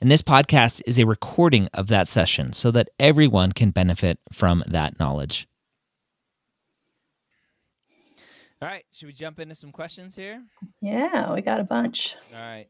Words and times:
and 0.00 0.10
this 0.10 0.22
podcast 0.22 0.82
is 0.86 0.98
a 0.98 1.06
recording 1.06 1.68
of 1.74 1.88
that 1.88 2.08
session 2.08 2.52
so 2.52 2.70
that 2.70 2.88
everyone 2.98 3.52
can 3.52 3.70
benefit 3.70 4.18
from 4.32 4.62
that 4.66 4.98
knowledge. 5.00 5.48
All 8.60 8.68
right, 8.68 8.84
should 8.92 9.06
we 9.06 9.12
jump 9.12 9.38
into 9.38 9.54
some 9.54 9.70
questions 9.70 10.16
here? 10.16 10.42
Yeah, 10.80 11.32
we 11.32 11.42
got 11.42 11.60
a 11.60 11.64
bunch. 11.64 12.16
All 12.34 12.40
right. 12.40 12.66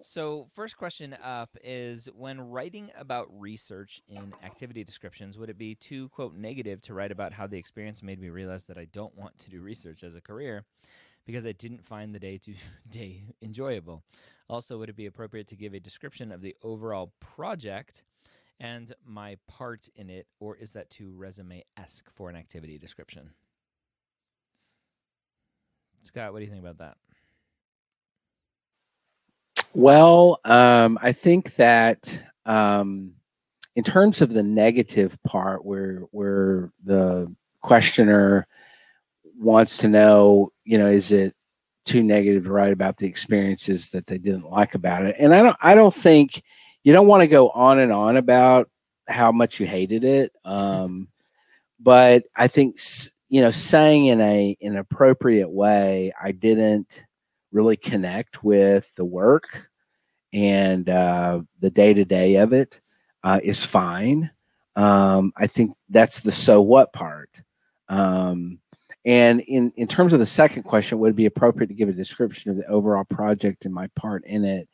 So, 0.00 0.46
first 0.54 0.76
question 0.76 1.16
up 1.24 1.56
is 1.64 2.08
when 2.14 2.40
writing 2.40 2.92
about 2.96 3.26
research 3.32 4.00
in 4.08 4.32
activity 4.44 4.84
descriptions, 4.84 5.36
would 5.36 5.50
it 5.50 5.58
be 5.58 5.74
too, 5.74 6.08
quote, 6.10 6.36
negative 6.36 6.80
to 6.82 6.94
write 6.94 7.10
about 7.10 7.32
how 7.32 7.48
the 7.48 7.58
experience 7.58 8.00
made 8.00 8.20
me 8.20 8.28
realize 8.28 8.66
that 8.66 8.78
I 8.78 8.86
don't 8.92 9.16
want 9.18 9.36
to 9.38 9.50
do 9.50 9.60
research 9.60 10.04
as 10.04 10.14
a 10.14 10.20
career 10.20 10.64
because 11.26 11.44
I 11.44 11.52
didn't 11.52 11.84
find 11.84 12.14
the 12.14 12.20
day 12.20 12.38
to 12.38 12.54
day 12.88 13.22
enjoyable? 13.42 14.04
Also, 14.48 14.78
would 14.78 14.88
it 14.88 14.96
be 14.96 15.06
appropriate 15.06 15.46
to 15.48 15.56
give 15.56 15.74
a 15.74 15.80
description 15.80 16.32
of 16.32 16.40
the 16.40 16.56
overall 16.62 17.12
project 17.20 18.02
and 18.60 18.92
my 19.04 19.36
part 19.46 19.88
in 19.94 20.10
it, 20.10 20.26
or 20.40 20.56
is 20.56 20.72
that 20.72 20.90
too 20.90 21.12
resume 21.16 21.64
esque 21.76 22.10
for 22.10 22.28
an 22.28 22.36
activity 22.36 22.78
description? 22.78 23.30
Scott, 26.00 26.32
what 26.32 26.38
do 26.38 26.44
you 26.44 26.50
think 26.50 26.62
about 26.64 26.78
that? 26.78 26.96
Well, 29.74 30.40
um, 30.44 30.98
I 31.02 31.12
think 31.12 31.54
that 31.56 32.22
um, 32.46 33.14
in 33.76 33.84
terms 33.84 34.20
of 34.22 34.30
the 34.32 34.42
negative 34.42 35.16
part, 35.24 35.64
where 35.64 36.00
where 36.10 36.70
the 36.82 37.32
questioner 37.60 38.46
wants 39.38 39.78
to 39.78 39.88
know, 39.88 40.52
you 40.64 40.78
know, 40.78 40.88
is 40.88 41.12
it 41.12 41.34
too 41.88 42.02
negative 42.02 42.44
to 42.44 42.50
write 42.50 42.72
about 42.72 42.98
the 42.98 43.06
experiences 43.06 43.90
that 43.90 44.06
they 44.06 44.18
didn't 44.18 44.50
like 44.50 44.74
about 44.74 45.06
it. 45.06 45.16
And 45.18 45.34
I 45.34 45.42
don't 45.42 45.56
I 45.60 45.74
don't 45.74 45.94
think 45.94 46.42
you 46.84 46.92
don't 46.92 47.08
want 47.08 47.22
to 47.22 47.28
go 47.28 47.50
on 47.50 47.78
and 47.78 47.90
on 47.90 48.16
about 48.16 48.70
how 49.08 49.32
much 49.32 49.58
you 49.58 49.66
hated 49.66 50.04
it. 50.04 50.32
Um, 50.44 51.08
but 51.80 52.24
I 52.36 52.48
think 52.48 52.78
you 53.28 53.40
know 53.40 53.50
saying 53.50 54.06
in 54.06 54.20
a 54.20 54.56
in 54.60 54.72
an 54.72 54.78
appropriate 54.78 55.50
way, 55.50 56.12
I 56.20 56.32
didn't 56.32 57.04
really 57.50 57.76
connect 57.76 58.44
with 58.44 58.94
the 58.94 59.04
work 59.04 59.70
and 60.32 60.88
uh, 60.88 61.40
the 61.60 61.70
day 61.70 61.94
to 61.94 62.04
day 62.04 62.36
of 62.36 62.52
it 62.52 62.80
uh, 63.24 63.40
is 63.42 63.64
fine. 63.64 64.30
Um, 64.76 65.32
I 65.36 65.46
think 65.46 65.74
that's 65.88 66.20
the 66.20 66.32
so 66.32 66.60
what 66.60 66.92
part. 66.92 67.30
Um, 67.88 68.60
and 69.08 69.40
in, 69.40 69.72
in 69.76 69.88
terms 69.88 70.12
of 70.12 70.18
the 70.18 70.26
second 70.26 70.64
question, 70.64 70.98
would 70.98 71.12
it 71.12 71.16
be 71.16 71.24
appropriate 71.24 71.68
to 71.68 71.74
give 71.74 71.88
a 71.88 71.94
description 71.94 72.50
of 72.50 72.58
the 72.58 72.66
overall 72.66 73.04
project 73.04 73.64
and 73.64 73.72
my 73.72 73.86
part 73.96 74.22
in 74.26 74.44
it? 74.44 74.68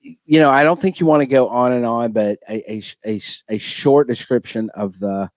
You 0.00 0.40
know, 0.40 0.48
I 0.48 0.62
don't 0.62 0.80
think 0.80 0.98
you 0.98 1.04
want 1.04 1.20
to 1.20 1.26
go 1.26 1.46
on 1.46 1.72
and 1.72 1.84
on, 1.84 2.12
but 2.12 2.38
a, 2.48 2.72
a, 2.72 2.82
a, 3.04 3.20
a 3.50 3.58
short 3.58 4.08
description 4.08 4.70
of 4.74 4.98
the 4.98 5.30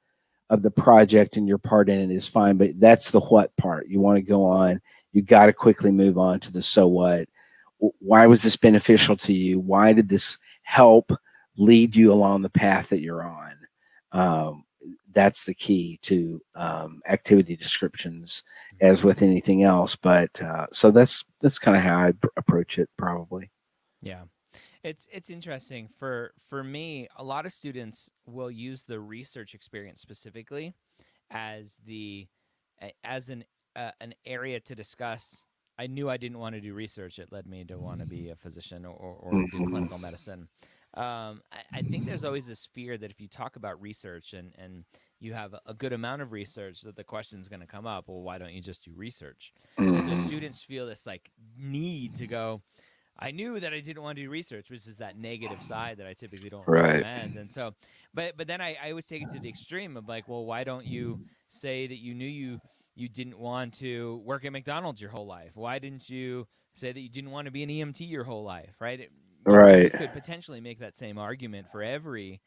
of 0.50 0.62
the 0.62 0.72
project 0.72 1.36
and 1.36 1.50
your 1.50 1.58
part 1.58 1.90
in 1.90 2.00
it 2.00 2.16
is 2.16 2.30
fine. 2.30 2.56
But 2.56 2.80
that's 2.80 3.12
the 3.12 3.20
what 3.20 3.56
part. 3.58 3.90
You 3.90 4.00
want 4.00 4.16
to 4.16 4.22
go 4.22 4.46
on. 4.46 4.80
You 5.12 5.22
got 5.22 5.48
to 5.48 5.54
quickly 5.54 5.92
move 5.92 6.18
on 6.18 6.40
to 6.42 6.54
the 6.54 6.62
so 6.62 6.88
what. 6.88 7.28
Why 7.78 8.26
was 8.26 8.42
this 8.42 8.56
beneficial 8.56 9.18
to 9.18 9.34
you? 9.34 9.60
Why 9.60 9.92
did 9.92 10.08
this 10.08 10.38
help 10.64 11.12
lead 11.58 11.98
you 11.98 12.14
along 12.14 12.44
the 12.44 12.50
path 12.50 12.88
that 12.90 13.02
you're 13.02 13.26
on? 13.26 13.54
Um, 14.14 14.64
that's 15.14 15.46
the 15.46 15.54
key 15.54 16.00
to 16.02 16.42
um, 16.56 17.02
activity 17.08 17.56
descriptions 17.56 18.44
as 18.80 19.00
mm-hmm. 19.00 19.08
with 19.08 19.22
anything 19.22 19.64
else 19.64 19.96
but 19.96 20.42
uh, 20.42 20.68
so 20.72 20.92
that's 20.92 21.24
that's 21.42 21.60
kind 21.60 21.78
of 21.78 21.84
how 21.84 21.98
i 21.98 22.14
approach 22.38 22.78
it 22.78 22.90
probably. 22.98 23.52
Yeah. 24.02 24.24
It's 24.84 25.08
it's 25.12 25.30
interesting. 25.30 25.90
For 26.00 26.34
for 26.50 26.64
me 26.64 27.08
a 27.18 27.24
lot 27.24 27.46
of 27.46 27.52
students 27.52 28.10
will 28.26 28.50
use 28.50 28.86
the 28.86 29.00
research 29.00 29.54
experience 29.54 30.02
specifically 30.02 30.74
as 31.30 31.78
the 31.86 32.28
as 33.04 33.30
an 33.30 33.44
uh, 33.76 33.92
an 34.02 34.14
area 34.26 34.60
to 34.60 34.76
discuss 34.76 35.46
i 35.80 35.88
knew 35.88 36.10
i 36.10 36.18
didn't 36.18 36.40
want 36.40 36.56
to 36.56 36.62
do 36.62 36.74
research. 36.74 37.20
It 37.20 37.32
led 37.32 37.48
me 37.48 37.64
to 37.66 37.78
want 37.78 38.00
to 38.00 38.06
be 38.06 38.30
a 38.30 38.36
physician 38.36 38.86
or, 38.86 38.94
or, 38.94 39.32
mm-hmm. 39.32 39.64
do 39.64 39.70
clinical 39.70 39.98
medicine 39.98 40.48
um, 40.96 41.42
I, 41.52 41.80
I, 41.80 41.82
think 41.84 42.06
there's 42.06 42.26
always 42.26 42.48
this 42.48 42.68
fear 42.74 42.98
that 42.98 43.12
if 43.12 43.22
you 43.22 43.30
talk 43.30 43.56
about 43.56 43.82
research 43.82 44.34
and, 44.34 44.54
and 44.58 44.84
you 45.22 45.34
have 45.34 45.56
a 45.66 45.74
good 45.74 45.94
amount 45.94 46.22
of 46.22 46.34
research, 46.34 46.82
that 46.82 46.98
the 46.98 47.04
question 47.04 47.40
is 47.40 47.48
going 47.48 47.62
to 47.62 47.66
come 47.66 47.88
up. 47.88 48.10
Well, 48.10 48.22
why 48.22 48.38
don't 48.38 48.52
you 48.52 48.62
just 48.62 48.84
do 48.84 48.92
research? 48.94 49.54
Mm-hmm. 49.80 50.02
So 50.02 50.16
students 50.16 50.62
feel 50.62 50.86
this 50.86 51.06
like 51.06 51.32
need 51.58 52.16
to 52.16 52.28
go. 52.28 52.62
I 53.18 53.32
knew 53.32 53.60
that 53.60 53.72
I 53.72 53.80
didn't 53.80 54.02
want 54.02 54.18
to 54.18 54.24
do 54.24 54.30
research, 54.30 54.70
which 54.70 54.88
is 54.88 54.98
that 54.98 55.18
negative 55.18 55.62
side 55.62 55.98
that 55.98 56.08
I 56.08 56.14
typically 56.14 56.50
don't 56.50 56.68
right. 56.68 56.96
recommend. 56.96 57.36
And 57.38 57.50
so, 57.50 57.74
but 58.14 58.36
but 58.36 58.48
then 58.48 58.60
I, 58.60 58.76
I 58.84 58.90
always 58.90 59.06
take 59.06 59.22
it 59.22 59.30
to 59.32 59.40
the 59.40 59.48
extreme 59.48 59.96
of 59.96 60.10
like, 60.10 60.28
well, 60.28 60.44
why 60.46 60.64
don't 60.64 60.86
you 60.86 61.22
say 61.48 61.88
that 61.88 62.00
you 62.00 62.16
knew 62.16 62.28
you 62.28 62.60
you 62.96 63.08
didn't 63.08 63.38
want 63.38 63.76
to 63.76 64.22
work 64.26 64.44
at 64.44 64.52
McDonald's 64.52 65.00
your 65.00 65.12
whole 65.12 65.28
life? 65.28 65.52
Why 65.54 65.80
didn't 65.80 66.10
you 66.10 66.48
say 66.74 66.92
that 66.92 67.00
you 67.00 67.10
didn't 67.10 67.32
want 67.32 67.46
to 67.46 67.52
be 67.52 67.64
an 67.64 67.70
EMT 67.70 68.10
your 68.10 68.24
whole 68.24 68.44
life? 68.44 68.76
Right? 68.80 69.02
It, 69.02 69.12
right. 69.46 69.92
Could 69.92 70.14
potentially 70.14 70.62
make 70.62 70.80
that 70.80 70.96
same 70.96 71.18
argument 71.18 71.68
for 71.72 71.82
every 71.82 72.42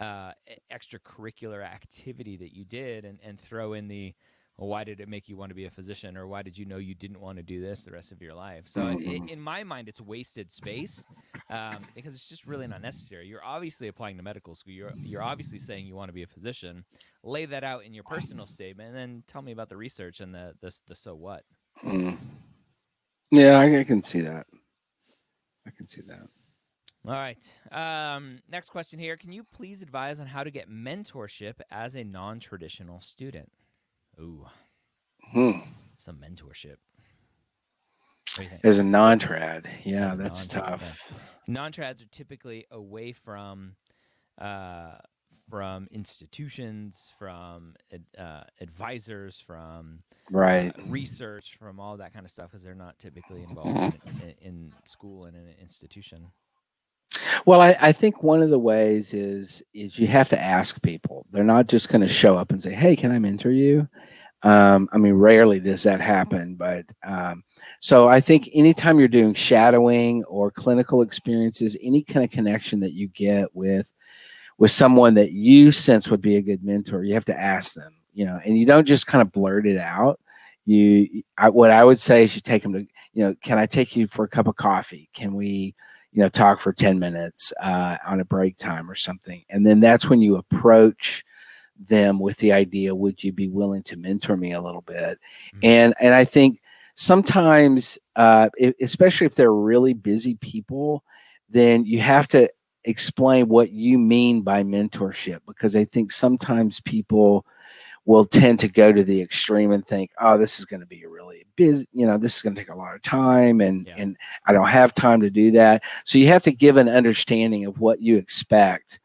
uh, 0.00 0.32
extracurricular 0.72 1.64
activity 1.64 2.36
that 2.36 2.54
you 2.54 2.64
did, 2.64 3.04
and 3.04 3.18
and 3.24 3.40
throw 3.40 3.72
in 3.72 3.88
the 3.88 4.14
well, 4.58 4.68
why 4.68 4.84
did 4.84 5.00
it 5.00 5.08
make 5.08 5.28
you 5.28 5.36
want 5.36 5.50
to 5.50 5.54
be 5.54 5.66
a 5.66 5.70
physician, 5.70 6.16
or 6.16 6.26
why 6.26 6.42
did 6.42 6.56
you 6.56 6.64
know 6.64 6.78
you 6.78 6.94
didn't 6.94 7.20
want 7.20 7.36
to 7.36 7.42
do 7.42 7.60
this 7.60 7.84
the 7.84 7.90
rest 7.90 8.10
of 8.10 8.22
your 8.22 8.34
life? 8.34 8.62
So, 8.66 8.80
mm-hmm. 8.80 9.28
in 9.28 9.38
my 9.38 9.64
mind, 9.64 9.88
it's 9.88 10.00
wasted 10.00 10.50
space 10.50 11.04
um, 11.50 11.86
because 11.94 12.14
it's 12.14 12.28
just 12.28 12.46
really 12.46 12.66
not 12.66 12.80
necessary. 12.80 13.26
You're 13.26 13.44
obviously 13.44 13.88
applying 13.88 14.16
to 14.16 14.22
medical 14.22 14.54
school. 14.54 14.72
You're 14.72 14.92
you're 14.96 15.22
obviously 15.22 15.58
saying 15.58 15.86
you 15.86 15.94
want 15.94 16.08
to 16.08 16.14
be 16.14 16.22
a 16.22 16.26
physician. 16.26 16.84
Lay 17.22 17.44
that 17.44 17.64
out 17.64 17.84
in 17.84 17.92
your 17.92 18.04
personal 18.04 18.46
statement, 18.46 18.88
and 18.88 18.96
then 18.96 19.22
tell 19.26 19.42
me 19.42 19.52
about 19.52 19.68
the 19.68 19.76
research 19.76 20.20
and 20.20 20.34
the 20.34 20.54
the, 20.62 20.74
the 20.86 20.96
so 20.96 21.14
what. 21.14 21.42
Mm. 21.84 22.16
Yeah, 23.30 23.58
I, 23.58 23.80
I 23.80 23.84
can 23.84 24.02
see 24.02 24.20
that. 24.22 24.46
I 25.66 25.70
can 25.70 25.86
see 25.86 26.00
that. 26.02 26.28
All 27.06 27.12
right. 27.12 27.38
Um, 27.70 28.40
next 28.50 28.70
question 28.70 28.98
here. 28.98 29.16
Can 29.16 29.30
you 29.30 29.44
please 29.44 29.80
advise 29.80 30.18
on 30.18 30.26
how 30.26 30.42
to 30.42 30.50
get 30.50 30.68
mentorship 30.68 31.54
as 31.70 31.94
a 31.94 32.02
non 32.02 32.40
traditional 32.40 33.00
student? 33.00 33.52
Ooh. 34.20 34.46
Hmm. 35.32 35.58
Some 35.94 36.16
mentorship. 36.16 36.76
As 38.64 38.78
a 38.78 38.84
non 38.84 39.20
trad. 39.20 39.66
Yeah, 39.84 40.14
that's 40.16 40.48
tough. 40.48 41.12
Non 41.46 41.70
trads 41.70 42.02
are 42.02 42.08
typically 42.10 42.66
away 42.70 43.12
from. 43.12 43.76
Uh, 44.38 44.96
from 45.48 45.86
institutions, 45.92 47.12
from 47.20 47.76
uh, 48.18 48.40
advisors, 48.60 49.38
from 49.38 50.00
right 50.28 50.76
uh, 50.76 50.82
research, 50.88 51.56
from 51.56 51.78
all 51.78 51.96
that 51.96 52.12
kind 52.12 52.24
of 52.26 52.32
stuff, 52.32 52.50
because 52.50 52.64
they're 52.64 52.74
not 52.74 52.98
typically 52.98 53.44
involved 53.48 53.96
in, 54.06 54.20
in, 54.22 54.34
in, 54.40 54.72
school 54.84 55.24
and 55.24 55.36
in 55.36 55.42
an 55.44 55.54
institution. 55.60 56.32
Well, 57.44 57.60
I, 57.60 57.76
I, 57.80 57.92
think 57.92 58.22
one 58.22 58.42
of 58.42 58.50
the 58.50 58.58
ways 58.58 59.14
is 59.14 59.62
is 59.74 59.98
you 59.98 60.06
have 60.06 60.28
to 60.30 60.40
ask 60.40 60.82
people. 60.82 61.26
They're 61.30 61.44
not 61.44 61.68
just 61.68 61.90
going 61.90 62.02
to 62.02 62.08
show 62.08 62.36
up 62.36 62.50
and 62.50 62.62
say, 62.62 62.72
"Hey, 62.72 62.96
can 62.96 63.12
I 63.12 63.18
mentor 63.18 63.50
you?" 63.50 63.88
Um, 64.42 64.88
I 64.92 64.98
mean, 64.98 65.14
rarely 65.14 65.60
does 65.60 65.82
that 65.84 66.00
happen, 66.00 66.54
but 66.56 66.84
um, 67.02 67.42
so 67.80 68.08
I 68.08 68.20
think 68.20 68.48
anytime 68.52 68.98
you're 68.98 69.08
doing 69.08 69.34
shadowing 69.34 70.24
or 70.24 70.50
clinical 70.50 71.02
experiences, 71.02 71.76
any 71.82 72.02
kind 72.02 72.24
of 72.24 72.30
connection 72.30 72.80
that 72.80 72.92
you 72.92 73.08
get 73.08 73.54
with 73.54 73.92
with 74.58 74.70
someone 74.70 75.14
that 75.14 75.32
you 75.32 75.70
sense 75.72 76.10
would 76.10 76.22
be 76.22 76.36
a 76.36 76.42
good 76.42 76.64
mentor, 76.64 77.04
you 77.04 77.14
have 77.14 77.24
to 77.26 77.38
ask 77.38 77.74
them. 77.74 77.92
You 78.14 78.24
know, 78.24 78.40
and 78.44 78.56
you 78.56 78.64
don't 78.64 78.86
just 78.86 79.06
kind 79.06 79.20
of 79.20 79.30
blurt 79.30 79.66
it 79.66 79.78
out. 79.78 80.18
You, 80.64 81.22
I, 81.36 81.50
what 81.50 81.70
I 81.70 81.84
would 81.84 81.98
say 81.98 82.24
is, 82.24 82.34
you 82.34 82.40
take 82.40 82.62
them 82.62 82.72
to, 82.72 82.80
you 83.12 83.24
know, 83.24 83.34
can 83.42 83.58
I 83.58 83.66
take 83.66 83.94
you 83.94 84.08
for 84.08 84.24
a 84.24 84.28
cup 84.28 84.48
of 84.48 84.56
coffee? 84.56 85.10
Can 85.14 85.34
we? 85.34 85.74
You 86.16 86.22
know 86.22 86.28
talk 86.30 86.58
for 86.58 86.72
10 86.72 86.98
minutes 86.98 87.52
uh, 87.60 87.98
on 88.06 88.20
a 88.20 88.24
break 88.24 88.56
time 88.56 88.90
or 88.90 88.94
something 88.94 89.44
and 89.50 89.64
then 89.66 89.80
that's 89.80 90.08
when 90.08 90.20
you 90.20 90.36
approach 90.36 91.24
them 91.78 92.18
with 92.18 92.38
the 92.38 92.52
idea 92.52 92.94
would 92.94 93.22
you 93.22 93.32
be 93.32 93.48
willing 93.48 93.82
to 93.82 93.98
mentor 93.98 94.36
me 94.36 94.52
a 94.52 94.60
little 94.60 94.80
bit 94.80 95.18
mm-hmm. 95.48 95.58
and 95.62 95.94
and 96.00 96.14
i 96.14 96.24
think 96.24 96.60
sometimes 96.94 97.98
uh, 98.16 98.48
especially 98.80 99.26
if 99.26 99.34
they're 99.34 99.52
really 99.52 99.92
busy 99.92 100.34
people 100.36 101.04
then 101.50 101.84
you 101.84 102.00
have 102.00 102.26
to 102.26 102.48
explain 102.86 103.48
what 103.48 103.70
you 103.70 103.98
mean 103.98 104.42
by 104.42 104.62
mentorship 104.62 105.40
because 105.46 105.76
I 105.76 105.84
think 105.84 106.12
sometimes 106.12 106.80
people 106.80 107.44
will 108.06 108.24
tend 108.24 108.60
to 108.60 108.68
go 108.68 108.92
to 108.92 109.04
the 109.04 109.20
extreme 109.20 109.72
and 109.72 109.84
think, 109.84 110.12
oh, 110.20 110.38
this 110.38 110.58
is 110.58 110.64
going 110.64 110.80
to 110.80 110.86
be 110.86 111.02
a 111.02 111.08
really 111.08 111.44
busy, 111.56 111.86
you 111.92 112.06
know, 112.06 112.16
this 112.16 112.36
is 112.36 112.42
going 112.42 112.54
to 112.54 112.60
take 112.60 112.70
a 112.70 112.76
lot 112.76 112.94
of 112.94 113.02
time 113.02 113.60
and, 113.60 113.86
yeah. 113.86 113.94
and 113.98 114.16
I 114.46 114.52
don't 114.52 114.68
have 114.68 114.94
time 114.94 115.20
to 115.22 115.30
do 115.30 115.50
that. 115.52 115.82
So 116.04 116.16
you 116.16 116.28
have 116.28 116.44
to 116.44 116.52
give 116.52 116.76
an 116.76 116.88
understanding 116.88 117.66
of 117.66 117.80
what 117.80 118.00
you 118.00 118.16
expect 118.16 119.00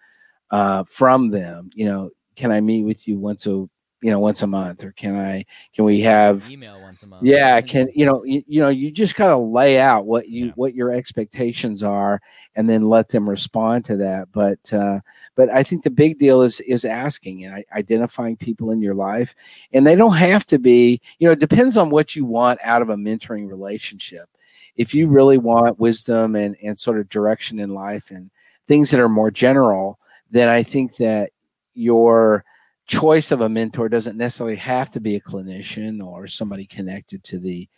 uh, 0.51 0.83
from 0.83 1.31
them. 1.31 1.71
You 1.73 1.85
know, 1.85 2.11
can 2.35 2.51
I 2.51 2.61
meet 2.61 2.83
with 2.83 3.07
you 3.07 3.17
once 3.17 3.47
a 3.47 3.67
you 4.01 4.09
know 4.09 4.19
once 4.19 4.41
a 4.41 4.47
month 4.47 4.83
or 4.83 4.91
can 4.93 5.15
i 5.15 5.45
can 5.73 5.85
we 5.85 6.01
have 6.01 6.49
email 6.49 6.81
once 6.81 7.03
a 7.03 7.07
month. 7.07 7.23
Yeah 7.23 7.61
can 7.61 7.87
you 7.93 8.05
know 8.05 8.23
you, 8.23 8.43
you 8.47 8.59
know 8.59 8.69
you 8.69 8.91
just 8.91 9.15
kind 9.15 9.31
of 9.31 9.47
lay 9.49 9.79
out 9.79 10.05
what 10.05 10.27
you 10.27 10.47
yeah. 10.47 10.51
what 10.55 10.73
your 10.73 10.91
expectations 10.91 11.83
are 11.83 12.19
and 12.55 12.69
then 12.69 12.89
let 12.89 13.09
them 13.09 13.29
respond 13.29 13.85
to 13.85 13.97
that. 13.97 14.31
But 14.31 14.73
uh 14.73 14.99
but 15.35 15.49
i 15.49 15.63
think 15.63 15.83
the 15.83 15.91
big 15.91 16.17
deal 16.17 16.41
is 16.41 16.59
is 16.61 16.83
asking 16.83 17.45
and 17.45 17.63
identifying 17.73 18.37
people 18.37 18.71
in 18.71 18.81
your 18.81 18.95
life. 18.95 19.35
And 19.71 19.85
they 19.85 19.95
don't 19.95 20.17
have 20.17 20.45
to 20.47 20.57
be 20.57 20.99
you 21.19 21.27
know 21.27 21.33
it 21.33 21.39
depends 21.39 21.77
on 21.77 21.89
what 21.89 22.15
you 22.15 22.25
want 22.25 22.59
out 22.63 22.81
of 22.81 22.89
a 22.89 22.95
mentoring 22.95 23.47
relationship. 23.47 24.27
If 24.75 24.95
you 24.95 25.07
really 25.07 25.37
want 25.37 25.79
wisdom 25.79 26.35
and 26.35 26.57
and 26.63 26.77
sort 26.77 26.99
of 26.99 27.09
direction 27.09 27.59
in 27.59 27.69
life 27.69 28.09
and 28.09 28.31
things 28.67 28.89
that 28.89 28.99
are 28.99 29.09
more 29.09 29.31
general 29.31 29.99
then 30.29 30.47
i 30.47 30.63
think 30.63 30.95
that 30.95 31.31
your 31.73 32.45
choice 32.91 33.31
of 33.31 33.39
a 33.39 33.47
mentor 33.47 33.87
doesn't 33.87 34.17
necessarily 34.17 34.57
have 34.57 34.91
to 34.91 34.99
be 34.99 35.15
a 35.15 35.21
clinician 35.21 36.05
or 36.05 36.27
somebody 36.27 36.65
connected 36.65 37.23
to 37.23 37.39
the 37.39 37.69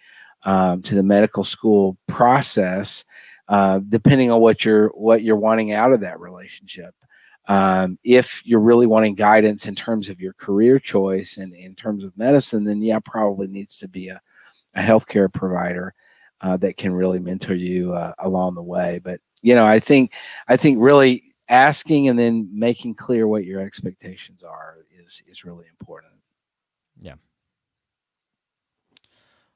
um, 0.44 0.81
to 0.81 0.95
the 0.95 1.04
medical 1.04 1.44
school 1.44 1.98
process, 2.07 3.06
uh, 3.48 3.80
depending 3.88 4.31
on 4.31 4.42
what 4.42 4.65
you're 4.65 4.89
what 4.89 5.21
you're 5.21 5.36
wanting 5.38 5.71
out 5.71 5.94
of 5.94 6.01
that 6.01 6.19
relationship. 6.19 6.95
Um, 7.48 8.00
if 8.04 8.42
you're 8.44 8.60
really 8.60 8.88
wanting 8.88 9.13
guidance 9.15 9.68
in 9.68 9.75
terms 9.75 10.10
of 10.10 10.19
your 10.19 10.33
career 10.33 10.80
choice 10.80 11.38
and 11.38 11.54
in 11.54 11.75
terms 11.75 12.04
of 12.04 12.18
medicine, 12.18 12.63
then 12.63 12.81
yeah, 12.81 13.00
probably 13.00 13.48
needs 13.48 13.77
to 13.77 13.88
be 13.88 14.07
a, 14.07 14.19
a 14.74 14.81
healthcare 14.81 15.31
provider 15.31 15.94
uh, 16.42 16.57
that 16.57 16.77
can 16.77 16.94
really 16.94 17.19
mentor 17.19 17.54
you 17.54 17.94
uh, 17.94 18.13
along 18.19 18.56
the 18.56 18.63
way. 18.63 19.00
But 19.04 19.19
you 19.44 19.54
know, 19.54 19.65
I 19.65 19.80
think 19.80 20.13
I 20.48 20.57
think 20.57 20.80
really 20.81 21.32
asking 21.49 22.07
and 22.07 22.17
then 22.17 22.49
making 22.51 22.95
clear 22.95 23.27
what 23.27 23.45
your 23.45 23.61
expectations 23.61 24.43
are 24.43 24.77
is 24.91 25.21
is 25.27 25.45
really 25.45 25.65
important. 25.69 26.13
Yeah. 26.99 27.15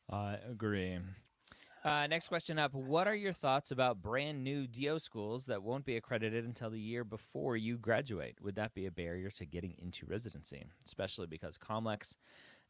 I 0.10 0.38
agree. 0.50 1.00
Uh, 1.84 2.08
next 2.08 2.28
question 2.28 2.60
up. 2.60 2.74
What 2.74 3.08
are 3.08 3.16
your 3.16 3.34
thoughts 3.34 3.72
about 3.72 4.02
brand 4.02 4.44
new 4.44 4.68
DO 4.68 5.00
schools 5.00 5.46
that 5.46 5.64
won't 5.64 5.86
be 5.86 5.96
accredited 5.96 6.44
until 6.44 6.70
the 6.70 6.80
year 6.80 7.04
before 7.04 7.56
you 7.56 7.78
graduate? 7.78 8.38
Would 8.42 8.56
that 8.56 8.74
be 8.74 8.86
a 8.88 8.92
barrier 8.92 9.30
to 9.32 9.46
getting 9.46 9.76
into 9.80 10.06
residency, 10.06 10.66
especially 10.86 11.28
because 11.28 11.58
COMLEX 11.58 12.18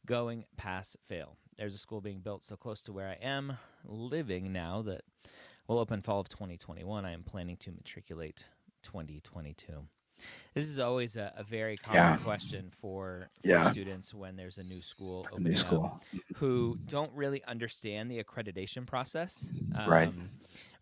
going 0.06 0.44
pass 0.56 0.96
fail? 1.08 1.36
There's 1.56 1.74
a 1.74 1.78
school 1.78 2.00
being 2.00 2.20
built 2.20 2.44
so 2.44 2.56
close 2.56 2.82
to 2.82 2.92
where 2.92 3.08
I 3.08 3.24
am 3.24 3.54
living 3.84 4.52
now 4.52 4.82
that 4.82 5.02
will 5.66 5.78
open 5.78 6.02
fall 6.02 6.20
of 6.20 6.28
2021. 6.28 7.04
I 7.04 7.12
am 7.12 7.24
planning 7.24 7.56
to 7.58 7.72
matriculate 7.72 8.44
2022. 8.88 9.84
This 10.54 10.66
is 10.66 10.78
always 10.78 11.16
a, 11.16 11.32
a 11.36 11.44
very 11.44 11.76
common 11.76 12.00
yeah. 12.00 12.16
question 12.16 12.70
for, 12.72 13.30
for 13.42 13.48
yeah. 13.48 13.70
students 13.70 14.12
when 14.12 14.36
there's 14.36 14.58
a 14.58 14.64
new 14.64 14.82
school 14.82 15.26
opening 15.30 15.50
new 15.50 15.56
school. 15.56 15.84
up 15.84 16.04
who 16.36 16.78
don't 16.86 17.12
really 17.14 17.42
understand 17.44 18.10
the 18.10 18.22
accreditation 18.22 18.86
process. 18.86 19.46
Um, 19.78 19.90
right. 19.90 20.12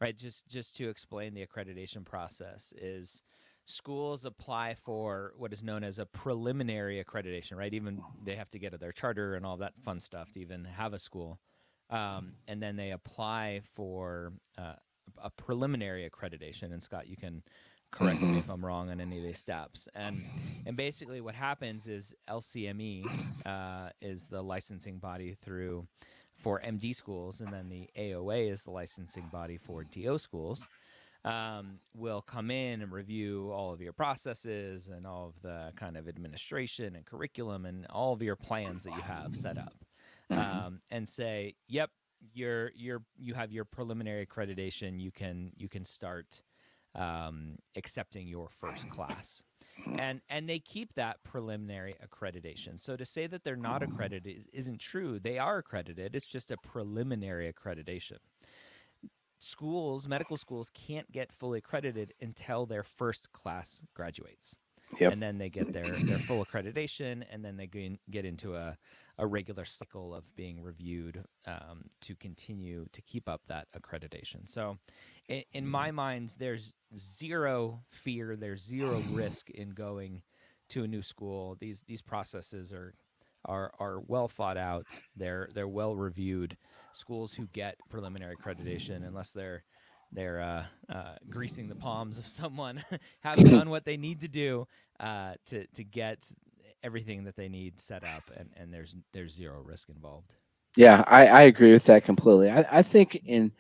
Right. 0.01 0.17
Just 0.17 0.49
just 0.49 0.77
to 0.77 0.89
explain 0.89 1.35
the 1.35 1.45
accreditation 1.47 2.05
process 2.05 2.73
is 2.81 3.23
schools 3.67 4.25
apply 4.25 4.75
for 4.75 5.35
what 5.37 5.53
is 5.53 5.63
known 5.63 5.83
as 5.85 5.99
a 5.99 6.07
preliminary 6.07 7.03
accreditation. 7.05 7.57
Right. 7.57 7.75
Even 7.75 8.01
they 8.25 8.37
have 8.37 8.49
to 8.51 8.59
get 8.59 8.79
their 8.81 8.93
charter 8.93 9.35
and 9.35 9.45
all 9.45 9.59
that 9.59 9.77
fun 9.79 10.01
stuff 10.01 10.33
to 10.33 10.41
even 10.41 10.65
have 10.65 10.95
a 10.95 10.99
school, 10.99 11.39
um, 11.91 12.33
and 12.49 12.63
then 12.63 12.77
they 12.77 12.93
apply 12.93 13.61
for 13.75 14.33
uh, 14.57 14.75
a 15.23 15.31
preliminary 15.31 16.09
accreditation. 16.09 16.73
And 16.73 16.83
Scott, 16.83 17.09
you 17.09 17.17
can 17.17 17.43
correct 17.91 18.21
mm-hmm. 18.21 18.35
me 18.35 18.39
if 18.39 18.49
I'm 18.51 18.65
wrong 18.65 18.91
on 18.91 19.01
any 19.01 19.19
of 19.19 19.25
these 19.25 19.39
steps. 19.39 19.89
And 19.95 20.25
and 20.67 20.77
basically, 20.77 21.21
what 21.21 21.35
happens 21.35 21.87
is 21.87 22.15
LCME 22.29 23.09
uh, 23.47 23.91
is 24.01 24.27
the 24.27 24.43
licensing 24.43 24.99
body 24.99 25.37
through 25.43 25.87
for 26.33 26.61
MD 26.61 26.95
schools, 26.95 27.41
and 27.41 27.53
then 27.53 27.69
the 27.69 27.89
AOA 27.99 28.51
is 28.51 28.63
the 28.63 28.71
licensing 28.71 29.29
body 29.33 29.57
for 29.57 29.85
DO 29.85 30.19
schools. 30.19 30.69
Um, 31.25 31.81
will 31.93 32.23
come 32.23 32.53
in 32.53 32.83
and 32.83 32.93
review 32.93 33.51
all 33.51 33.73
of 33.73 33.81
your 33.81 33.93
processes 33.93 34.87
and 34.87 35.05
all 35.05 35.27
of 35.27 35.43
the 35.43 35.73
kind 35.75 35.97
of 35.97 36.07
administration 36.07 36.95
and 36.95 37.05
curriculum 37.05 37.67
and 37.67 37.85
all 37.89 38.13
of 38.13 38.23
your 38.23 38.37
plans 38.37 38.85
that 38.85 38.95
you 38.95 39.03
have 39.03 39.35
set 39.35 39.59
up, 39.59 39.75
mm-hmm. 40.31 40.41
um, 40.41 40.81
and 40.91 41.09
say, 41.09 41.57
"Yep, 41.67 41.91
you're 42.33 42.71
you're 42.77 43.03
you 43.17 43.35
have 43.35 43.51
your 43.51 43.65
preliminary 43.65 44.25
accreditation. 44.25 45.01
You 45.01 45.11
can 45.11 45.51
you 45.57 45.69
can 45.69 45.85
start." 45.85 46.43
Um, 46.97 47.57
accepting 47.77 48.27
your 48.27 48.49
first 48.51 48.89
class. 48.89 49.43
And 49.99 50.21
and 50.31 50.49
they 50.49 50.59
keep 50.59 50.95
that 50.95 51.23
preliminary 51.23 51.97
accreditation. 52.05 52.81
So 52.81 52.97
to 52.97 53.05
say 53.05 53.27
that 53.27 53.45
they're 53.45 53.57
not 53.57 53.83
accredited 53.83 54.47
isn't 54.53 54.81
true. 54.81 55.19
They 55.19 55.39
are 55.39 55.59
accredited. 55.59 56.17
It's 56.17 56.27
just 56.27 56.51
a 56.51 56.57
preliminary 56.57 57.53
accreditation. 57.53 58.19
Schools, 59.39 60.09
medical 60.09 60.39
schools 60.39 60.71
can't 60.71 61.13
get 61.13 61.31
fully 61.31 61.59
accredited 61.59 62.15
until 62.21 62.65
their 62.65 62.83
first 62.83 63.33
class 63.33 63.83
graduates. 63.95 64.59
Yep. 65.01 65.13
And 65.13 65.23
then 65.23 65.39
they 65.39 65.51
get 65.51 65.73
their, 65.73 65.85
their 65.85 66.19
full 66.19 66.45
accreditation, 66.45 67.25
and 67.31 67.45
then 67.45 67.57
they 67.57 67.69
get 68.11 68.25
into 68.25 68.55
a, 68.55 68.77
a 69.19 69.27
regular 69.27 69.65
cycle 69.65 70.15
of 70.15 70.35
being 70.37 70.63
reviewed 70.63 71.25
um, 71.47 71.91
to 72.03 72.15
continue 72.15 72.87
to 72.93 73.03
keep 73.03 73.29
up 73.29 73.43
that 73.49 73.67
accreditation. 73.77 74.49
So, 74.49 74.79
in, 75.29 75.43
in 75.53 75.67
my 75.67 75.91
mind, 75.91 76.37
there's 76.39 76.75
zero 76.97 77.83
fear, 77.91 78.37
there's 78.37 78.63
zero 78.63 79.03
risk 79.11 79.51
in 79.51 79.71
going 79.71 80.23
to 80.69 80.85
a 80.85 80.89
new 80.89 81.03
school. 81.03 81.57
These 81.61 81.83
these 81.87 82.03
processes 82.03 82.73
are 82.73 82.95
are 83.45 83.73
are 83.79 84.01
well 84.07 84.29
thought 84.29 84.57
out. 84.57 84.87
They're 85.17 85.49
they're 85.55 85.69
well 85.69 85.97
reviewed. 85.97 86.57
Schools 86.93 87.35
who 87.35 87.47
get 87.49 87.77
preliminary 87.91 88.37
accreditation, 88.37 89.07
unless 89.07 89.33
they're 89.33 89.65
they're 90.13 90.41
uh, 90.41 90.65
uh, 90.93 91.15
greasing 91.29 91.69
the 91.69 91.75
palms 91.75 92.19
of 92.19 92.27
someone, 92.27 92.83
have 93.21 93.39
done 93.51 93.71
what 93.71 93.85
they 93.85 93.97
need 93.97 94.21
to 94.21 94.29
do 94.29 94.67
uh, 95.01 95.35
to 95.47 95.67
to 95.69 95.85
get 95.85 96.31
everything 96.83 97.25
that 97.25 97.37
they 97.37 97.49
need 97.49 97.81
set 97.81 98.05
up, 98.05 98.31
and, 98.37 98.51
and 98.57 98.73
there's 98.73 98.97
there's 99.13 99.35
zero 99.35 99.61
risk 99.61 99.89
involved. 99.89 100.35
Yeah, 100.77 101.05
I, 101.07 101.27
I 101.27 101.43
agree 101.43 101.73
with 101.73 101.85
that 101.85 102.05
completely. 102.05 102.51
I, 102.51 102.67
I 102.71 102.83
think 102.83 103.21
in 103.25 103.53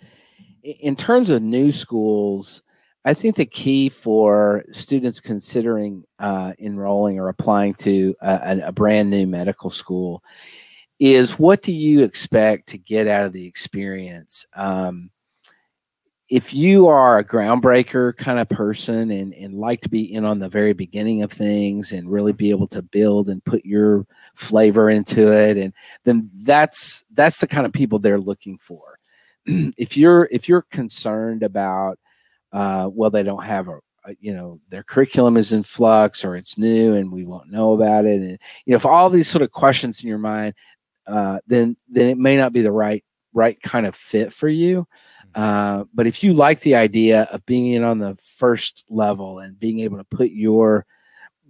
in 0.62 0.97
terms 0.97 1.31
of 1.31 1.43
new 1.43 1.73
schools, 1.73 2.62
I 3.05 3.15
think 3.15 3.37
the 3.37 3.47
key 3.47 3.88
for 3.88 4.65
students 4.73 5.21
considering 5.21 6.05
uh, 6.19 6.53
enrolling 6.59 7.19
or 7.19 7.29
applying 7.29 7.75
to 7.75 8.15
a, 8.21 8.61
a, 8.65 8.73
brand 8.73 9.11
new 9.11 9.26
medical 9.29 9.71
school 9.71 10.25
is 10.99 11.38
what 11.38 11.62
do 11.62 11.73
you 11.73 12.03
expect 12.03 12.71
to 12.71 12.79
get 12.79 13.07
out 13.07 13.25
of 13.25 13.33
the 13.33 13.47
experience? 13.47 14.45
Um, 14.55 15.11
if 16.28 16.52
you 16.52 16.88
are 16.88 17.18
a 17.18 17.25
groundbreaker 17.25 18.16
kind 18.16 18.40
of 18.40 18.49
person 18.49 19.11
and, 19.11 19.33
and 19.35 19.54
like 19.54 19.80
to 19.83 19.88
be 19.88 20.12
in 20.12 20.25
on 20.25 20.40
the 20.40 20.49
very 20.49 20.73
beginning 20.73 21.23
of 21.23 21.30
things 21.30 21.92
and 21.92 22.11
really 22.11 22.33
be 22.33 22.50
able 22.50 22.66
to 22.66 22.83
build 22.83 23.28
and 23.28 23.45
put 23.45 23.64
your 23.64 24.04
flavor 24.35 24.90
into 24.90 25.33
it 25.33 25.56
and 25.56 25.73
then 26.04 26.28
that's 26.35 27.04
that's 27.12 27.38
the 27.38 27.47
kind 27.47 27.64
of 27.64 27.73
people 27.73 27.99
they're 27.99 28.21
looking 28.21 28.59
for. 28.59 28.99
If 29.76 29.97
you're 29.97 30.28
if 30.33 30.49
you're 30.49 30.66
concerned 30.73 31.45
about 31.45 31.99
uh, 32.52 32.90
well 32.92 33.11
they 33.11 33.23
don't 33.23 33.45
have 33.45 33.68
a, 33.68 33.78
a, 34.04 34.16
you 34.18 34.35
know 34.35 34.61
their 34.71 34.83
curriculum 34.83 35.37
is 35.37 35.52
in 35.52 35.62
flux 35.62 36.25
or 36.25 36.35
it's 36.35 36.59
new 36.59 36.97
and 36.97 37.12
we 37.12 37.25
won't 37.25 37.52
know 37.52 37.73
about 37.75 38.04
it 38.04 38.21
and 38.21 38.38
you 38.64 38.73
know 38.73 38.76
if 38.76 38.87
all 38.87 39.09
these 39.09 39.28
sort 39.28 39.42
of 39.42 39.52
questions 39.52 40.02
in 40.02 40.09
your 40.09 40.18
mind 40.18 40.54
uh, 41.06 41.38
then 41.47 41.76
then 41.88 42.09
it 42.09 42.18
may 42.18 42.37
not 42.37 42.52
be 42.52 42.62
the 42.62 42.73
right 42.73 43.04
right 43.33 43.61
kind 43.62 43.87
of 43.87 43.95
fit 43.95 44.33
for 44.33 44.49
you 44.49 44.88
uh, 45.37 45.85
but 45.93 46.07
if 46.07 46.25
you 46.25 46.33
like 46.33 46.61
the 46.61 46.75
idea 46.75 47.25
of 47.25 47.45
being 47.45 47.73
in 47.73 47.85
on 47.85 47.99
the 47.99 48.16
first 48.16 48.87
level 48.88 49.38
and 49.38 49.61
being 49.61 49.81
able 49.81 49.99
to 49.99 50.05
put 50.05 50.31
your 50.31 50.87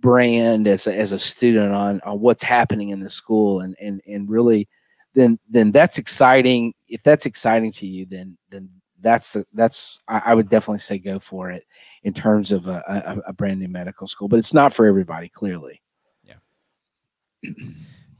brand 0.00 0.66
as 0.66 0.88
a, 0.88 0.94
as 0.94 1.12
a 1.12 1.18
student 1.18 1.72
on, 1.72 2.00
on 2.00 2.20
what's 2.20 2.42
happening 2.42 2.88
in 2.88 2.98
the 2.98 3.08
school 3.08 3.60
and, 3.60 3.76
and, 3.80 4.02
and 4.06 4.28
really 4.28 4.68
then 5.14 5.38
then 5.48 5.70
that's 5.70 5.96
exciting. 5.96 6.74
If 6.88 7.02
that's 7.04 7.26
exciting 7.26 7.72
to 7.72 7.86
you 7.86 8.06
then 8.06 8.36
then 8.50 8.68
that's 9.00 9.32
the 9.34 9.46
that's 9.54 10.00
I, 10.08 10.22
I 10.26 10.34
would 10.34 10.48
definitely 10.48 10.80
say 10.80 10.98
go 10.98 11.20
for 11.20 11.50
it 11.52 11.64
in 12.02 12.12
terms 12.12 12.50
of 12.50 12.66
a, 12.66 12.82
a, 12.88 13.28
a 13.28 13.32
brand 13.32 13.60
new 13.60 13.68
medical 13.68 14.08
school 14.08 14.26
but 14.26 14.40
it's 14.40 14.52
not 14.52 14.74
for 14.74 14.86
everybody 14.86 15.28
clearly. 15.28 15.80
Yeah. 16.24 16.34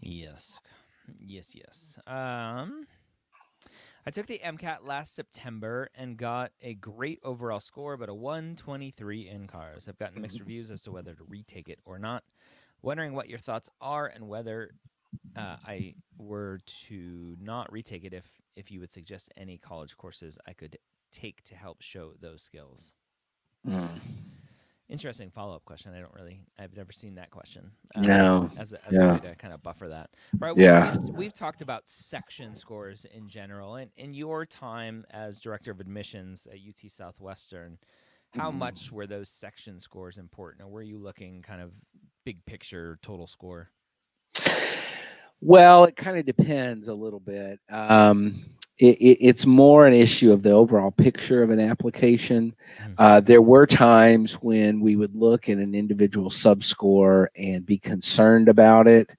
Yes. 0.00 0.61
Yes 1.28 1.56
yes. 1.56 1.56
Yes 1.56 1.99
um 2.06 2.87
I 4.06 4.10
took 4.10 4.26
the 4.26 4.40
MCAT 4.44 4.84
last 4.84 5.16
September 5.16 5.88
and 5.92 6.16
got 6.16 6.52
a 6.62 6.75
great 6.75 7.18
overall 7.25 7.58
score, 7.58 7.96
but 7.96 8.08
a 8.08 8.14
123 8.14 9.28
in 9.28 9.48
CARS. 9.48 9.88
I've 9.88 9.98
gotten 9.98 10.22
mixed 10.22 10.38
reviews 10.40 10.70
as 10.70 10.82
to 10.82 10.92
whether 10.92 11.12
to 11.12 11.25
retake 11.25 11.68
it 11.68 11.80
or 11.84 11.98
not. 11.98 12.22
Wondering 12.82 13.14
what 13.14 13.28
your 13.28 13.40
thoughts 13.40 13.68
are 13.80 14.06
and 14.06 14.28
whether 14.28 14.70
uh, 15.36 15.56
I 15.66 15.94
were 16.18 16.60
to 16.88 17.36
not 17.40 17.72
retake 17.72 18.04
it, 18.04 18.12
if 18.14 18.25
if 18.54 18.70
you 18.70 18.78
would 18.78 18.92
suggest 18.92 19.32
any 19.36 19.58
college 19.58 19.96
courses 19.96 20.38
I 20.46 20.52
could 20.52 20.78
take 21.10 21.42
to 21.44 21.56
help 21.56 21.82
show 21.82 22.12
those 22.20 22.42
skills. 22.42 22.92
Mm. 23.66 23.88
Interesting 24.88 25.31
follow 25.31 25.57
up 25.57 25.64
question. 25.64 25.93
I 25.97 26.00
don't 26.00 26.14
really, 26.14 26.45
I've 26.61 26.76
never 26.76 26.93
seen 26.93 27.16
that 27.16 27.31
question. 27.31 27.73
No. 28.07 28.49
As 28.57 28.73
a, 28.73 28.87
as 28.87 28.95
Yeah. 28.95 29.11
a 29.11 29.12
way 29.14 29.19
to 29.21 29.35
kind 29.35 29.52
of 29.52 29.61
buffer 29.62 29.88
that. 29.88 30.11
Right. 30.38 30.57
Yeah. 30.57 30.97
We've, 30.97 31.14
we've 31.16 31.33
talked 31.33 31.61
about 31.61 31.88
section 31.88 32.55
scores 32.55 33.05
in 33.12 33.28
general. 33.28 33.76
And 33.76 33.90
in 33.97 34.14
your 34.14 34.47
time 34.47 35.05
as 35.11 35.40
director 35.40 35.73
of 35.73 35.81
admissions 35.81 36.47
at 36.47 36.59
UT 36.59 36.88
Southwestern, 36.88 37.78
how 38.35 38.50
Mhm. 38.52 38.59
much 38.59 38.93
were 38.93 39.09
those 39.09 39.28
section 39.28 39.81
scores 39.81 40.19
important? 40.19 40.62
Or 40.62 40.69
were 40.69 40.83
you 40.83 40.99
looking 40.99 41.43
kind 41.43 41.61
of 41.62 41.73
big 42.25 42.45
picture 42.47 42.99
total 43.02 43.26
score? 43.26 43.71
Well, 45.40 45.85
it 45.85 45.97
kind 45.97 46.16
of 46.16 46.25
depends 46.26 46.88
a 46.88 46.95
little 46.95 47.21
bit. 47.21 47.59
Um, 47.69 48.37
it, 48.78 48.97
it, 48.99 49.18
it's 49.21 49.47
more 49.47 49.87
an 49.87 49.95
issue 49.95 50.33
of 50.33 50.42
the 50.42 50.50
overall 50.50 50.90
picture 50.90 51.42
of 51.42 51.50
an 51.50 51.61
application. 51.61 52.54
Mhm. 52.80 52.95
Uh, 52.99 53.21
there 53.21 53.42
were 53.42 53.66
times 53.66 54.35
when 54.35 54.80
we 54.80 54.97
would 54.97 55.14
look 55.14 55.49
at 55.49 55.59
an 55.59 55.75
individual 55.75 56.30
subscore 56.30 57.28
and 57.37 57.64
be 57.64 57.78
concerned 57.78 58.49
about 58.49 58.87
it. 58.87 59.14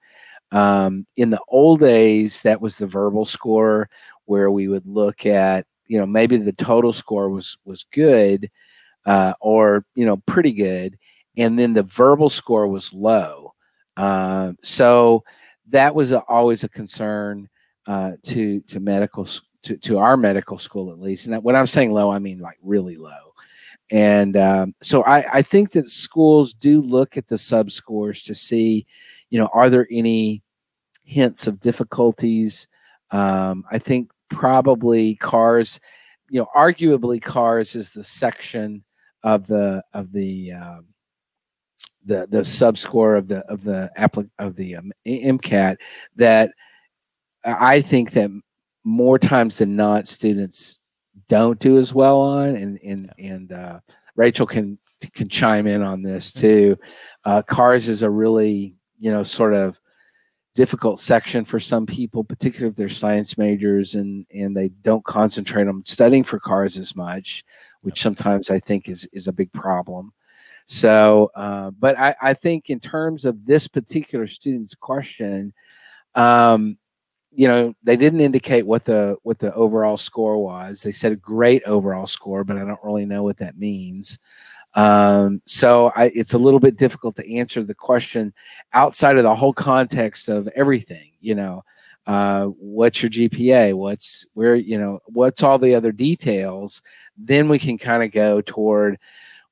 Um, 0.52 1.06
in 1.16 1.30
the 1.30 1.40
old 1.48 1.80
days, 1.80 2.42
that 2.42 2.60
was 2.60 2.78
the 2.78 2.86
verbal 2.86 3.24
score 3.24 3.90
where 4.24 4.50
we 4.50 4.68
would 4.68 4.86
look 4.86 5.26
at, 5.26 5.66
you 5.86 5.98
know, 5.98 6.06
maybe 6.06 6.36
the 6.36 6.52
total 6.52 6.92
score 6.92 7.28
was 7.28 7.58
was 7.64 7.84
good 7.92 8.50
uh, 9.06 9.32
or 9.40 9.84
you 9.94 10.04
know 10.04 10.18
pretty 10.18 10.52
good, 10.52 10.98
and 11.36 11.58
then 11.58 11.72
the 11.72 11.82
verbal 11.82 12.28
score 12.28 12.68
was 12.68 12.92
low. 12.92 13.54
Uh, 13.96 14.52
so 14.62 15.24
that 15.68 15.94
was 15.94 16.12
a, 16.12 16.20
always 16.20 16.62
a 16.62 16.68
concern 16.68 17.48
uh, 17.86 18.12
to 18.22 18.60
to 18.62 18.80
medical 18.80 19.26
to, 19.62 19.76
to 19.78 19.98
our 19.98 20.16
medical 20.16 20.58
school 20.58 20.92
at 20.92 21.00
least. 21.00 21.26
And 21.26 21.42
when 21.42 21.56
I'm 21.56 21.66
saying 21.66 21.92
low, 21.92 22.10
I 22.10 22.18
mean 22.18 22.38
like 22.38 22.58
really 22.62 22.96
low. 22.96 23.34
And 23.90 24.36
um, 24.36 24.74
so 24.82 25.02
I, 25.04 25.38
I 25.38 25.42
think 25.42 25.72
that 25.72 25.86
schools 25.86 26.52
do 26.52 26.82
look 26.82 27.16
at 27.16 27.28
the 27.28 27.38
sub 27.38 27.70
scores 27.70 28.22
to 28.24 28.34
see, 28.34 28.86
you 29.30 29.38
know, 29.38 29.48
are 29.52 29.70
there 29.70 29.88
any 29.90 30.42
hints 31.04 31.46
of 31.46 31.58
difficulties? 31.58 32.68
Um, 33.10 33.64
I 33.70 33.78
think 33.78 34.10
probably 34.28 35.16
CARS, 35.16 35.80
you 36.28 36.38
know, 36.38 36.48
arguably 36.54 37.22
CARS 37.22 37.74
is 37.74 37.92
the 37.92 38.04
section 38.04 38.84
of 39.24 39.46
the 39.46 39.82
of 39.94 40.12
the 40.12 40.52
um, 40.52 40.86
the 42.04 42.26
the 42.30 42.44
sub 42.44 42.76
score 42.76 43.14
of 43.14 43.28
the 43.28 43.38
of 43.46 43.64
the 43.64 43.90
applic 43.98 44.28
of 44.38 44.54
the 44.56 44.76
um, 44.76 44.92
MCAT 45.06 45.76
that 46.16 46.50
I 47.44 47.80
think 47.80 48.12
that 48.12 48.30
more 48.88 49.18
times 49.18 49.58
than 49.58 49.76
not 49.76 50.08
students 50.08 50.78
don't 51.28 51.58
do 51.58 51.76
as 51.76 51.92
well 51.92 52.20
on 52.20 52.48
and 52.48 52.78
and 52.82 53.12
and 53.18 53.52
uh, 53.52 53.80
Rachel 54.16 54.46
can 54.46 54.78
can 55.14 55.28
chime 55.28 55.66
in 55.66 55.82
on 55.82 56.02
this 56.02 56.32
too. 56.32 56.78
Uh, 57.24 57.42
CARS 57.42 57.86
is 57.88 58.02
a 58.02 58.10
really 58.10 58.74
you 58.98 59.10
know 59.10 59.22
sort 59.22 59.52
of 59.52 59.78
difficult 60.54 60.98
section 60.98 61.44
for 61.44 61.60
some 61.60 61.84
people, 61.84 62.24
particularly 62.24 62.70
if 62.70 62.76
they're 62.76 62.88
science 62.88 63.36
majors 63.36 63.94
and 63.94 64.24
and 64.34 64.56
they 64.56 64.68
don't 64.68 65.04
concentrate 65.04 65.68
on 65.68 65.84
studying 65.84 66.24
for 66.24 66.40
CARS 66.40 66.78
as 66.78 66.96
much, 66.96 67.44
which 67.82 68.00
sometimes 68.00 68.48
I 68.48 68.58
think 68.58 68.88
is 68.88 69.06
is 69.12 69.28
a 69.28 69.32
big 69.34 69.52
problem. 69.52 70.14
So, 70.64 71.30
uh, 71.34 71.72
but 71.72 71.98
I, 71.98 72.14
I 72.22 72.34
think 72.34 72.70
in 72.70 72.80
terms 72.80 73.26
of 73.26 73.44
this 73.44 73.68
particular 73.68 74.26
student's 74.26 74.74
question, 74.74 75.52
um, 76.14 76.78
you 77.30 77.46
know, 77.46 77.74
they 77.82 77.96
didn't 77.96 78.20
indicate 78.20 78.66
what 78.66 78.84
the 78.84 79.16
what 79.22 79.38
the 79.38 79.54
overall 79.54 79.96
score 79.96 80.42
was. 80.42 80.82
They 80.82 80.92
said 80.92 81.12
a 81.12 81.16
great 81.16 81.62
overall 81.64 82.06
score, 82.06 82.44
but 82.44 82.56
I 82.56 82.64
don't 82.64 82.82
really 82.82 83.06
know 83.06 83.22
what 83.22 83.38
that 83.38 83.58
means. 83.58 84.18
Um, 84.74 85.40
so 85.46 85.92
I, 85.96 86.10
it's 86.14 86.34
a 86.34 86.38
little 86.38 86.60
bit 86.60 86.76
difficult 86.76 87.16
to 87.16 87.36
answer 87.36 87.62
the 87.62 87.74
question 87.74 88.32
outside 88.72 89.16
of 89.16 89.24
the 89.24 89.34
whole 89.34 89.52
context 89.52 90.28
of 90.28 90.48
everything. 90.54 91.12
You 91.20 91.34
know, 91.34 91.64
uh, 92.06 92.46
what's 92.46 93.02
your 93.02 93.10
GPA? 93.10 93.74
What's 93.74 94.26
where? 94.34 94.54
You 94.54 94.78
know, 94.78 95.00
what's 95.06 95.42
all 95.42 95.58
the 95.58 95.74
other 95.74 95.92
details? 95.92 96.82
Then 97.16 97.48
we 97.48 97.58
can 97.58 97.78
kind 97.78 98.02
of 98.02 98.12
go 98.12 98.40
toward 98.40 98.98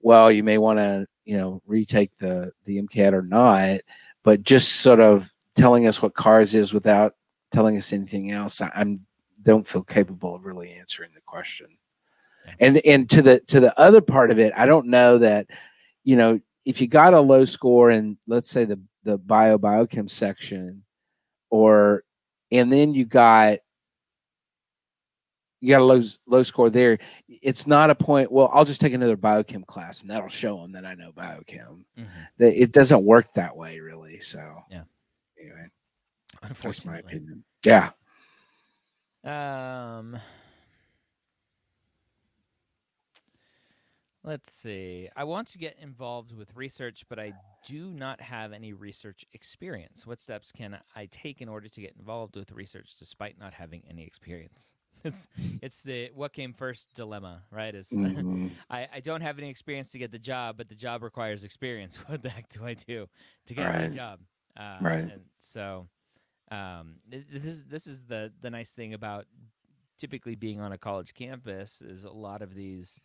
well, 0.07 0.31
you 0.31 0.45
may 0.45 0.57
want 0.57 0.79
to, 0.79 1.05
you 1.25 1.37
know, 1.37 1.61
retake 1.67 2.17
the 2.19 2.53
the 2.65 2.81
MCAT 2.81 3.13
or 3.13 3.23
not, 3.23 3.81
but 4.23 4.45
just 4.45 4.77
sort 4.77 5.01
of 5.01 5.33
telling 5.57 5.89
us 5.89 6.01
what 6.01 6.15
CARS 6.15 6.55
is 6.55 6.73
without 6.73 7.16
telling 7.53 7.77
us 7.77 7.93
anything 7.93 8.31
else, 8.31 8.61
I, 8.61 8.71
I'm 8.75 9.07
don't 9.43 9.67
feel 9.69 9.83
capable 9.83 10.35
of 10.35 10.45
really 10.45 10.73
answering 10.73 11.11
the 11.15 11.21
question. 11.21 11.69
And 12.61 12.79
and 12.79 13.09
to 13.11 13.23
the 13.23 13.41
to 13.41 13.61
the 13.61 13.79
other 13.79 14.01
part 14.01 14.31
of 14.31 14.39
it, 14.39 14.53
I 14.57 14.67
don't 14.67 14.87
know 14.87 15.19
that, 15.19 15.47
you 16.05 16.17
know, 16.17 16.41
if 16.65 16.81
you 16.81 16.87
got 16.89 17.15
a 17.15 17.21
low 17.21 17.45
score 17.45 17.91
in 17.91 18.19
let's 18.27 18.51
say 18.51 18.65
the 18.65 18.81
the 19.05 19.19
bio 19.19 19.59
biochem 19.59 20.09
section, 20.11 20.85
or 21.51 22.05
and 22.53 22.73
then 22.73 22.95
you 22.95 23.05
got 23.05 23.59
you 25.61 25.71
got 25.71 25.81
a 25.81 25.85
low 25.85 26.01
low 26.27 26.43
score 26.43 26.71
there. 26.71 26.99
It's 27.29 27.67
not 27.67 27.91
a 27.91 27.95
point. 27.95 28.31
Well, 28.31 28.51
I'll 28.53 28.65
just 28.65 28.81
take 28.81 28.93
another 28.93 29.17
biochem 29.17 29.67
class, 29.67 30.03
and 30.03 30.11
that'll 30.11 30.29
show 30.29 30.61
them 30.61 30.73
that 30.73 30.85
I 30.85 30.95
know 30.95 31.13
biochem. 31.13 31.85
Mhm. 31.99 32.07
That 32.39 32.61
it 32.61 32.73
doesn't 32.73 33.05
work 33.05 33.33
that 33.35 33.57
way, 33.57 33.81
really. 33.81 34.21
So 34.21 34.63
Yeah. 34.71 34.83
Anyway, 35.41 35.67
that's 36.61 36.85
my 36.85 36.99
opinion. 36.99 37.45
Yeah. 37.65 37.91
Um, 39.25 40.19
let's 44.25 44.53
see. 44.53 45.09
I 45.17 45.25
want 45.25 45.49
to 45.49 45.59
get 45.59 45.77
involved 45.81 46.33
with 46.33 46.55
research, 46.57 47.05
but 47.09 47.19
I 47.19 47.33
do 47.67 47.91
not 47.91 48.21
have 48.21 48.53
any 48.53 48.73
research 48.73 49.25
experience. 49.33 50.07
What 50.07 50.21
steps 50.21 50.53
can 50.53 50.79
I 50.95 51.07
take 51.07 51.41
in 51.41 51.49
order 51.49 51.69
to 51.69 51.81
get 51.81 51.95
involved 51.99 52.37
with 52.37 52.53
research 52.53 52.95
despite 52.99 53.39
not 53.39 53.55
having 53.55 53.83
any 53.89 54.05
experience? 54.05 54.73
It's 55.05 55.29
it's 55.63 55.83
the 55.83 56.11
what 56.15 56.33
came 56.33 56.53
first 56.53 56.95
dilemma, 56.95 57.43
right? 57.53 57.73
Is 57.75 57.91
Mhm. 57.93 58.51
I, 58.71 58.89
I 58.95 59.01
don't 59.01 59.21
have 59.21 59.39
any 59.39 59.49
experience 59.51 59.91
to 59.93 59.99
get 59.99 60.11
the 60.11 60.19
job, 60.19 60.57
but 60.57 60.69
the 60.69 60.75
job 60.75 61.03
requires 61.03 61.45
experience. 61.45 61.97
What 62.09 62.23
the 62.23 62.31
heck 62.31 62.49
do 62.49 62.65
I 62.65 62.75
do 62.75 63.07
to 63.47 63.55
get 63.55 63.67
Right. 63.67 63.91
the 63.91 63.97
job? 63.97 64.21
Uh, 64.57 64.79
Right. 64.81 65.05
And 65.13 65.23
so, 65.39 65.87
um, 66.51 66.97
this 67.09 67.45
is 67.45 67.65
this 67.65 67.87
is 67.87 68.05
the 68.05 68.33
the 68.41 68.51
nice 68.51 68.73
thing 68.73 68.95
about 68.95 69.27
typically 69.99 70.35
being 70.35 70.61
on 70.61 70.73
a 70.73 70.79
college 70.79 71.15
campus 71.15 71.81
is 71.83 72.05
a 72.05 72.11
lot 72.11 72.43
of 72.43 72.55
these 72.55 73.01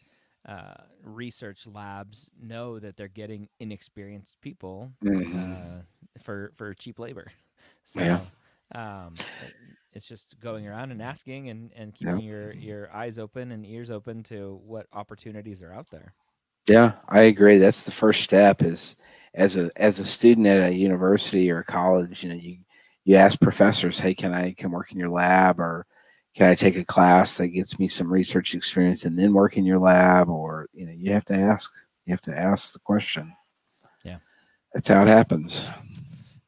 uh, 0.48 0.74
research 1.04 1.66
labs 1.68 2.30
know 2.42 2.80
that 2.80 2.96
they're 2.98 3.08
getting 3.08 3.48
inexperienced 3.60 4.40
people 4.42 4.92
Mhm. 5.02 5.36
uh, 5.36 5.82
for 6.22 6.52
for 6.56 6.74
cheap 6.74 7.00
labor. 7.00 7.28
So 7.84 8.02
Yeah. 8.06 8.26
um, 8.76 9.26
it's 9.94 10.06
just 10.08 10.40
going 10.40 10.68
around 10.68 10.92
and 10.92 11.02
asking 11.02 11.50
and, 11.50 11.72
and 11.76 11.94
keeping 11.94 12.22
your, 12.24 12.52
your 12.54 12.92
eyes 12.94 13.18
open 13.18 13.52
and 13.52 13.66
ears 13.66 13.90
open 13.90 14.24
to 14.24 14.60
what 14.66 14.88
opportunities 14.94 15.62
are 15.62 15.74
out 15.74 15.90
there. 15.90 16.14
Yeah, 16.68 16.94
I 17.10 17.22
agree. 17.22 17.58
That's 17.58 17.86
the 17.86 17.92
first 17.92 18.24
step. 18.24 18.62
Is 18.64 18.96
as 19.34 19.58
a 19.58 19.70
as 19.76 20.00
a 20.00 20.06
student 20.06 20.48
at 20.48 20.70
a 20.70 20.74
university 20.74 21.50
or 21.52 21.60
a 21.60 21.64
college, 21.66 22.24
you 22.24 22.30
know, 22.30 22.36
you 22.36 22.58
you 23.06 23.16
ask 23.18 23.40
professors, 23.40 24.00
"Hey, 24.00 24.14
can 24.16 24.34
I 24.34 24.54
come 24.54 24.72
work 24.72 24.92
in 24.92 24.98
your 25.00 25.10
lab?" 25.10 25.60
or 25.60 25.86
"Can 26.36 26.50
I 26.50 26.56
take 26.56 26.76
a 26.78 26.86
class 26.86 27.38
that 27.38 27.50
gets 27.50 27.80
me 27.80 27.88
some 27.88 28.12
research 28.12 28.56
experience 28.56 29.06
and 29.06 29.18
then 29.18 29.34
work 29.34 29.58
in 29.58 29.66
your 29.66 29.80
lab?" 29.80 30.30
Or 30.30 30.68
you 30.74 30.86
know, 30.86 30.94
you 30.94 31.14
have 31.14 31.26
to 31.26 31.36
ask. 31.36 31.72
You 32.06 32.14
have 32.14 32.22
to 32.24 32.38
ask 32.38 32.74
the 32.74 32.80
question. 32.80 33.36
Yeah. 34.04 34.20
that's 34.74 34.88
how 34.88 35.02
it 35.04 35.08
happens. 35.08 35.70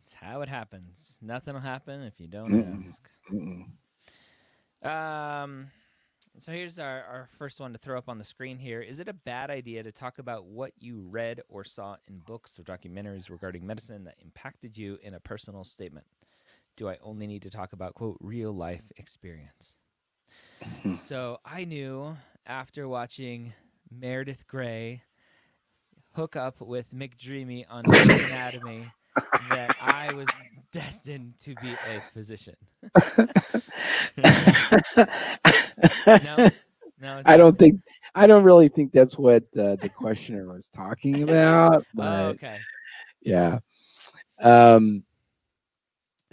It's 0.02 0.14
how 0.14 0.42
it 0.42 0.50
happens. 0.50 1.18
Nothing 1.22 1.54
will 1.56 1.62
happen 1.62 2.02
if 2.04 2.20
you 2.20 2.28
don't 2.28 2.52
Mm-mm. 2.52 2.78
ask. 2.78 3.10
Mm-mm. 3.32 3.66
Um, 4.84 5.72
so 6.40 6.52
here's 6.52 6.80
our, 6.80 7.04
our 7.04 7.30
first 7.38 7.60
one 7.60 7.72
to 7.74 7.78
throw 7.80 7.98
up 7.98 8.10
on 8.10 8.18
the 8.18 8.24
screen 8.24 8.58
here. 8.58 8.82
Is 8.82 9.00
it 9.00 9.08
a 9.08 9.14
bad 9.14 9.50
idea 9.50 9.84
to 9.84 9.92
talk 9.92 10.20
about 10.20 10.46
what 10.46 10.74
you 10.80 11.02
read 11.02 11.42
or 11.48 11.64
saw 11.64 11.98
in 12.08 12.20
books 12.20 12.60
or 12.60 12.64
documentaries 12.64 13.30
regarding 13.30 13.66
medicine 13.66 14.04
that 14.06 14.16
impacted 14.22 14.78
you 14.78 14.98
in 15.04 15.14
a 15.14 15.20
personal 15.20 15.64
statement? 15.64 16.06
Do 16.76 16.90
I 16.90 16.98
only 17.04 17.28
need 17.28 17.44
to 17.44 17.50
talk 17.50 17.74
about, 17.74 17.94
quote, 17.94 18.18
real 18.20 18.52
life 18.52 18.92
experience? 18.98 19.76
Hmm. 20.82 20.96
so 20.96 21.40
I 21.46 21.66
knew 21.66 22.16
after 22.46 22.88
watching 22.88 23.54
Meredith 23.92 24.48
Grey 24.48 25.04
hook 26.14 26.36
up 26.36 26.62
with 26.62 26.92
McDreamy 26.92 27.66
on 27.70 27.86
Anatomy 27.94 28.86
that 29.50 29.76
I 29.82 30.14
was 30.14 30.28
destined 30.72 31.34
to 31.42 31.56
be 31.56 31.72
a 31.72 32.02
physician. 32.14 32.56
no, 36.08 36.50
no. 37.02 37.22
I 37.26 37.38
don't 37.38 37.58
think 37.58 37.82
I 38.16 38.28
don't 38.28 38.44
really 38.44 38.70
think 38.70 38.92
that's 38.92 39.18
what 39.18 39.44
uh, 39.58 39.76
the 39.76 39.90
questioner 39.90 40.48
was 40.52 40.68
talking 40.68 41.24
about. 41.30 41.82
Oh, 41.82 41.84
But 41.94 42.22
okay. 42.36 42.60
yeah. 43.24 43.60
Um. 44.42 45.04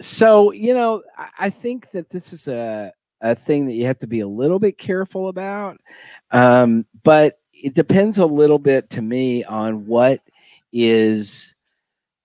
So 0.01 0.51
you 0.51 0.73
know, 0.73 1.03
I, 1.39 1.49
think 1.49 1.91
that 1.91 2.09
this 2.09 2.33
is 2.33 2.47
a 2.47 2.91
a 3.21 3.35
thing 3.35 3.67
that 3.67 3.73
you 3.73 3.85
have 3.85 3.99
to 3.99 4.07
be 4.07 4.21
a 4.21 4.27
little 4.27 4.59
bit 4.59 4.77
careful 4.77 5.29
about. 5.29 5.77
Um, 6.31 6.85
but 7.03 7.35
it 7.53 7.75
depends 7.75 8.17
a 8.17 8.25
little 8.25 8.57
bit 8.57 8.89
to 8.91 9.01
me 9.01 9.43
on 9.43 9.85
what 9.85 10.19
is 10.73 11.55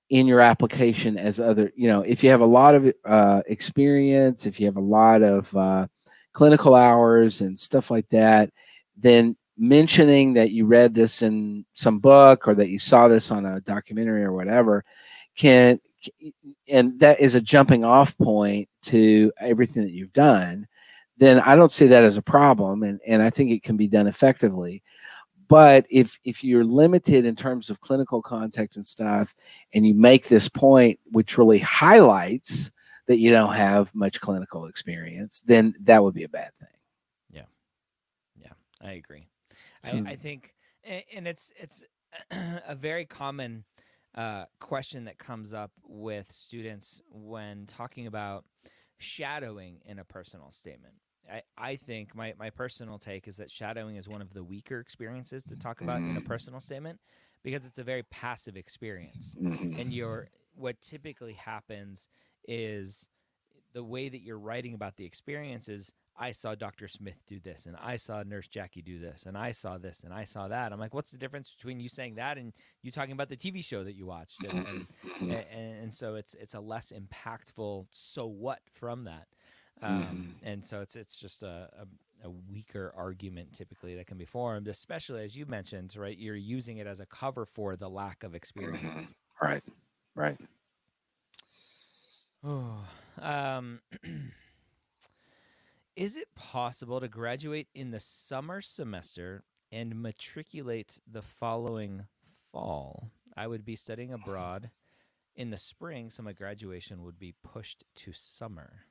in 0.09 0.27
your 0.27 0.41
application 0.41 1.19
as 1.19 1.41
other 1.41 1.73
you 1.75 1.89
know 1.89 2.01
if 2.03 2.23
you 2.23 2.31
have 2.31 2.41
a 2.41 2.47
lot 2.47 2.77
of 2.77 2.93
uh, 3.05 3.43
experience 3.47 4.47
if 4.47 4.61
you 4.61 4.67
have 4.67 4.77
a 4.77 4.81
lot 4.81 5.23
of 5.23 5.55
uh, 5.57 5.87
clinical 6.33 6.77
hours 6.77 7.41
and 7.41 7.59
stuff 7.59 7.91
like 7.91 8.09
that 8.09 8.51
then 8.97 9.37
mentioning 9.59 10.35
that 10.35 10.53
you 10.53 10.65
read 10.65 10.95
this 10.95 11.23
in 11.23 11.65
some 11.73 11.99
book 11.99 12.47
or 12.47 12.55
that 12.55 12.69
you 12.69 12.79
saw 12.79 13.09
this 13.09 13.33
on 13.33 13.45
a 13.45 13.61
documentary 13.63 14.23
or 14.23 14.33
whatever 14.33 14.85
can 15.37 15.81
and 16.69 16.99
that 17.01 17.21
is 17.21 17.35
a 17.35 17.41
jumping 17.41 17.85
off 17.85 18.17
point 18.19 18.69
to 18.83 19.33
everything 19.41 19.83
that 19.83 19.93
you've 19.93 20.13
done 20.13 20.67
then 21.19 21.41
i 21.41 21.55
don't 21.55 21.71
see 21.71 21.87
that 21.87 22.05
as 22.05 22.17
a 22.17 22.23
problem 22.23 22.83
and, 22.83 23.01
and 23.07 23.23
i 23.23 23.31
think 23.31 23.51
it 23.51 23.63
can 23.63 23.77
be 23.77 23.89
done 23.89 24.07
effectively 24.07 24.83
but 25.49 25.87
if 25.91 26.19
if 26.25 26.43
you're 26.43 26.65
limited 26.65 27.25
in 27.25 27.37
terms 27.37 27.71
of 27.71 27.81
clinical 27.81 28.21
context 28.21 28.77
and 28.77 28.87
stuff 28.87 29.35
and 29.75 29.87
you 29.87 29.95
make 29.95 30.27
this 30.29 30.49
point 30.49 30.99
which 31.13 31.39
really 31.39 31.59
highlights 31.59 32.71
that 33.07 33.19
you 33.19 33.31
don't 33.31 33.55
have 33.55 33.95
much 33.95 34.21
clinical 34.21 34.67
experience 34.67 35.41
then 35.47 35.75
that 35.81 36.03
would 36.03 36.15
be 36.15 36.25
a 36.25 36.29
bad 36.29 36.51
thing 36.59 36.69
Yeah. 37.31 37.43
Yeah. 38.41 38.53
I 38.83 38.93
agree. 38.93 39.29
I, 39.85 40.03
I 40.07 40.17
think, 40.17 40.53
and 40.85 41.29
it's 41.29 41.53
it's 41.57 41.85
a 42.69 42.75
very 42.75 43.05
common 43.05 43.65
uh, 44.17 44.45
question 44.61 45.05
that 45.05 45.19
comes 45.19 45.53
up 45.53 45.71
with 45.87 46.31
students 46.33 47.01
when 47.11 47.67
talking 47.67 48.07
about 48.07 48.45
shadowing 48.99 49.81
in 49.85 49.99
a 49.99 50.05
personal 50.05 50.51
statement. 50.53 50.95
I, 51.31 51.43
I 51.59 51.77
think 51.77 52.15
my, 52.15 52.35
my 52.39 52.51
personal 52.51 52.99
take 52.99 53.27
is 53.29 53.37
that 53.37 53.51
shadowing 53.51 53.97
is 53.97 54.09
one 54.09 54.23
of 54.23 54.33
the 54.33 54.45
weaker 54.45 54.79
experiences 54.81 55.45
to 55.45 55.57
talk 55.57 55.81
about 55.81 56.01
in 56.03 56.17
a 56.17 56.21
personal 56.21 56.61
statement 56.61 57.01
because 57.43 57.67
it's 57.67 57.79
a 57.79 57.85
very 57.85 58.03
passive 58.05 58.57
experience 58.57 59.35
Mhm. 59.41 59.79
and 59.81 59.93
your 59.93 60.29
what 60.55 60.81
typically 60.81 61.35
happens 61.35 62.09
is 62.49 63.09
the 63.75 63.83
way 63.85 64.09
that 64.09 64.23
you're 64.23 64.39
writing 64.39 64.73
about 64.75 64.97
the 64.97 65.05
experience 65.05 65.69
is 65.69 65.93
I 66.19 66.33
saw 66.33 66.55
Dr. 66.55 66.89
Smith 66.89 67.17
do 67.27 67.39
this 67.41 67.67
and 67.67 67.77
I 67.77 67.97
saw 67.97 68.23
Nurse 68.23 68.49
Jackie 68.49 68.83
do 68.83 68.99
this 68.99 69.25
and 69.27 69.37
I 69.37 69.53
saw 69.53 69.79
this 69.79 70.03
and 70.03 70.13
I 70.13 70.25
saw 70.25 70.49
that. 70.49 70.73
I'm 70.73 70.81
like, 70.81 70.95
what's 70.95 71.11
the 71.11 71.19
difference 71.19 71.53
between 71.53 71.79
you 71.81 71.89
saying 71.89 72.15
that 72.17 72.39
and 72.39 72.53
you 72.83 72.91
talking 72.91 73.13
about 73.13 73.29
the 73.29 73.37
TV 73.37 73.65
show 73.65 73.85
that 73.85 73.95
you 73.95 74.07
watched? 74.07 74.43
And, 74.45 74.87
and, 75.21 75.33
and, 75.33 75.83
and 75.83 75.95
so 75.95 76.15
it's 76.15 76.35
it's 76.35 76.55
a 76.55 76.61
less 76.61 76.93
impactful 76.93 77.87
so 77.91 78.27
what 78.27 78.61
from 78.73 79.05
that. 79.05 79.27
Um, 79.83 80.37
and 80.43 80.65
so 80.65 80.81
it's 80.81 80.97
it's 80.97 81.19
just 81.19 81.43
a, 81.43 81.69
a, 81.79 82.29
a 82.29 82.31
weaker 82.51 82.95
argument 82.97 83.53
typically 83.53 83.95
that 83.97 84.07
can 84.07 84.17
be 84.17 84.25
formed, 84.25 84.69
especially 84.69 85.23
as 85.23 85.37
you 85.37 85.45
mentioned, 85.45 85.95
right? 85.97 86.17
You're 86.17 86.35
using 86.35 86.79
it 86.79 86.87
as 86.87 87.01
a 87.01 87.07
cover 87.07 87.45
for 87.45 87.77
the 87.77 87.91
lack 87.91 88.25
of 88.25 88.35
experience. 88.35 89.13
right 89.43 89.63
right 90.15 90.39
Oh, 92.47 92.79
um, 93.21 93.81
is 95.97 96.17
it 96.17 96.29
possible 96.37 97.01
to 97.01 97.09
graduate 97.09 97.69
in 97.75 97.91
the 97.91 98.01
summer 98.01 98.61
semester 98.61 99.45
and 99.73 100.01
matriculate 100.01 101.01
the 101.11 101.23
following 101.23 102.07
fall? 102.53 103.11
I 103.37 103.47
would 103.47 103.65
be 103.65 103.77
studying 103.77 104.13
abroad 104.13 104.71
in 105.35 105.51
the 105.51 105.59
spring, 105.59 106.11
so 106.11 106.23
my 106.23 106.33
graduation 106.33 107.03
would 107.05 107.19
be 107.19 107.35
pushed 107.43 107.85
to 107.97 108.13
summer. 108.13 108.85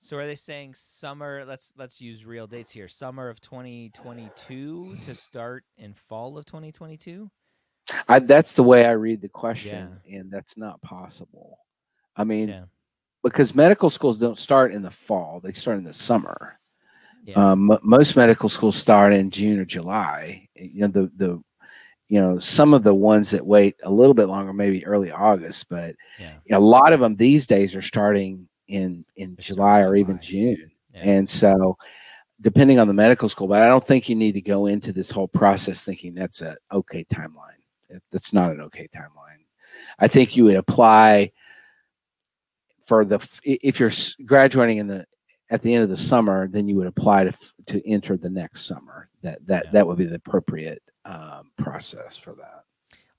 So 0.00 0.16
are 0.18 0.26
they 0.26 0.36
saying 0.36 0.74
summer? 0.74 1.44
Let's 1.46 1.72
let's 1.76 2.00
use 2.00 2.24
real 2.24 2.46
dates 2.46 2.72
here. 2.72 2.88
Summer 2.88 3.28
of 3.28 3.40
2022 3.40 4.98
to 5.02 5.14
start 5.14 5.64
in 5.76 5.94
fall 5.94 6.38
of 6.38 6.44
2022. 6.46 7.30
I, 8.08 8.18
that's 8.20 8.54
the 8.54 8.62
way 8.62 8.84
i 8.86 8.92
read 8.92 9.22
the 9.22 9.28
question 9.28 10.00
and 10.10 10.30
that's 10.30 10.56
not 10.58 10.82
possible 10.82 11.58
i 12.16 12.24
mean 12.24 12.48
Yeah, 12.48 12.64
because 13.22 13.54
medical 13.54 13.90
schools 13.90 14.18
don't 14.18 14.38
start 14.38 14.72
in 14.72 14.82
the 14.82 14.90
fall 14.90 15.40
they 15.40 15.52
start 15.52 15.78
in 15.78 15.84
the 15.84 15.92
summer. 15.92 16.56
Yeah, 17.24 17.50
um, 17.52 17.66
mo- 17.66 17.80
most 17.82 18.16
medical 18.16 18.48
schools 18.48 18.76
start 18.76 19.12
in 19.12 19.30
june 19.30 19.58
or 19.58 19.64
july. 19.64 20.48
You 20.54 20.80
know 20.82 20.86
the 20.88 21.10
the 21.16 21.42
you 22.08 22.20
know 22.20 22.38
some 22.38 22.72
of 22.74 22.82
the 22.84 22.94
ones 22.94 23.30
that 23.32 23.44
wait 23.46 23.76
a 23.82 23.90
little 23.90 24.14
bit 24.14 24.28
longer 24.28 24.52
maybe 24.54 24.86
early 24.86 25.10
august 25.12 25.68
but 25.68 25.94
yeah, 26.18 26.32
you 26.46 26.52
know, 26.52 26.58
a 26.58 26.64
lot 26.64 26.92
of 26.94 27.00
them 27.00 27.16
these 27.16 27.46
days 27.46 27.76
are 27.76 27.82
starting 27.82 28.48
in 28.66 29.04
in 29.16 29.34
They're 29.34 29.42
july 29.42 29.80
or 29.80 29.94
even 29.94 30.18
june. 30.20 30.70
Yeah. 30.94 31.00
and 31.02 31.28
so 31.28 31.76
depending 32.40 32.78
on 32.78 32.86
the 32.88 32.94
medical 32.94 33.28
school 33.28 33.46
but 33.46 33.60
i 33.62 33.68
don't 33.68 33.84
think 33.84 34.08
you 34.08 34.14
need 34.14 34.32
to 34.32 34.40
go 34.40 34.66
into 34.66 34.90
this 34.90 35.10
whole 35.10 35.28
process 35.28 35.84
thinking 35.84 36.14
that's 36.14 36.40
a 36.40 36.56
okay 36.72 37.04
timeline. 37.04 37.60
That- 37.90 38.02
that's 38.10 38.32
not 38.32 38.52
an 38.52 38.60
okay 38.62 38.88
timeline. 38.94 39.44
I 39.98 40.08
think 40.08 40.34
you 40.36 40.44
would 40.44 40.56
apply 40.56 41.32
for 42.88 43.04
the 43.04 43.18
if 43.44 43.78
you're 43.78 43.92
graduating 44.26 44.78
in 44.78 44.86
the 44.86 45.04
at 45.50 45.62
the 45.62 45.72
end 45.74 45.82
of 45.82 45.90
the 45.90 45.96
summer 45.96 46.48
then 46.48 46.66
you 46.66 46.74
would 46.76 46.86
apply 46.86 47.24
to 47.24 47.32
to 47.66 47.86
enter 47.88 48.16
the 48.16 48.30
next 48.30 48.66
summer 48.66 49.08
that 49.22 49.46
that 49.46 49.66
Yeah. 49.66 49.70
that 49.72 49.86
would 49.86 49.98
be 49.98 50.06
the 50.06 50.16
appropriate 50.16 50.82
um, 51.04 51.52
process 51.58 52.16
for 52.16 52.34
that 52.34 52.64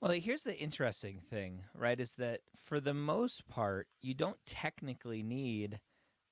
Well, 0.00 0.12
here's 0.12 0.44
the 0.44 0.58
interesting 0.58 1.20
thing, 1.20 1.62
right? 1.74 2.00
Is 2.00 2.14
that 2.14 2.40
for 2.56 2.80
the 2.80 2.94
most 2.94 3.46
part, 3.48 3.86
you 4.00 4.14
don't 4.14 4.38
technically 4.46 5.22
need 5.22 5.78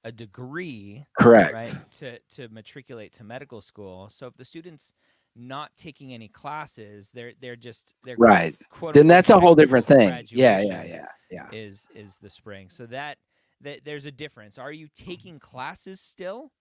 a 0.04 0.12
degree, 0.12 1.04
correct 1.20 1.52
right, 1.52 1.76
to 1.98 2.18
to 2.36 2.48
matriculate 2.48 3.12
to 3.14 3.24
medical 3.24 3.60
school. 3.60 4.08
So 4.10 4.26
if 4.26 4.36
the 4.36 4.44
student's 4.44 4.94
not 5.36 5.70
taking 5.76 6.14
any 6.14 6.28
classes, 6.28 7.10
they're 7.12 7.32
they're 7.40 7.56
just 7.56 7.94
they're 8.04 8.16
right 8.18 8.56
quote 8.70 8.94
then 8.94 9.06
that's 9.06 9.30
a 9.30 9.38
whole 9.38 9.54
different 9.54 9.86
thing 9.86 10.08
yeah 10.30 10.60
yeah 10.60 10.84
yeah 10.84 11.06
yeah 11.30 11.46
Is 11.52 11.88
is 11.94 12.16
the 12.18 12.30
spring. 12.30 12.70
So 12.70 12.86
that 12.86 13.18
that 13.62 13.84
there's 13.84 14.06
a 14.06 14.12
difference. 14.12 14.58
Are 14.58 14.72
you 14.72 14.88
taking 14.94 15.38
classes 15.38 16.00
still? 16.00 16.52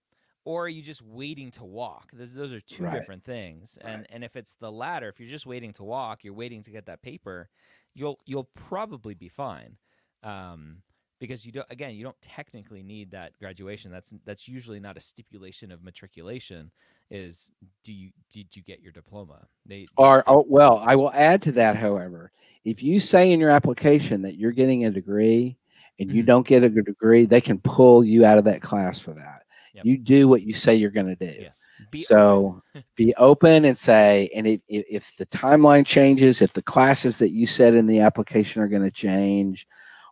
Or 0.44 0.64
are 0.64 0.68
you 0.68 0.80
just 0.80 1.02
waiting 1.02 1.50
to 1.52 1.64
walk? 1.64 2.10
Those, 2.12 2.32
those 2.32 2.52
are 2.54 2.60
two 2.60 2.84
Right. 2.84 2.92
different 2.92 3.22
things. 3.22 3.78
And 3.82 4.06
and 4.10 4.24
if 4.24 4.34
it's 4.36 4.54
the 4.54 4.72
latter, 4.72 5.08
if 5.08 5.20
you're 5.20 5.28
just 5.28 5.46
waiting 5.46 5.72
to 5.74 5.84
walk, 5.84 6.24
you're 6.24 6.32
waiting 6.32 6.62
to 6.62 6.70
get 6.70 6.86
that 6.86 7.02
paper, 7.02 7.50
you'll 7.94 8.18
you'll 8.24 8.48
probably 8.54 9.14
be 9.14 9.28
fine. 9.28 9.76
Um, 10.22 10.82
because 11.20 11.44
you 11.44 11.52
don't 11.52 11.66
again, 11.70 11.94
you 11.94 12.04
don't 12.04 12.20
technically 12.22 12.82
need 12.82 13.10
that 13.10 13.38
graduation. 13.38 13.90
That's 13.90 14.14
that's 14.24 14.48
usually 14.48 14.80
not 14.80 14.96
a 14.96 15.00
stipulation 15.00 15.70
of 15.70 15.82
matriculation. 15.84 16.70
Is 17.10 17.50
do 17.84 17.92
you 17.92 18.10
did 18.30 18.56
you 18.56 18.62
get 18.62 18.80
your 18.80 18.92
diploma? 18.92 19.48
They, 19.66 19.88
Or, 19.96 20.22
oh, 20.28 20.44
well, 20.48 20.78
I 20.84 20.96
will 20.96 21.12
add 21.12 21.42
to 21.42 21.52
that, 21.52 21.76
however, 21.76 22.30
if 22.64 22.82
you 22.82 23.00
say 23.00 23.32
in 23.32 23.40
your 23.40 23.50
application 23.50 24.22
that 24.22 24.36
you're 24.36 24.52
getting 24.52 24.84
a 24.84 24.90
degree 24.90 25.56
and 25.98 26.10
you 26.12 26.22
Mhm. 26.22 26.26
don't 26.26 26.46
get 26.46 26.62
a 26.64 26.68
degree, 26.68 27.24
they 27.26 27.40
can 27.40 27.58
pull 27.58 28.04
you 28.04 28.24
out 28.24 28.38
of 28.38 28.44
that 28.44 28.62
class 28.62 28.98
for 29.00 29.12
that. 29.14 29.42
Yep. 29.74 29.84
You 29.84 29.98
do 29.98 30.28
what 30.28 30.42
you 30.42 30.52
say 30.54 30.74
you're 30.74 30.90
going 30.90 31.06
to 31.06 31.16
do. 31.16 31.40
yes. 31.40 31.58
Be 31.90 32.00
so 32.00 32.62
be 32.96 33.14
open 33.16 33.64
and 33.64 33.78
say, 33.78 34.28
and 34.34 34.46
if, 34.46 34.60
if, 34.68 35.16
the 35.16 35.26
timeline 35.26 35.86
changes, 35.86 36.42
if 36.42 36.52
the 36.52 36.62
classes 36.62 37.18
that 37.18 37.30
you 37.30 37.46
said 37.46 37.74
in 37.74 37.86
the 37.86 38.00
application 38.00 38.60
are 38.62 38.68
going 38.68 38.82
to 38.82 38.90
change 38.90 39.66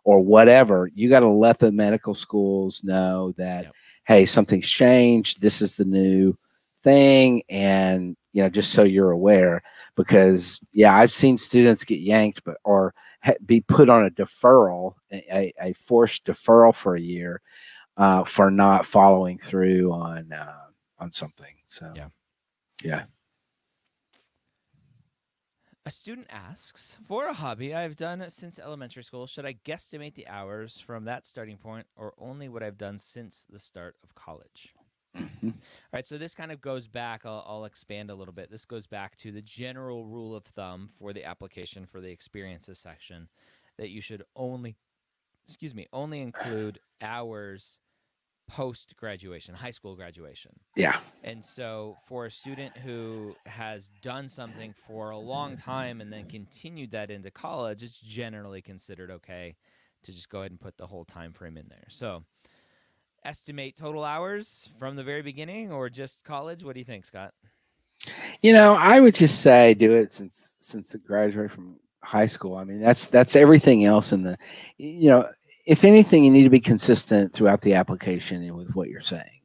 or 0.05 0.19
whatever, 0.21 0.89
you 0.95 1.09
got 1.09 1.19
to 1.19 1.27
let 1.27 1.59
the 1.59 1.71
medical 1.71 2.15
schools 2.15 2.81
know 2.83 3.33
that, 3.37 3.65
Yep. 3.65 3.73
hey, 4.07 4.25
something's 4.25 4.67
changed. 4.69 5.41
This 5.41 5.61
is 5.61 5.75
the 5.75 5.85
new 5.85 6.37
thing. 6.81 7.41
And, 7.49 8.15
you 8.31 8.43
know, 8.43 8.49
just 8.49 8.71
so 8.71 8.83
you're 8.83 9.11
aware, 9.11 9.61
because 9.95 10.59
yeah, 10.71 10.95
I've 10.95 11.11
seen 11.11 11.37
students 11.37 11.83
get 11.83 11.99
yanked, 11.99 12.43
but, 12.45 12.57
or 12.63 12.93
be 13.45 13.61
put 13.61 13.89
on 13.89 14.05
a 14.05 14.09
deferral, 14.11 14.93
a, 15.11 15.35
a- 15.35 15.53
a 15.69 15.73
forced 15.73 16.25
deferral 16.25 16.73
for 16.73 16.95
a 16.95 17.01
year 17.01 17.41
uh, 17.97 18.23
for 18.23 18.49
not 18.51 18.85
following 18.85 19.37
through 19.39 19.91
on, 19.91 20.31
uh, 20.31 20.67
on 20.99 21.11
something. 21.11 21.55
So, 21.65 21.91
Yeah. 21.95 22.09
yeah. 22.83 23.03
A 25.85 25.89
student 25.89 26.27
asks, 26.29 26.97
for 27.07 27.27
a 27.27 27.33
hobby 27.33 27.73
I've 27.73 27.95
done 27.95 28.29
since 28.29 28.59
elementary 28.59 29.03
school, 29.05 29.25
should 29.25 29.45
I 29.45 29.53
guesstimate 29.65 30.15
the 30.15 30.27
hours 30.27 30.79
from 30.81 31.05
that 31.05 31.25
starting 31.25 31.55
point 31.57 31.87
or 31.95 32.13
only 32.17 32.49
what 32.49 32.61
I've 32.61 32.77
done 32.77 32.99
since 32.99 33.45
the 33.49 33.57
start 33.57 33.95
of 34.03 34.13
college? 34.13 34.73
Mhm. 35.17 35.53
All 35.53 35.59
right, 35.93 36.05
so 36.05 36.17
this 36.17 36.35
kind 36.35 36.51
of 36.51 36.61
goes 36.61 36.87
back, 36.87 37.25
I'll, 37.25 37.43
I'll 37.47 37.65
expand 37.65 38.09
a 38.09 38.15
little 38.15 38.33
bit. 38.33 38.51
This 38.51 38.65
goes 38.65 38.87
back 38.87 39.15
to 39.17 39.31
the 39.31 39.41
general 39.41 40.05
rule 40.05 40.35
of 40.35 40.43
thumb 40.45 40.89
for 40.99 41.13
the 41.13 41.25
application 41.25 41.85
for 41.85 42.01
the 42.01 42.09
experiences 42.11 42.79
section 42.79 43.29
that 43.77 43.89
you 43.89 44.01
should 44.01 44.23
only 44.35 44.75
excuse 45.47 45.73
me, 45.73 45.87
only 45.93 46.19
include 46.21 46.79
hours 47.01 47.79
post 48.47 48.95
graduation, 48.95 49.55
high 49.55 49.71
school 49.71 49.95
graduation. 49.95 50.59
Yeah. 50.75 50.97
And 51.23 51.43
so, 51.43 51.97
for 52.07 52.25
a 52.25 52.31
student 52.31 52.77
who 52.77 53.35
has 53.45 53.91
done 54.01 54.29
something 54.29 54.73
for 54.87 55.09
a 55.09 55.17
long 55.17 55.55
time 55.55 55.99
and 56.01 56.11
then 56.11 56.25
continued 56.25 56.91
that 56.91 57.09
into 57.09 57.31
college, 57.31 57.83
it's 57.83 57.99
generally 57.99 58.61
considered 58.61 59.09
okay 59.11 59.55
to 60.03 60.11
just 60.11 60.29
go 60.29 60.39
ahead 60.39 60.51
and 60.51 60.59
put 60.59 60.77
the 60.77 60.85
whole 60.85 61.03
time 61.05 61.33
frame 61.33 61.57
in 61.57 61.67
there. 61.69 61.85
So, 61.89 62.23
estimate 63.27 63.75
total 63.75 64.03
hours 64.03 64.69
from 64.79 64.95
the 64.95 65.03
very 65.03 65.21
beginning 65.21 65.71
or 65.71 65.89
just 65.89 66.23
college? 66.23 66.63
What 66.63 66.73
do 66.73 66.79
you 66.79 66.85
think, 66.85 67.05
Scott? 67.05 67.33
You 68.41 68.53
know, 68.53 68.75
I 68.75 68.99
would 68.99 69.15
just 69.15 69.41
say 69.41 69.73
do 69.73 69.93
it 69.93 70.11
since 70.11 70.55
since 70.59 70.95
it 70.95 71.05
graduated 71.05 71.51
from 71.51 71.77
high 72.01 72.25
school. 72.25 72.55
I 72.55 72.63
mean, 72.63 72.79
that's 72.79 73.09
that's 73.09 73.35
everything 73.35 73.83
else 73.83 74.13
in 74.13 74.23
the 74.23 74.37
you 74.77 75.09
know, 75.09 75.29
if 75.65 75.83
anything, 75.83 76.23
you 76.23 76.31
need 76.31 76.43
to 76.43 76.49
be 76.49 76.61
consistent 76.61 77.33
throughout 77.33 77.61
the 77.61 77.73
application 77.73 78.55
with 78.55 78.73
what 78.73 78.87
you're 78.87 79.01
saying. 79.01 79.41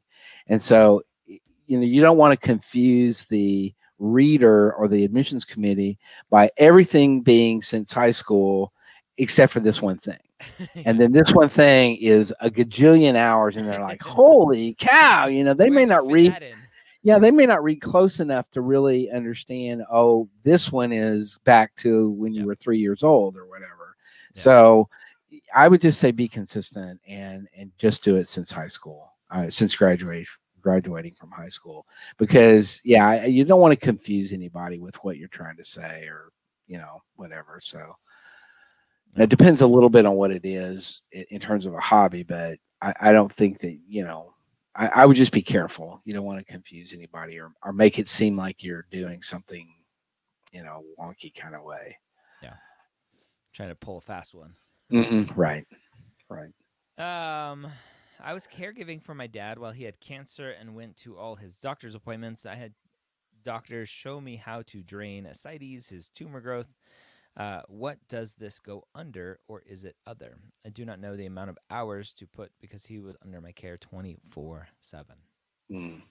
And 0.47 0.61
so, 0.61 1.01
you 1.27 1.77
know, 1.77 1.83
you 1.83 2.01
don't 2.01 2.17
want 2.17 2.39
to 2.39 2.47
confuse 2.47 3.25
the 3.25 3.73
reader 3.99 4.73
or 4.73 4.87
the 4.87 5.03
admissions 5.03 5.43
committee 5.45 5.97
by 6.29 6.49
everything 6.57 7.21
being 7.21 7.61
since 7.61 7.91
high 7.91 8.11
school 8.11 8.73
except 9.17 9.51
for 9.51 9.59
this 9.59 9.81
one 9.81 9.97
thing. 9.97 10.17
And 10.85 10.99
then 10.99 11.11
this 11.11 11.33
one 11.33 11.49
thing 11.49 11.97
is 11.97 12.33
a 12.39 12.49
gajillion 12.49 13.15
hours, 13.15 13.55
and 13.55 13.67
they're 13.67 13.81
like, 13.81 14.01
"Holy 14.03 14.75
cow!" 14.79 15.27
You 15.27 15.43
know, 15.43 15.53
they 15.53 15.69
may 15.69 15.85
not 15.85 16.09
read 16.11 16.55
yeah, 17.03 17.19
they 17.19 17.31
may 17.31 17.45
not 17.45 17.63
read 17.63 17.81
close 17.81 18.21
enough 18.21 18.49
to 18.51 18.61
really 18.61 19.11
understand. 19.11 19.83
Oh, 19.91 20.29
this 20.43 20.71
one 20.71 20.93
is 20.93 21.37
back 21.43 21.75
to 21.75 22.11
when 22.11 22.33
you 22.33 22.39
Yep. 22.41 22.47
were 22.47 22.55
three 22.55 22.79
years 22.79 23.03
old 23.03 23.35
or 23.35 23.45
whatever. 23.45 23.95
Yeah. 24.33 24.41
So, 24.41 24.89
I 25.53 25.67
would 25.67 25.81
just 25.81 25.99
say 25.99 26.11
be 26.11 26.27
consistent 26.29 26.99
and 27.07 27.47
and 27.57 27.71
just 27.77 28.03
do 28.03 28.15
it 28.15 28.27
since 28.27 28.51
high 28.51 28.69
school, 28.69 29.11
uh, 29.31 29.49
since 29.49 29.75
graduate 29.75 30.27
graduating 30.61 31.13
from 31.15 31.29
high 31.31 31.49
school, 31.49 31.85
because 32.17 32.81
yeah, 32.85 33.25
you 33.25 33.43
don't 33.43 33.59
want 33.59 33.77
to 33.77 33.85
confuse 33.85 34.31
anybody 34.31 34.79
with 34.79 34.95
what 35.03 35.17
you're 35.17 35.27
trying 35.27 35.57
to 35.57 35.63
say 35.65 36.07
or 36.07 36.29
you 36.67 36.77
know 36.77 37.01
whatever. 37.17 37.59
So. 37.61 37.95
It 39.15 39.29
depends 39.29 39.61
a 39.61 39.67
little 39.67 39.89
bit 39.89 40.05
on 40.05 40.15
what 40.15 40.31
it 40.31 40.45
is 40.45 41.01
in, 41.11 41.25
in 41.29 41.39
terms 41.39 41.65
of 41.65 41.73
a 41.73 41.79
hobby, 41.79 42.23
but 42.23 42.57
I, 42.81 42.93
I 42.99 43.11
don't 43.11 43.31
think 43.31 43.59
that 43.59 43.77
you 43.87 44.03
know 44.03 44.33
I, 44.75 44.87
I 44.87 45.05
would 45.05 45.17
just 45.17 45.31
be 45.31 45.41
careful. 45.41 46.01
You 46.05 46.13
don't 46.13 46.25
want 46.25 46.39
to 46.39 46.51
confuse 46.51 46.93
anybody 46.93 47.39
or, 47.39 47.51
or 47.63 47.73
make 47.73 47.99
it 47.99 48.09
seem 48.09 48.35
like 48.35 48.63
you're 48.63 48.85
doing 48.91 49.21
something, 49.21 49.67
you 50.51 50.63
know, 50.63 50.83
wonky 50.99 51.33
kind 51.33 51.55
of 51.55 51.63
way. 51.63 51.97
Yeah. 52.41 52.55
Trying 53.53 53.69
to 53.69 53.75
pull 53.75 53.97
a 53.97 54.01
fast 54.01 54.33
one. 54.33 54.55
Right. 55.35 55.65
Right. 56.29 56.53
Um, 56.97 57.67
I 58.23 58.33
was 58.33 58.47
caregiving 58.47 59.01
for 59.01 59.13
my 59.13 59.27
dad 59.27 59.59
while 59.59 59.71
he 59.71 59.83
had 59.83 59.99
cancer 59.99 60.51
and 60.51 60.75
went 60.75 60.95
to 60.97 61.17
all 61.17 61.35
his 61.35 61.57
doctor's 61.57 61.95
appointments. 61.95 62.45
I 62.45 62.55
had 62.55 62.73
doctors 63.43 63.89
show 63.89 64.19
me 64.21 64.37
how 64.37 64.63
to 64.63 64.81
drain 64.81 65.25
ascites, 65.25 65.89
his 65.89 66.09
tumor 66.09 66.41
growth. 66.41 66.67
Uh, 67.35 67.61
what 67.67 67.97
does 68.07 68.33
this 68.33 68.59
go 68.59 68.83
under, 68.93 69.39
or 69.47 69.61
is 69.65 69.83
it 69.83 69.95
other? 70.05 70.37
I 70.65 70.69
do 70.69 70.85
not 70.85 70.99
know 70.99 71.15
the 71.15 71.25
amount 71.25 71.49
of 71.49 71.57
hours 71.69 72.13
to 72.15 72.27
put 72.27 72.51
because 72.61 72.85
he 72.85 72.99
was 72.99 73.15
under 73.23 73.41
my 73.41 73.51
care 73.51 73.77
twenty 73.77 74.17
four 74.29 74.67
seven. 74.81 75.15
Mm. 75.71 76.01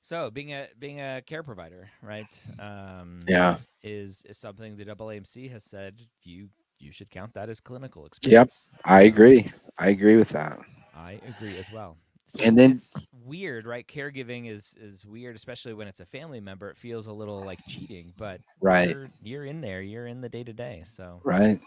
So 0.00 0.30
being 0.30 0.52
a 0.52 0.68
being 0.78 1.00
a 1.00 1.22
care 1.24 1.42
provider, 1.42 1.90
right? 2.02 2.46
Um, 2.58 3.20
Yeah. 3.28 3.58
is 3.82 4.22
is 4.28 4.38
something 4.38 4.76
the 4.76 4.84
AAMC 4.84 5.50
has 5.50 5.64
said 5.64 6.00
you 6.22 6.48
you 6.78 6.92
should 6.92 7.10
count 7.10 7.34
that 7.34 7.48
as 7.48 7.60
clinical 7.60 8.06
experience. 8.06 8.70
Yep. 8.74 8.84
I 8.84 9.02
agree. 9.02 9.50
I 9.78 9.88
agree 9.88 10.16
with 10.16 10.30
that. 10.30 10.58
I 10.94 11.20
agree 11.26 11.56
as 11.56 11.70
well. 11.70 11.96
So 12.28 12.42
And 12.44 12.56
then- 12.56 12.72
it's 12.72 12.94
weird, 13.24 13.66
right? 13.66 13.86
Caregiving 13.86 14.50
is 14.50 14.74
is 14.80 15.04
weird, 15.04 15.34
especially 15.36 15.74
when 15.74 15.88
it's 15.88 16.00
a 16.00 16.06
family 16.06 16.40
member. 16.40 16.70
It 16.70 16.76
feels 16.78 17.06
a 17.06 17.12
little 17.12 17.40
like 17.42 17.58
cheating, 17.68 18.12
but 18.16 18.40
Right. 18.60 18.90
you're, 18.90 19.10
you're 19.22 19.44
in 19.44 19.60
there. 19.60 19.82
You're 19.82 20.06
in 20.06 20.20
the 20.20 20.28
day 20.28 20.44
to 20.44 20.52
day. 20.52 20.82
So 20.84 21.20
Right. 21.24 21.58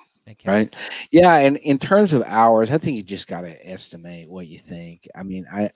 Right. 0.46 0.74
Yeah. 1.12 1.36
And 1.38 1.58
in 1.58 1.78
terms 1.80 2.14
of 2.14 2.22
hours, 2.24 2.70
I 2.72 2.78
think 2.78 2.96
you 2.96 3.04
just 3.04 3.28
got 3.28 3.42
to 3.42 3.68
estimate 3.70 4.30
what 4.30 4.48
you 4.48 4.60
think. 4.60 5.08
I 5.16 5.24
mean, 5.24 5.46
I, 5.52 5.72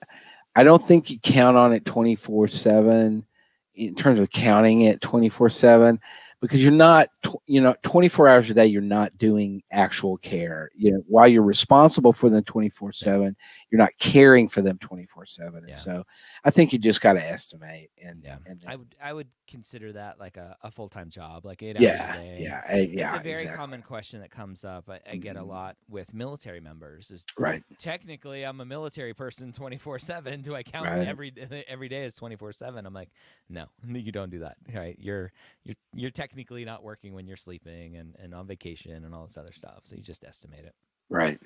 I 0.54 0.62
don't 0.62 0.82
think 0.82 1.10
you 1.10 1.18
count 1.18 1.56
on 1.56 1.72
it 1.72 1.84
24 1.84 2.48
seven 2.48 3.26
in 3.74 3.94
terms 3.96 4.20
of 4.20 4.30
counting 4.30 4.82
it 4.82 5.00
24 5.00 5.50
seven 5.50 6.00
because 6.40 6.62
you're 6.62 6.72
not, 6.72 7.08
you 7.46 7.60
know, 7.60 7.74
24 7.82 8.28
hours 8.28 8.50
a 8.50 8.54
day, 8.54 8.66
you're 8.66 8.82
not 8.82 9.16
doing 9.18 9.62
actual 9.72 10.16
care. 10.18 10.70
You 10.76 10.92
know, 10.92 11.02
while 11.08 11.26
you're 11.28 11.42
responsible 11.42 12.12
for 12.12 12.28
them 12.30 12.44
24 12.44 12.92
seven, 12.92 13.36
you're 13.70 13.78
not 13.78 13.92
caring 13.98 14.48
for 14.48 14.62
them 14.62 14.78
24 14.78 15.26
seven. 15.26 15.62
Yeah. 15.62 15.68
And 15.68 15.76
so 15.76 16.04
I 16.44 16.50
think 16.50 16.72
you 16.72 16.78
just 16.78 17.00
got 17.00 17.14
to 17.14 17.24
estimate 17.24 17.90
and, 18.02 18.22
Yeah. 18.22 18.36
and 18.46 18.62
I 18.66 18.76
would 18.76 18.94
I 19.02 19.12
would 19.12 19.28
consider 19.46 19.92
that 19.92 20.18
like 20.18 20.36
a, 20.36 20.56
a 20.62 20.70
full 20.70 20.88
time 20.88 21.10
job, 21.10 21.44
like 21.44 21.62
eight 21.62 21.76
yeah, 21.78 21.90
hours 21.92 22.10
a 22.10 22.12
day. 22.12 22.38
yeah, 22.42 22.60
eh, 22.68 22.86
yeah, 22.90 23.04
It's 23.06 23.14
a 23.14 23.18
very 23.20 23.32
exactly. 23.32 23.56
common 23.56 23.82
question 23.82 24.20
that 24.20 24.30
comes 24.30 24.64
up. 24.64 24.88
I, 24.88 25.00
I 25.10 25.16
get 25.16 25.36
a 25.36 25.40
Mhm. 25.40 25.48
lot 25.48 25.76
with 25.88 26.12
military 26.14 26.60
members. 26.60 27.10
Is 27.10 27.24
Right. 27.38 27.62
technically 27.78 28.44
I'm 28.44 28.60
a 28.60 28.64
military 28.64 29.14
person 29.14 29.52
24 29.52 29.98
seven. 29.98 30.40
Do 30.42 30.54
I 30.54 30.62
count 30.62 30.86
Right. 30.86 31.06
every 31.06 31.32
every 31.68 31.88
day 31.88 32.04
as 32.04 32.14
24 32.14 32.52
seven? 32.52 32.86
I'm 32.86 32.94
like, 32.94 33.10
no, 33.48 33.66
you 33.86 34.12
don't 34.12 34.30
do 34.30 34.40
that. 34.40 34.56
Right? 34.74 34.96
You're 34.98 35.32
you're 35.64 35.76
you're 35.94 36.10
technically 36.10 36.64
not 36.64 36.82
working 36.82 37.12
when 37.14 37.26
you're 37.26 37.36
sleeping 37.36 37.96
and, 37.96 38.14
and 38.18 38.34
on 38.34 38.46
vacation 38.46 39.04
and 39.04 39.14
all 39.14 39.26
this 39.26 39.36
other 39.36 39.52
stuff. 39.52 39.80
So 39.84 39.96
you 39.96 40.02
just 40.02 40.24
estimate 40.24 40.64
it. 40.64 40.74
Right. 41.08 41.38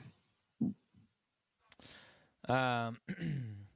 Um, 2.48 2.98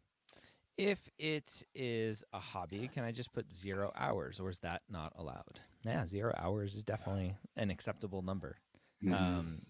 if 0.77 1.01
it 1.19 1.63
is 1.75 2.25
a 2.33 2.39
hobby, 2.39 2.89
can 2.93 3.05
I 3.05 3.13
just 3.13 3.33
put 3.33 3.53
zero 3.53 3.93
hours, 3.97 4.41
or 4.41 4.51
is 4.51 4.59
that 4.61 4.83
not 4.91 5.13
allowed? 5.17 5.61
Yeah, 5.85 6.07
zero 6.07 6.35
hours 6.37 6.75
is 6.75 6.85
definitely 6.85 7.35
an 7.57 7.71
acceptable 7.71 8.23
number. 8.23 8.57
Mhm. 9.05 9.13
Um, 9.13 9.63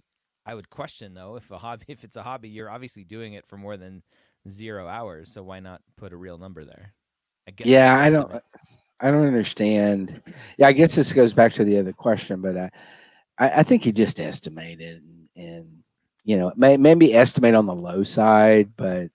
I 0.47 0.55
would 0.55 0.71
question 0.71 1.15
though 1.15 1.37
if 1.37 1.51
a 1.51 1.59
hobby, 1.59 1.87
if 1.89 2.05
it's 2.05 2.17
a 2.17 2.23
hobby, 2.23 2.49
you're 2.49 2.71
obviously 2.71 3.05
doing 3.05 3.35
it 3.35 3.47
for 3.47 3.57
more 3.57 3.77
than 3.77 4.03
zero 4.49 4.87
hours. 4.87 5.33
So 5.33 5.43
why 5.43 5.61
not 5.61 5.83
put 5.97 6.13
a 6.13 6.17
real 6.17 6.39
number 6.39 6.65
there? 6.65 6.95
I 7.47 7.51
guess 7.51 7.67
yeah 7.67 7.99
i 7.99 8.09
don't 8.09 8.33
i 9.01 9.11
don't 9.11 9.27
understand 9.27 10.23
yeah 10.57 10.67
i 10.67 10.73
guess 10.73 10.95
this 10.95 11.13
goes 11.13 11.35
back 11.35 11.53
to 11.53 11.65
the 11.65 11.79
other 11.79 11.93
question 11.93 12.41
but 12.41 12.57
uh, 12.57 12.69
I, 13.37 13.51
I 13.51 13.63
think 13.65 13.85
you 13.85 13.93
just 13.93 14.19
estimate 14.19 14.81
it 14.81 15.03
and, 15.03 15.29
and 15.37 15.79
you 16.25 16.39
know 16.39 16.53
may, 16.57 16.79
maybe 16.79 17.13
estimate 17.13 17.55
on 17.55 17.67
the 17.67 17.75
low 17.75 18.03
side 18.03 18.71
but 18.77 19.11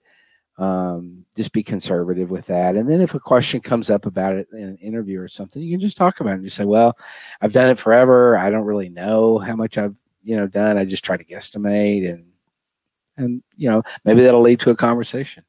um, 0.60 1.24
just 1.36 1.52
be 1.52 1.62
conservative 1.62 2.30
with 2.30 2.46
that 2.46 2.76
and 2.76 2.88
then 2.88 3.00
if 3.00 3.14
a 3.14 3.20
question 3.20 3.60
comes 3.60 3.88
up 3.90 4.04
about 4.06 4.34
it 4.34 4.46
in 4.52 4.64
an 4.64 4.76
interview 4.76 5.20
or 5.20 5.26
something 5.28 5.62
you 5.62 5.72
can 5.72 5.80
just 5.80 5.96
talk 5.96 6.20
about 6.20 6.30
it 6.32 6.34
and 6.34 6.44
just 6.44 6.56
say 6.56 6.64
well 6.66 6.96
i've 7.40 7.52
done 7.52 7.68
it 7.70 7.78
forever 7.78 8.36
i 8.36 8.50
don't 8.50 8.66
really 8.66 8.88
know 8.90 9.38
how 9.38 9.56
much 9.56 9.78
i've 9.78 9.94
you 10.22 10.36
know 10.36 10.46
done 10.46 10.76
i 10.76 10.84
just 10.84 11.04
try 11.04 11.16
to 11.16 11.24
guesstimate 11.24 12.08
and 12.08 12.24
and 13.16 13.42
you 13.56 13.70
know 13.70 13.82
maybe 14.04 14.20
that'll 14.22 14.40
lead 14.42 14.60
to 14.60 14.70
a 14.70 14.76
conversation 14.76 15.42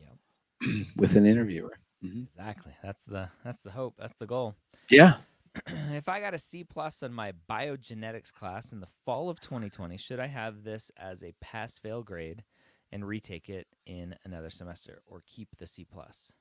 Yep. 0.00 0.86
with 0.98 1.14
an 1.16 1.24
interviewer 1.26 1.76
Exactly. 2.02 2.72
That's 2.82 3.04
the 3.04 3.28
that's 3.44 3.60
the 3.60 3.70
hope. 3.72 3.94
That's 3.98 4.14
the 4.14 4.26
goal. 4.26 4.54
yeah 4.90 5.16
if 5.92 6.08
I 6.08 6.18
got 6.20 6.32
a 6.32 6.38
C 6.38 6.64
plus 6.64 7.02
on 7.02 7.12
my 7.12 7.34
biogenetics 7.48 8.32
class 8.32 8.72
in 8.72 8.80
the 8.80 8.86
fall 9.04 9.28
of 9.28 9.38
2020, 9.40 9.98
should 9.98 10.18
I 10.18 10.28
have 10.28 10.62
this 10.64 10.90
as 10.96 11.22
a 11.22 11.34
pass 11.42 11.76
fail 11.78 12.02
grade 12.02 12.42
and 12.92 13.06
retake 13.06 13.48
it 13.48 13.66
in 13.86 14.14
another 14.24 14.50
semester 14.50 15.02
or 15.06 15.22
keep 15.26 15.56
the 15.58 15.66
C 15.66 15.84
plus? 15.84 16.32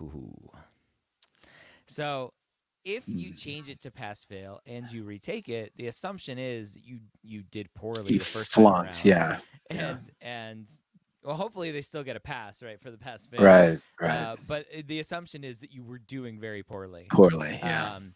Ooh. 0.00 0.50
So 1.86 2.32
if 2.84 3.08
you 3.08 3.30
Hmm. 3.30 3.36
change 3.36 3.68
it 3.68 3.80
to 3.80 3.90
pass 3.90 4.24
fail 4.24 4.60
and 4.66 4.90
you 4.90 5.04
retake 5.04 5.48
it, 5.48 5.72
the 5.76 5.86
assumption 5.88 6.38
is 6.38 6.76
you 6.76 7.00
you 7.22 7.42
did 7.42 7.72
poorly 7.74 8.12
you 8.12 8.18
the 8.18 8.24
first 8.24 8.52
time 8.52 8.64
flunked 8.64 9.04
yeah 9.04 9.38
and 9.70 9.80
yeah. 10.20 10.28
and 10.54 10.70
well, 11.24 11.34
hopefully 11.34 11.72
they 11.72 11.80
still 11.80 12.04
get 12.04 12.14
a 12.14 12.20
pass, 12.20 12.62
right, 12.62 12.80
for 12.80 12.92
the 12.92 12.98
pass 12.98 13.26
fail. 13.26 13.42
Right, 13.42 13.80
right. 14.00 14.10
Uh, 14.16 14.36
but 14.46 14.64
uh, 14.72 14.82
the 14.86 15.00
assumption 15.00 15.42
is 15.42 15.58
that 15.58 15.72
you 15.72 15.82
were 15.82 15.98
doing 15.98 16.38
very 16.38 16.62
poorly. 16.62 17.08
Poorly, 17.10 17.58
yeah. 17.60 17.94
Um, 17.94 18.14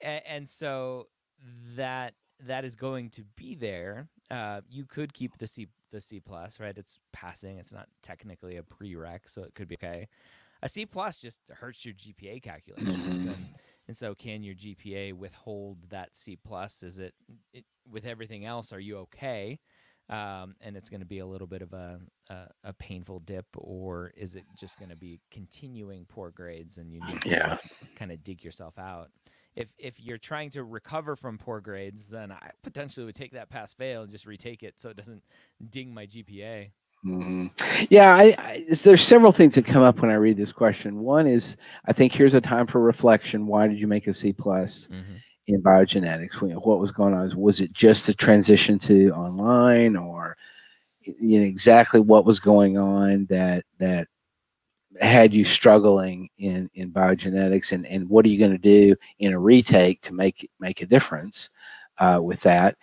and, 0.00 0.22
and 0.26 0.48
so 0.48 1.06
that 1.76 2.14
that 2.48 2.64
is 2.64 2.74
going 2.74 3.10
to 3.10 3.22
be 3.36 3.54
there. 3.54 4.08
Uh, 4.28 4.62
you 4.68 4.86
could 4.86 5.14
keep 5.14 5.38
the 5.38 5.46
C 5.46 5.68
the 5.90 6.00
C 6.00 6.20
plus, 6.20 6.60
right? 6.60 6.76
It's 6.76 6.98
passing. 7.12 7.58
It's 7.58 7.72
not 7.72 7.88
technically 8.02 8.56
a 8.56 8.62
prereq, 8.62 9.20
so 9.26 9.42
it 9.42 9.54
could 9.54 9.68
be 9.68 9.76
okay. 9.76 10.08
A 10.62 10.68
C 10.68 10.86
plus 10.86 11.18
just 11.18 11.40
hurts 11.50 11.84
your 11.84 11.94
GPA 11.94 12.40
calculations, 12.42 13.24
Mhm. 13.24 13.34
and 13.34 13.46
and 13.86 13.96
so 13.96 14.14
can 14.14 14.42
your 14.42 14.54
GPA 14.54 15.12
withhold 15.14 15.88
that 15.90 16.14
C 16.16 16.36
plus? 16.36 16.82
Is 16.82 16.98
it, 16.98 17.14
it 17.52 17.64
with 17.90 18.04
everything 18.04 18.44
else? 18.44 18.72
Are 18.72 18.80
you 18.80 18.98
okay? 18.98 19.60
Um, 20.10 20.56
and 20.62 20.74
it's 20.76 20.88
going 20.88 21.00
to 21.00 21.06
be 21.06 21.18
a 21.18 21.26
little 21.26 21.46
bit 21.46 21.60
of 21.62 21.72
a, 21.74 22.00
a 22.30 22.48
a 22.64 22.72
painful 22.72 23.20
dip, 23.20 23.46
or 23.54 24.10
is 24.16 24.34
it 24.34 24.44
just 24.58 24.78
going 24.78 24.88
to 24.90 24.96
be 24.96 25.20
continuing 25.30 26.06
poor 26.06 26.30
grades 26.30 26.78
and 26.78 26.92
you 26.92 27.00
need 27.06 27.20
to 27.22 27.28
yeah. 27.28 27.58
kind 27.94 28.10
of 28.10 28.24
dig 28.24 28.42
yourself 28.42 28.78
out. 28.78 29.10
If 29.58 29.68
if 29.78 30.00
you're 30.00 30.18
trying 30.18 30.50
to 30.50 30.64
recover 30.64 31.16
from 31.16 31.36
poor 31.36 31.60
grades, 31.60 32.06
then 32.06 32.30
I 32.30 32.50
potentially 32.62 33.04
would 33.06 33.16
take 33.16 33.32
that 33.32 33.50
pass 33.50 33.74
fail 33.74 34.02
and 34.02 34.10
just 34.10 34.24
retake 34.26 34.62
it 34.62 34.80
so 34.80 34.90
it 34.90 34.96
doesn't 34.96 35.22
ding 35.70 35.92
my 35.92 36.06
GPA. 36.06 36.70
hmm 37.02 37.46
Yeah, 37.90 38.14
I, 38.14 38.34
I, 38.38 38.64
there's 38.82 39.02
several 39.02 39.32
things 39.32 39.54
that 39.54 39.64
come 39.64 39.82
up 39.82 40.00
when 40.00 40.10
I 40.10 40.14
read 40.14 40.36
this 40.36 40.52
question. 40.52 40.98
One 41.00 41.26
is, 41.26 41.56
I 41.86 41.92
think 41.92 42.12
here's 42.12 42.34
a 42.34 42.40
time 42.40 42.66
for 42.66 42.80
reflection. 42.80 43.46
Why 43.46 43.68
did 43.68 43.78
you 43.78 43.86
make 43.86 44.06
a 44.08 44.14
C 44.14 44.32
plus 44.32 44.88
in 45.48 45.62
biogenetics? 45.62 46.42
What 46.42 46.80
was 46.80 46.92
going 46.92 47.14
on? 47.14 47.32
Was 47.36 47.60
it 47.60 47.72
just 47.72 48.06
the 48.06 48.14
transition 48.14 48.78
to 48.80 49.10
online, 49.12 49.96
or 49.96 50.36
you 51.02 51.40
know 51.40 51.46
exactly 51.46 52.00
what 52.00 52.26
was 52.26 52.40
going 52.40 52.78
on 52.78 53.26
that 53.26 53.64
that 53.78 54.08
had 55.00 55.34
you 55.34 55.44
struggling 55.44 56.28
in 56.38 56.70
in 56.74 56.90
biogenetics, 56.92 57.72
and 57.72 57.86
and 57.86 58.08
what 58.08 58.24
are 58.24 58.28
you 58.28 58.38
going 58.38 58.52
to 58.52 58.58
do 58.58 58.96
in 59.18 59.32
a 59.32 59.38
retake 59.38 60.00
to 60.02 60.14
make 60.14 60.50
make 60.58 60.80
a 60.82 60.86
difference 60.86 61.50
uh, 61.98 62.20
with 62.22 62.40
that? 62.42 62.76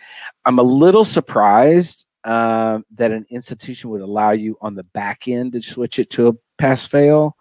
I'm 0.45 0.59
a 0.59 0.63
little 0.63 1.03
surprised 1.03 2.07
uh, 2.23 2.79
that 2.95 3.11
an 3.11 3.25
institution 3.29 3.89
would 3.89 4.01
allow 4.01 4.31
you 4.31 4.57
on 4.61 4.75
the 4.75 4.83
back 4.83 5.27
end 5.27 5.53
to 5.53 5.61
switch 5.61 5.99
it 5.99 6.09
to 6.11 6.29
a 6.29 6.33
pass 6.57 6.85
fail. 6.85 7.35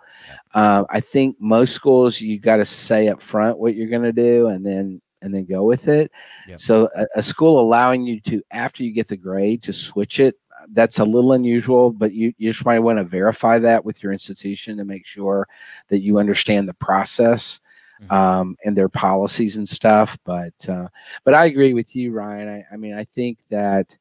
Uh, 0.55 0.85
I 0.91 1.01
think 1.01 1.37
most 1.41 1.75
schools 1.75 2.21
you 2.21 2.39
got 2.39 2.57
to 2.57 2.65
say 2.65 3.09
up 3.09 3.21
front 3.21 3.59
what 3.59 3.75
you're 3.75 3.89
going 3.89 4.03
to 4.03 4.13
do, 4.13 4.49
and 4.49 4.65
then 4.65 5.01
and 5.25 5.35
then 5.35 5.47
go 5.47 5.65
with 5.65 5.89
it. 5.89 6.13
Yep. 6.49 6.59
So 6.59 6.89
a, 6.95 7.07
a 7.17 7.23
school 7.23 7.61
allowing 7.61 8.05
you 8.05 8.21
to 8.21 8.43
after 8.51 8.83
you 8.83 8.93
get 8.93 9.09
the 9.09 9.17
grade 9.17 9.63
to 9.65 9.73
switch 9.73 10.21
it. 10.21 10.37
That's 10.73 10.99
a 10.99 11.05
little 11.05 11.33
unusual, 11.33 11.91
but 11.91 12.13
you, 12.13 12.33
you 12.39 12.53
just 12.53 12.65
might 12.65 12.81
want 12.81 12.99
to 12.99 13.05
verify 13.05 13.59
that 13.61 13.85
with 13.85 14.03
your 14.03 14.13
institution 14.13 14.77
to 14.77 14.85
make 14.85 15.07
sure 15.07 15.47
that 15.89 16.01
you 16.01 16.19
understand 16.19 16.69
the 16.69 16.75
process 16.75 17.61
Mhm. 18.03 18.13
um, 18.13 18.57
and 18.65 18.77
their 18.77 18.89
policies 18.89 19.57
and 19.57 19.69
stuff. 19.69 20.19
But 20.25 20.55
uh, 20.69 20.89
but 21.23 21.35
I 21.35 21.45
agree 21.45 21.75
with 21.75 21.95
you, 21.95 22.11
Ryan. 22.13 22.49
I, 22.49 22.75
I 22.75 22.77
mean, 22.77 22.95
I 22.95 23.05
think 23.05 23.39
that 23.51 23.97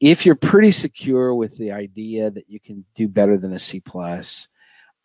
if 0.00 0.26
you're 0.26 0.34
pretty 0.34 0.70
secure 0.70 1.34
with 1.34 1.56
the 1.56 1.72
idea 1.72 2.30
that 2.30 2.50
you 2.50 2.60
can 2.60 2.84
do 2.94 3.08
better 3.08 3.38
than 3.38 3.54
a 3.54 3.58
C 3.58 3.80
plus, 3.80 4.48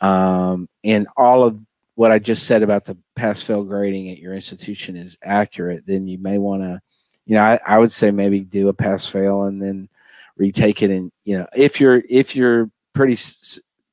um, 0.01 0.67
and 0.83 1.07
all 1.15 1.45
of 1.45 1.59
what 1.95 2.11
I 2.11 2.19
just 2.19 2.45
said 2.45 2.63
about 2.63 2.85
the 2.85 2.97
pass 3.15 3.41
fail 3.41 3.63
grading 3.63 4.09
at 4.09 4.19
your 4.19 4.33
institution 4.33 4.97
is 4.97 5.17
accurate, 5.23 5.85
then 5.85 6.07
you 6.07 6.17
may 6.17 6.37
want 6.37 6.61
to, 6.63 6.81
you 7.25 7.35
know, 7.35 7.43
I, 7.43 7.59
I 7.65 7.77
would 7.77 7.91
say 7.91 8.11
maybe 8.11 8.41
do 8.41 8.67
a 8.67 8.73
pass 8.73 9.05
fail 9.05 9.43
and 9.43 9.61
then 9.61 9.87
retake 10.39 10.81
it. 10.81 10.89
And 10.89 11.11
you 11.25 11.37
know, 11.37 11.47
if 11.53 11.79
you're 11.79 12.01
if 12.09 12.35
you're 12.35 12.71
pretty 12.93 13.17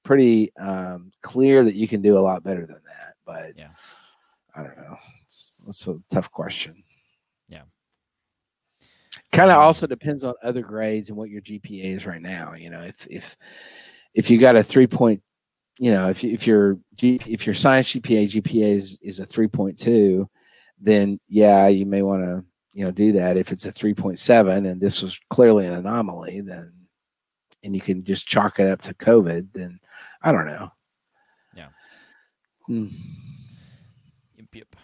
pretty 0.04 0.54
um, 0.56 1.12
clear 1.20 1.64
that 1.64 1.74
you 1.74 1.86
can 1.88 2.00
do 2.00 2.16
a 2.16 2.20
lot 2.20 2.42
better 2.42 2.64
than 2.64 2.80
that, 2.86 3.14
but 3.26 3.52
Yeah. 3.58 3.68
I 4.54 4.62
don't 4.62 4.76
know. 4.78 4.96
It's, 5.26 5.60
it's 5.68 5.86
a 5.88 5.98
tough 6.08 6.30
question. 6.30 6.82
Yeah. 7.48 7.62
Kind 9.32 9.50
of 9.50 9.58
Um, 9.58 9.64
also 9.64 9.86
depends 9.86 10.24
on 10.24 10.32
other 10.42 10.62
grades 10.62 11.10
and 11.10 11.18
what 11.18 11.28
your 11.28 11.42
GPA 11.42 11.96
is 11.96 12.06
right 12.06 12.22
now. 12.22 12.54
You 12.54 12.70
know, 12.70 12.82
if 12.82 13.06
if 13.10 13.36
if 14.14 14.30
you 14.30 14.38
got 14.38 14.56
a 14.56 14.62
three 14.62 14.86
point, 14.86 15.22
you 15.78 15.92
know, 15.92 16.08
if 16.08 16.24
if 16.24 16.46
your 16.46 16.78
G, 16.94 17.20
if 17.26 17.44
your 17.44 17.54
science 17.54 17.88
GPA 17.92 18.30
GPA 18.30 18.76
is 18.76 18.98
is 19.02 19.20
a 19.20 19.26
three 19.26 19.48
point 19.48 19.78
two, 19.78 20.30
then 20.80 21.18
yeah, 21.28 21.66
you 21.66 21.84
may 21.84 22.02
want 22.02 22.22
to 22.22 22.44
you 22.76 22.84
know 22.84 22.90
do 22.90 23.12
that. 23.12 23.38
If 23.38 23.52
it's 23.52 23.64
a 23.64 23.72
three 23.72 23.94
point 23.94 24.18
seven 24.18 24.66
and 24.66 24.78
this 24.78 25.02
was 25.02 25.18
clearly 25.30 25.66
an 25.66 25.72
anomaly, 25.72 26.42
then 26.42 26.70
and 27.64 27.74
you 27.74 27.80
can 27.80 28.04
just 28.04 28.28
chalk 28.28 28.60
it 28.60 28.68
up 28.68 28.82
to 28.82 28.92
COVID, 28.92 29.48
then 29.54 29.80
I 30.22 30.30
don't 30.30 30.44
know. 30.44 30.70
Yeah. 31.54 31.68
Hmm. 32.66 32.88
Yep, 34.36 34.46
yep. 34.52 34.76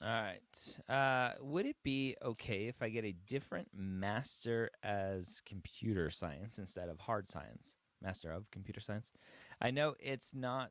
All 0.00 0.08
right. 0.08 0.78
Uh, 0.88 1.34
would 1.42 1.66
it 1.66 1.74
be 1.82 2.14
okay 2.22 2.68
if 2.68 2.80
I 2.80 2.88
get 2.88 3.04
a 3.04 3.16
different 3.26 3.66
master 3.74 4.70
as 4.84 5.42
computer 5.44 6.08
science 6.08 6.58
instead 6.58 6.88
of 6.88 7.00
hard 7.00 7.28
science? 7.28 7.76
Master 8.00 8.30
of 8.30 8.48
computer 8.52 8.80
science. 8.80 9.12
I 9.60 9.72
know 9.72 9.96
it's 9.98 10.36
not 10.36 10.70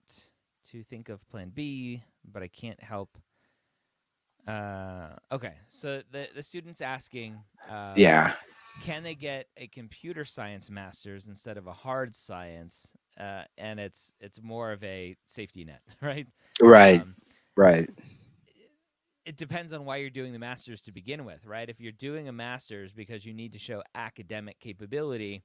to 0.70 0.82
think 0.84 1.10
of 1.10 1.28
Plan 1.30 1.52
B, 1.54 2.02
but 2.32 2.42
I 2.42 2.48
can't 2.48 2.82
help. 2.82 3.18
Uh, 4.50 5.10
okay, 5.32 5.54
so 5.68 6.02
the 6.12 6.28
the 6.36 6.44
student's 6.44 6.82
asking. 6.82 7.40
Uh, 7.70 7.94
Yeah. 7.96 8.34
Can 8.84 9.04
they 9.04 9.16
get 9.16 9.48
a 9.58 9.68
computer 9.68 10.24
science 10.24 10.70
master's 10.70 11.28
instead 11.28 11.58
of 11.58 11.68
a 11.68 11.74
hard 11.74 12.16
science? 12.16 12.94
Uh, 13.20 13.44
and 13.58 13.80
it's 13.80 14.14
it's 14.22 14.42
more 14.42 14.72
of 14.72 14.82
a 14.84 15.16
safety 15.26 15.66
net, 15.66 15.82
right? 16.02 16.28
Right. 16.62 17.02
Um, 17.02 17.16
right. 17.58 17.90
it 19.26 19.36
depends 19.36 19.74
on 19.74 19.86
why 19.86 19.98
you're 19.98 20.10
doing 20.10 20.32
the 20.34 20.40
masters 20.40 20.82
to 20.84 20.92
begin 20.92 21.26
with, 21.26 21.46
right? 21.46 21.70
If 21.70 21.80
you're 21.82 21.92
doing 21.92 22.30
a 22.30 22.32
masters 22.32 22.94
because 22.94 23.26
you 23.26 23.34
need 23.34 23.52
to 23.54 23.60
show 23.60 23.84
academic 23.94 24.60
capability, 24.60 25.44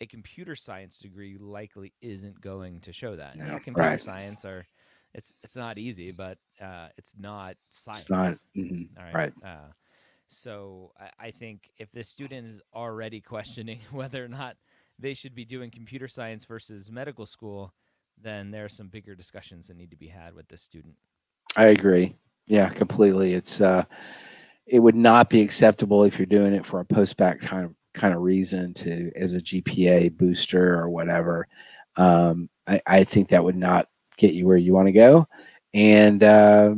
a 0.00 0.06
computer 0.06 0.54
science 0.54 0.98
degree 0.98 1.38
likely 1.38 1.94
isn't 2.02 2.40
going 2.40 2.80
to 2.80 2.92
show 2.92 3.16
that. 3.16 3.36
Yeah, 3.36 3.58
computer 3.58 3.88
right. 3.90 4.02
science 4.02 4.44
are 4.44 4.66
it's 5.14 5.34
it's 5.42 5.56
not 5.56 5.78
easy, 5.78 6.12
but 6.12 6.38
uh, 6.60 6.88
it's 6.98 7.14
not 7.18 7.56
science. 7.70 8.00
It's 8.02 8.10
not. 8.10 8.34
mhm, 8.56 8.88
All 8.98 9.04
right. 9.04 9.14
Right. 9.14 9.32
Uh, 9.44 9.72
so 10.26 10.92
I, 10.98 11.28
I 11.28 11.30
think 11.30 11.70
if 11.78 11.90
the 11.92 12.04
student 12.04 12.48
is 12.48 12.60
already 12.74 13.20
questioning 13.34 13.80
whether 13.90 14.24
or 14.24 14.28
not 14.28 14.56
they 14.98 15.14
should 15.14 15.34
be 15.34 15.44
doing 15.44 15.70
computer 15.70 16.08
science 16.08 16.44
versus 16.44 16.90
medical 16.90 17.26
school, 17.26 17.72
then 18.22 18.50
there 18.50 18.64
are 18.64 18.68
some 18.70 18.88
bigger 18.88 19.14
discussions 19.14 19.68
that 19.68 19.76
need 19.76 19.90
to 19.90 19.96
be 19.96 20.08
had 20.08 20.34
with 20.34 20.48
this 20.48 20.62
student. 20.62 20.94
I 21.56 21.66
agree. 21.66 22.16
Yeah, 22.46 22.68
completely. 22.68 23.32
It's 23.34 23.60
uh 23.60 23.84
it 24.66 24.80
would 24.80 24.94
not 24.96 25.28
be 25.30 25.42
acceptable 25.42 26.04
if 26.04 26.18
you're 26.18 26.26
doing 26.26 26.54
it 26.54 26.64
for 26.66 26.80
a 26.80 26.84
post 26.84 27.16
back 27.16 27.40
kind 27.40 27.66
of 27.66 27.74
kind 27.92 28.14
of 28.14 28.22
reason 28.22 28.74
to 28.74 29.10
as 29.16 29.34
a 29.34 29.40
GPA 29.40 30.16
booster 30.16 30.74
or 30.78 30.88
whatever. 30.88 31.46
Um 31.96 32.48
I, 32.66 32.80
I 32.86 33.04
think 33.04 33.28
that 33.28 33.44
would 33.44 33.56
not 33.56 33.88
get 34.16 34.34
you 34.34 34.46
where 34.46 34.56
you 34.56 34.72
want 34.72 34.86
to 34.86 34.92
go. 34.92 35.26
And 35.72 36.22
uh, 36.22 36.74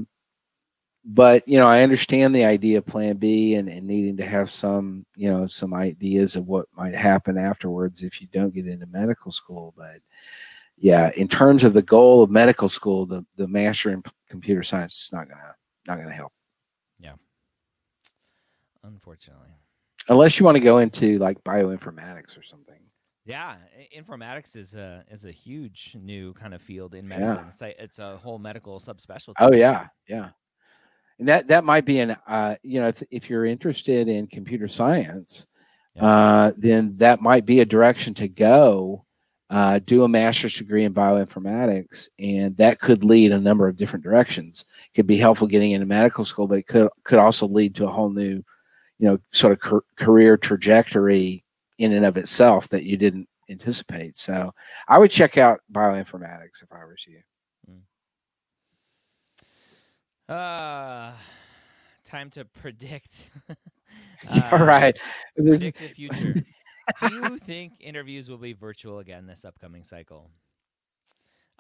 but 1.04 1.46
you 1.46 1.58
know, 1.58 1.68
I 1.68 1.82
understand 1.82 2.34
the 2.34 2.44
idea 2.44 2.78
of 2.78 2.86
plan 2.86 3.16
B 3.16 3.54
and, 3.54 3.68
and 3.68 3.86
needing 3.86 4.16
to 4.16 4.26
have 4.26 4.50
some, 4.50 5.06
you 5.14 5.30
know, 5.32 5.46
some 5.46 5.72
ideas 5.72 6.34
of 6.34 6.48
what 6.48 6.66
might 6.76 6.94
happen 6.94 7.38
afterwards 7.38 8.02
if 8.02 8.20
you 8.20 8.26
don't 8.32 8.54
get 8.54 8.66
into 8.66 8.86
medical 8.86 9.30
school. 9.30 9.72
But 9.76 10.00
yeah, 10.76 11.10
in 11.16 11.28
terms 11.28 11.62
of 11.62 11.74
the 11.74 11.82
goal 11.82 12.22
of 12.22 12.30
medical 12.30 12.68
school, 12.68 13.06
the 13.06 13.24
the 13.36 13.46
master 13.46 13.90
in 13.90 14.02
computer 14.28 14.64
science 14.64 15.04
is 15.04 15.12
not 15.12 15.28
gonna 15.28 15.54
not 15.86 15.98
gonna 15.98 16.12
help 16.12 16.32
Yeah, 16.98 17.12
Unfortunately. 18.82 19.50
unless 20.08 20.38
you 20.40 20.44
want 20.44 20.56
to 20.56 20.60
go 20.60 20.78
into 20.78 21.18
like 21.18 21.42
bioinformatics 21.44 22.36
or 22.36 22.42
something. 22.42 22.65
Yeah, 23.26 23.56
informatics 23.96 24.54
is 24.54 24.76
a 24.76 25.04
is 25.10 25.24
a 25.24 25.32
huge 25.32 25.96
new 26.00 26.32
kind 26.34 26.54
of 26.54 26.62
field 26.62 26.94
in 26.94 27.08
Yeah. 27.08 27.18
medicine. 27.18 27.44
It's 27.48 27.62
a, 27.62 27.82
it's 27.82 27.98
a 27.98 28.16
whole 28.18 28.38
medical 28.38 28.78
subspecialty. 28.78 29.34
Oh 29.40 29.52
yeah, 29.52 29.88
yeah, 30.08 30.30
and 31.18 31.26
that 31.28 31.48
that 31.48 31.64
might 31.64 31.84
be 31.84 31.98
an 31.98 32.16
uh, 32.28 32.54
you 32.62 32.80
know 32.80 32.86
if 32.88 33.02
if 33.10 33.28
you're 33.28 33.44
interested 33.44 34.06
in 34.08 34.28
computer 34.28 34.68
science, 34.68 35.46
Yeah. 35.96 36.04
uh, 36.06 36.52
then 36.56 36.96
that 36.98 37.20
might 37.20 37.44
be 37.44 37.60
a 37.60 37.66
direction 37.66 38.14
to 38.14 38.28
go. 38.28 39.02
Uh, 39.48 39.78
do 39.78 40.02
a 40.02 40.08
master's 40.08 40.56
degree 40.56 40.84
in 40.84 40.92
bioinformatics, 40.92 42.08
and 42.18 42.56
that 42.56 42.80
could 42.80 43.04
lead 43.04 43.30
a 43.30 43.38
number 43.38 43.68
of 43.68 43.76
different 43.76 44.04
directions. 44.04 44.64
It 44.88 44.94
could 44.96 45.06
be 45.06 45.16
helpful 45.18 45.46
getting 45.46 45.70
into 45.70 45.86
medical 45.86 46.24
school, 46.24 46.48
but 46.48 46.58
it 46.58 46.66
could 46.66 46.88
could 47.04 47.18
also 47.20 47.46
lead 47.46 47.74
to 47.76 47.86
a 47.86 47.90
whole 47.90 48.10
new, 48.10 48.42
you 48.98 49.08
know, 49.08 49.18
sort 49.32 49.52
of 49.52 49.60
car- 49.60 49.84
career 49.96 50.36
trajectory 50.36 51.44
in 51.78 51.92
and 51.92 52.04
of 52.04 52.16
itself 52.16 52.68
that 52.68 52.84
you 52.84 52.96
didn't 52.96 53.28
anticipate. 53.50 54.16
So, 54.16 54.52
I 54.88 54.98
would 54.98 55.10
check 55.10 55.36
out 55.38 55.60
bioinformatics 55.72 56.62
if 56.62 56.72
I 56.72 56.84
was 56.84 57.04
you. 57.06 57.20
Uh, 60.28 61.12
time 62.04 62.30
to 62.30 62.44
predict. 62.44 63.30
All 64.52 64.62
Uh, 64.62 64.64
right. 64.64 64.98
This- 65.36 65.60
Predict 65.70 65.78
the 65.78 65.88
future. 65.88 66.34
Do 67.00 67.14
you 67.14 67.38
think 67.38 67.74
interviews 67.80 68.28
will 68.28 68.38
be 68.38 68.52
virtual 68.52 68.98
again 69.00 69.26
this 69.26 69.44
upcoming 69.44 69.84
cycle? 69.84 70.30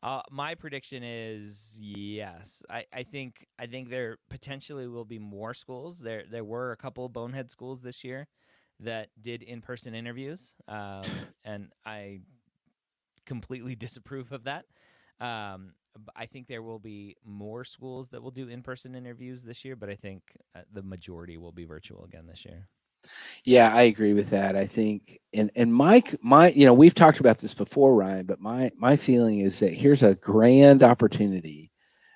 Uh, 0.02 0.22
my 0.30 0.54
prediction 0.54 1.02
is 1.02 1.78
yes. 1.80 2.62
I, 2.70 2.84
I 2.92 3.02
think 3.02 3.46
I 3.58 3.66
think 3.66 3.88
there 3.88 4.18
potentially 4.30 4.86
will 4.86 5.04
be 5.04 5.18
more 5.18 5.52
schools. 5.54 5.98
There 6.00 6.24
there 6.30 6.44
were 6.44 6.72
a 6.72 6.76
couple 6.76 7.08
bonehead 7.08 7.50
schools 7.50 7.80
this 7.80 8.04
year 8.04 8.28
that 8.80 9.08
did 9.20 9.42
in 9.42 9.60
person 9.60 9.94
interviews, 9.94 10.54
um, 10.68 11.02
and 11.44 11.68
I 11.84 12.20
completely 13.24 13.74
disapprove 13.74 14.32
of 14.32 14.44
that. 14.44 14.64
Um, 15.20 15.72
I 16.14 16.26
think 16.26 16.46
there 16.46 16.62
will 16.62 16.78
be 16.78 17.16
more 17.24 17.64
schools 17.64 18.10
that 18.10 18.22
will 18.22 18.30
do 18.30 18.48
in 18.48 18.62
person 18.62 18.94
interviews 18.94 19.42
this 19.42 19.64
year, 19.64 19.76
but 19.76 19.88
I 19.88 19.94
think 19.94 20.22
uh, 20.54 20.60
the 20.72 20.82
majority 20.82 21.38
will 21.38 21.52
be 21.52 21.64
virtual 21.64 22.04
again 22.04 22.26
this 22.26 22.44
year. 22.44 22.68
Yeah, 23.44 23.72
I 23.72 23.82
agree 23.82 24.12
with 24.12 24.30
that. 24.30 24.56
I 24.56 24.66
think, 24.66 25.20
and 25.32 25.50
and 25.54 25.72
Mike, 25.72 26.16
my, 26.22 26.50
you 26.50 26.66
know, 26.66 26.74
we've 26.74 26.94
talked 26.94 27.20
about 27.20 27.38
this 27.38 27.54
before, 27.54 27.94
Ryan, 27.94 28.26
but 28.26 28.40
my 28.40 28.70
my 28.76 28.96
feeling 28.96 29.40
is 29.40 29.60
that 29.60 29.72
here's 29.72 30.02
a 30.02 30.16
grand 30.16 30.82
opportunity 30.82 31.70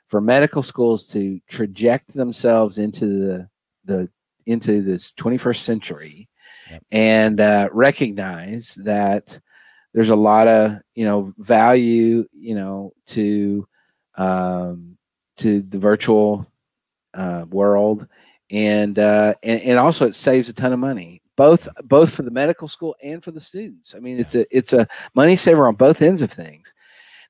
for 0.08 0.20
medical 0.20 0.62
schools 0.62 1.06
to 1.08 1.38
traject 1.48 2.12
themselves 2.12 2.78
into 2.78 3.06
the 3.06 3.48
the 3.84 4.08
into 4.46 4.82
this 4.82 5.12
21st 5.12 5.58
century 5.58 6.28
Yep. 6.70 6.82
and 6.92 7.40
uh, 7.40 7.68
recognize 7.72 8.76
that 8.84 9.40
there's 9.92 10.10
a 10.10 10.16
lot 10.16 10.46
of 10.46 10.78
you 10.94 11.04
know 11.04 11.34
value 11.38 12.26
you 12.32 12.54
know 12.54 12.92
to 13.06 13.66
um, 14.16 14.96
to 15.38 15.62
the 15.62 15.78
virtual 15.78 16.46
uh, 17.14 17.44
world. 17.50 18.06
And, 18.52 18.98
uh, 18.98 19.34
and 19.44 19.60
and 19.62 19.78
also 19.78 20.06
it 20.06 20.14
saves 20.14 20.48
a 20.48 20.52
ton 20.52 20.72
of 20.72 20.80
money 20.80 21.22
both 21.36 21.68
both 21.84 22.14
for 22.14 22.22
the 22.22 22.30
medical 22.30 22.68
school 22.68 22.94
and 23.02 23.22
for 23.24 23.30
the 23.30 23.40
students. 23.40 23.94
I 23.94 24.00
mean 24.00 24.18
it's 24.18 24.34
a 24.34 24.44
it's 24.54 24.72
a 24.72 24.86
money 25.14 25.36
saver 25.36 25.66
on 25.66 25.74
both 25.74 26.02
ends 26.02 26.20
of 26.20 26.30
things 26.32 26.74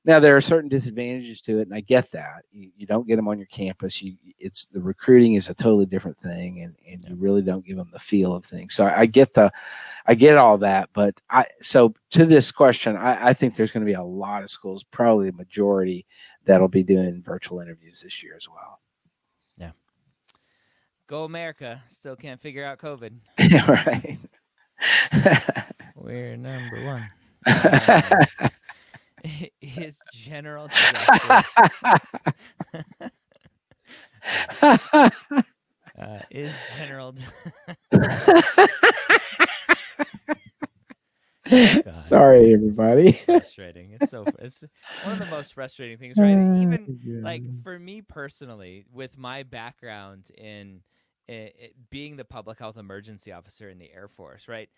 now 0.03 0.19
there 0.19 0.35
are 0.35 0.41
certain 0.41 0.69
disadvantages 0.69 1.41
to 1.41 1.59
it 1.59 1.63
and 1.63 1.73
i 1.73 1.79
get 1.79 2.09
that 2.11 2.43
you, 2.51 2.71
you 2.75 2.85
don't 2.87 3.07
get 3.07 3.15
them 3.15 3.27
on 3.27 3.37
your 3.37 3.47
campus 3.47 4.01
you 4.01 4.15
it's 4.39 4.65
the 4.65 4.81
recruiting 4.81 5.33
is 5.33 5.49
a 5.49 5.53
totally 5.53 5.85
different 5.85 6.17
thing 6.17 6.61
and, 6.61 6.75
and 6.89 7.05
you 7.07 7.15
really 7.15 7.41
don't 7.41 7.65
give 7.65 7.77
them 7.77 7.89
the 7.91 7.99
feel 7.99 8.33
of 8.33 8.45
things 8.45 8.73
so 8.73 8.85
i, 8.85 9.01
I 9.01 9.05
get 9.05 9.33
the 9.33 9.51
i 10.05 10.15
get 10.15 10.37
all 10.37 10.57
that 10.59 10.89
but 10.93 11.19
i 11.29 11.45
so 11.61 11.93
to 12.11 12.25
this 12.25 12.51
question 12.51 12.95
i, 12.95 13.29
I 13.29 13.33
think 13.33 13.55
there's 13.55 13.71
going 13.71 13.85
to 13.85 13.89
be 13.89 13.93
a 13.93 14.03
lot 14.03 14.43
of 14.43 14.49
schools 14.49 14.83
probably 14.83 15.29
the 15.29 15.37
majority 15.37 16.05
that'll 16.45 16.67
be 16.67 16.83
doing 16.83 17.21
virtual 17.21 17.59
interviews 17.59 18.01
this 18.01 18.23
year 18.23 18.35
as 18.35 18.47
well 18.49 18.79
Yeah. 19.57 19.71
Go 21.07 21.25
America. 21.25 21.83
Still 21.89 22.15
can't 22.15 22.41
figure 22.41 22.65
out 22.65 22.79
COVID. 22.79 23.13
right 23.67 24.17
We're 25.95 26.35
number 26.37 26.83
one. 26.85 27.09
Um, 28.41 28.51
is 29.61 29.99
general 30.13 30.69
uh, 34.61 36.19
is 36.31 36.53
general. 36.77 37.15
God, 41.83 41.97
sorry 41.97 42.53
it's 42.53 42.77
so 42.77 42.93
everybody 42.93 43.13
frustrating. 43.13 43.91
It's 43.91 44.09
so 44.09 44.27
it's 44.39 44.63
one 45.03 45.13
of 45.13 45.19
the 45.19 45.25
most 45.25 45.53
frustrating 45.53 45.97
things, 45.97 46.19
right? 46.19 46.41
Even 46.53 46.91
like 47.23 47.43
for 47.63 47.77
me 47.79 48.01
personally, 48.01 48.85
with 48.91 49.17
my 49.17 49.43
background 49.43 50.25
in 50.37 50.81
i 51.29 51.51
i 51.61 51.69
being 51.89 52.17
the 52.17 52.25
public 52.25 52.59
health 52.59 52.77
emergency 52.77 53.31
officer 53.31 53.69
in 53.69 53.79
the 53.79 53.91
Air 53.93 54.07
Force, 54.07 54.47
right? 54.47 54.69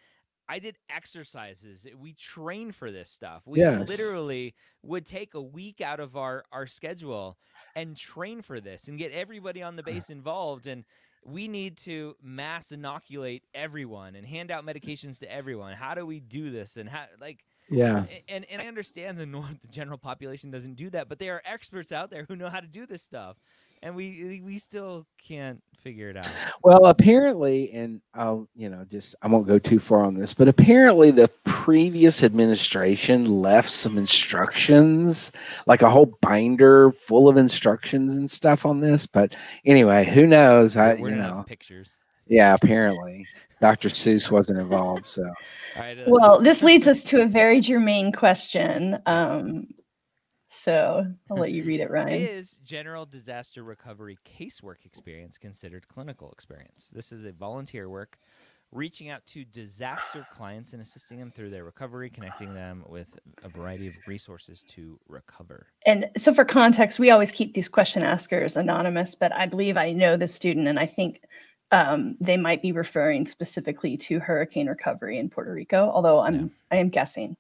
I 0.50 0.60
did 0.60 0.78
exercises. 0.90 1.88
We 1.98 2.14
trained 2.14 2.76
for 2.76 2.92
this 2.92 3.10
stuff. 3.10 3.44
We 3.46 3.60
Yes. 3.60 3.88
literally 3.88 4.56
would 4.82 5.06
take 5.06 5.34
a 5.34 5.42
week 5.42 5.82
out 5.82 6.00
of 6.00 6.16
our 6.18 6.44
our 6.52 6.68
schedule 6.68 7.38
and 7.76 7.96
train 7.96 8.42
for 8.42 8.60
this 8.60 8.88
and 8.88 8.98
get 8.98 9.12
everybody 9.12 9.64
on 9.64 9.76
the 9.76 9.82
uh-huh. 9.84 9.92
base 9.92 10.10
involved 10.10 10.68
and 10.68 10.84
we 11.26 11.48
need 11.48 11.78
to 11.78 12.16
mass 12.22 12.72
inoculate 12.72 13.44
everyone 13.54 14.16
and 14.16 14.28
hand 14.28 14.52
out 14.52 14.66
medications 14.66 15.20
to 15.20 15.32
everyone. 15.32 15.74
How 15.74 15.94
do 15.94 16.06
we 16.06 16.20
do 16.20 16.52
this? 16.52 16.76
And 16.78 16.90
how 16.90 17.06
like 17.20 17.46
yeah 17.70 18.06
and 18.28 18.46
and 18.52 18.62
I 18.62 18.68
understand 18.68 19.18
the 19.18 19.26
norm, 19.26 19.58
the 19.62 19.70
general 19.70 19.98
population 19.98 20.52
doesn't 20.52 20.76
do 20.76 20.90
that, 20.90 21.08
but 21.08 21.20
there 21.20 21.36
are 21.36 21.42
experts 21.46 21.92
out 21.92 22.10
there 22.10 22.26
who 22.28 22.36
know 22.36 22.50
how 22.50 22.60
to 22.60 22.68
do 22.68 22.86
this 22.86 23.02
stuff, 23.02 23.38
and 23.84 23.96
we 23.96 24.42
we 24.44 24.58
still 24.58 25.06
can't 25.22 25.62
figure 25.84 26.10
it 26.10 26.18
out. 26.18 26.28
Well, 26.64 26.86
apparently, 26.86 27.72
and 27.74 28.02
I'll, 28.14 28.48
you 28.56 28.70
know, 28.70 28.86
just 28.90 29.16
I 29.22 29.28
won't 29.28 29.46
go 29.46 29.60
too 29.60 29.80
far 29.80 30.04
on 30.04 30.16
this, 30.16 30.34
but 30.34 30.48
apparently 30.48 31.12
the 31.12 31.30
previous 31.44 32.24
administration 32.24 33.42
left 33.42 33.70
some 33.70 33.98
instructions, 33.98 35.34
like 35.68 35.82
a 35.82 35.90
whole 35.90 36.18
binder 36.22 36.94
full 36.94 37.28
of 37.28 37.36
instructions 37.36 38.16
and 38.16 38.32
stuff 38.32 38.66
on 38.66 38.80
this. 38.80 39.06
But 39.06 39.36
anyway, 39.66 40.06
who 40.06 40.26
knows? 40.26 40.78
I, 40.78 40.94
We're 40.96 41.10
you 41.10 41.16
know, 41.18 41.44
pictures. 41.46 42.00
yeah, 42.28 42.54
apparently 42.54 43.28
Dr. 43.60 43.90
Seuss 43.90 44.32
wasn't 44.32 44.60
involved. 44.60 45.06
So, 45.06 45.24
All 45.24 45.82
right. 45.82 45.98
let's 45.98 46.10
Well, 46.10 46.40
this 46.42 46.64
leads 46.64 46.88
us 46.88 47.04
to 47.06 47.22
a 47.22 47.28
very 47.28 47.60
germane 47.60 48.14
question. 48.14 49.00
Um, 49.06 49.68
so 50.54 51.06
I'll 51.30 51.38
let 51.40 51.52
you 51.52 51.64
read 51.64 51.80
it, 51.80 51.90
Ryan. 51.90 52.10
Is 52.10 52.60
general 52.64 53.06
disaster 53.06 53.64
recovery 53.64 54.18
casework 54.26 54.86
experience 54.86 55.38
considered 55.38 55.88
clinical 55.88 56.32
experience? 56.32 56.92
This 56.94 57.12
is 57.12 57.26
a 57.26 57.32
volunteer 57.32 57.90
work, 57.90 58.18
reaching 58.72 59.10
out 59.10 59.26
to 59.28 59.44
disaster 59.46 60.26
clients 60.34 60.74
and 60.74 60.82
assisting 60.82 61.20
them 61.20 61.32
through 61.32 61.50
their 61.50 61.64
recovery, 61.64 62.10
connecting 62.10 62.54
them 62.54 62.84
with 62.88 63.18
a 63.44 63.50
variety 63.50 63.88
of 63.88 63.94
resources 64.08 64.64
to 64.70 65.00
recover. 65.08 65.68
And 65.86 66.10
so, 66.18 66.34
for 66.34 66.46
context, 66.46 67.00
we 67.00 67.10
always 67.10 67.32
keep 67.32 67.54
these 67.54 67.70
question 67.70 68.04
askers 68.04 68.56
anonymous, 68.56 69.16
but 69.16 69.34
I 69.34 69.48
believe 69.48 69.78
I 69.78 69.92
know 69.92 70.18
the 70.18 70.28
student, 70.28 70.68
and 70.68 70.80
I 70.80 70.86
think 70.86 71.22
um, 71.72 72.16
they 72.22 72.38
might 72.38 72.62
be 72.62 72.72
referring 72.72 73.26
specifically 73.26 73.98
to 73.98 74.20
hurricane 74.20 74.68
recovery 74.68 75.18
in 75.18 75.30
Puerto 75.30 75.54
Rico. 75.54 75.90
Although 75.94 76.20
I'm, 76.20 76.52
I 76.72 76.78
am 76.78 76.90
guessing. 76.90 77.36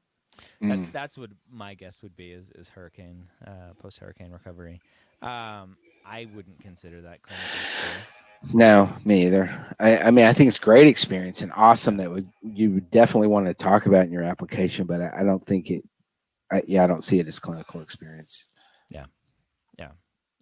That's 0.61 0.87
mm, 0.87 0.91
that's 0.91 1.17
what 1.17 1.31
my 1.51 1.73
guess 1.73 2.01
would 2.01 2.15
be 2.15 2.31
is 2.31 2.51
is 2.55 2.69
hurricane 2.69 3.27
uh, 3.45 3.73
post 3.79 3.99
hurricane 3.99 4.31
recovery. 4.31 4.81
Um, 5.21 5.77
I 6.05 6.27
wouldn't 6.33 6.59
consider 6.59 7.01
that 7.01 7.21
clinical 7.21 7.61
experience. 7.61 8.17
no, 8.53 8.89
me 9.05 9.25
either. 9.25 9.73
I, 9.79 9.97
I 9.99 10.11
mean, 10.11 10.25
I 10.25 10.33
think 10.33 10.49
it's 10.49 10.59
great 10.59 10.87
experience 10.87 11.41
and 11.41 11.51
awesome 11.55 11.97
that 11.97 12.11
would 12.11 12.27
you 12.41 12.71
would 12.71 12.91
definitely 12.91 13.27
want 13.27 13.45
to 13.45 13.53
talk 13.53 13.85
about 13.85 14.05
in 14.05 14.11
your 14.11 14.23
application, 14.23 14.85
but 14.85 15.01
I, 15.01 15.19
I 15.19 15.23
don't 15.23 15.45
think 15.45 15.69
it. 15.69 15.83
I, 16.51 16.61
yeah, 16.67 16.83
I 16.83 16.87
don't 16.87 17.03
see 17.03 17.19
it 17.19 17.27
as 17.27 17.39
clinical 17.39 17.81
experience. 17.81 18.47
Yeah, 18.89 19.05
yeah, 19.79 19.91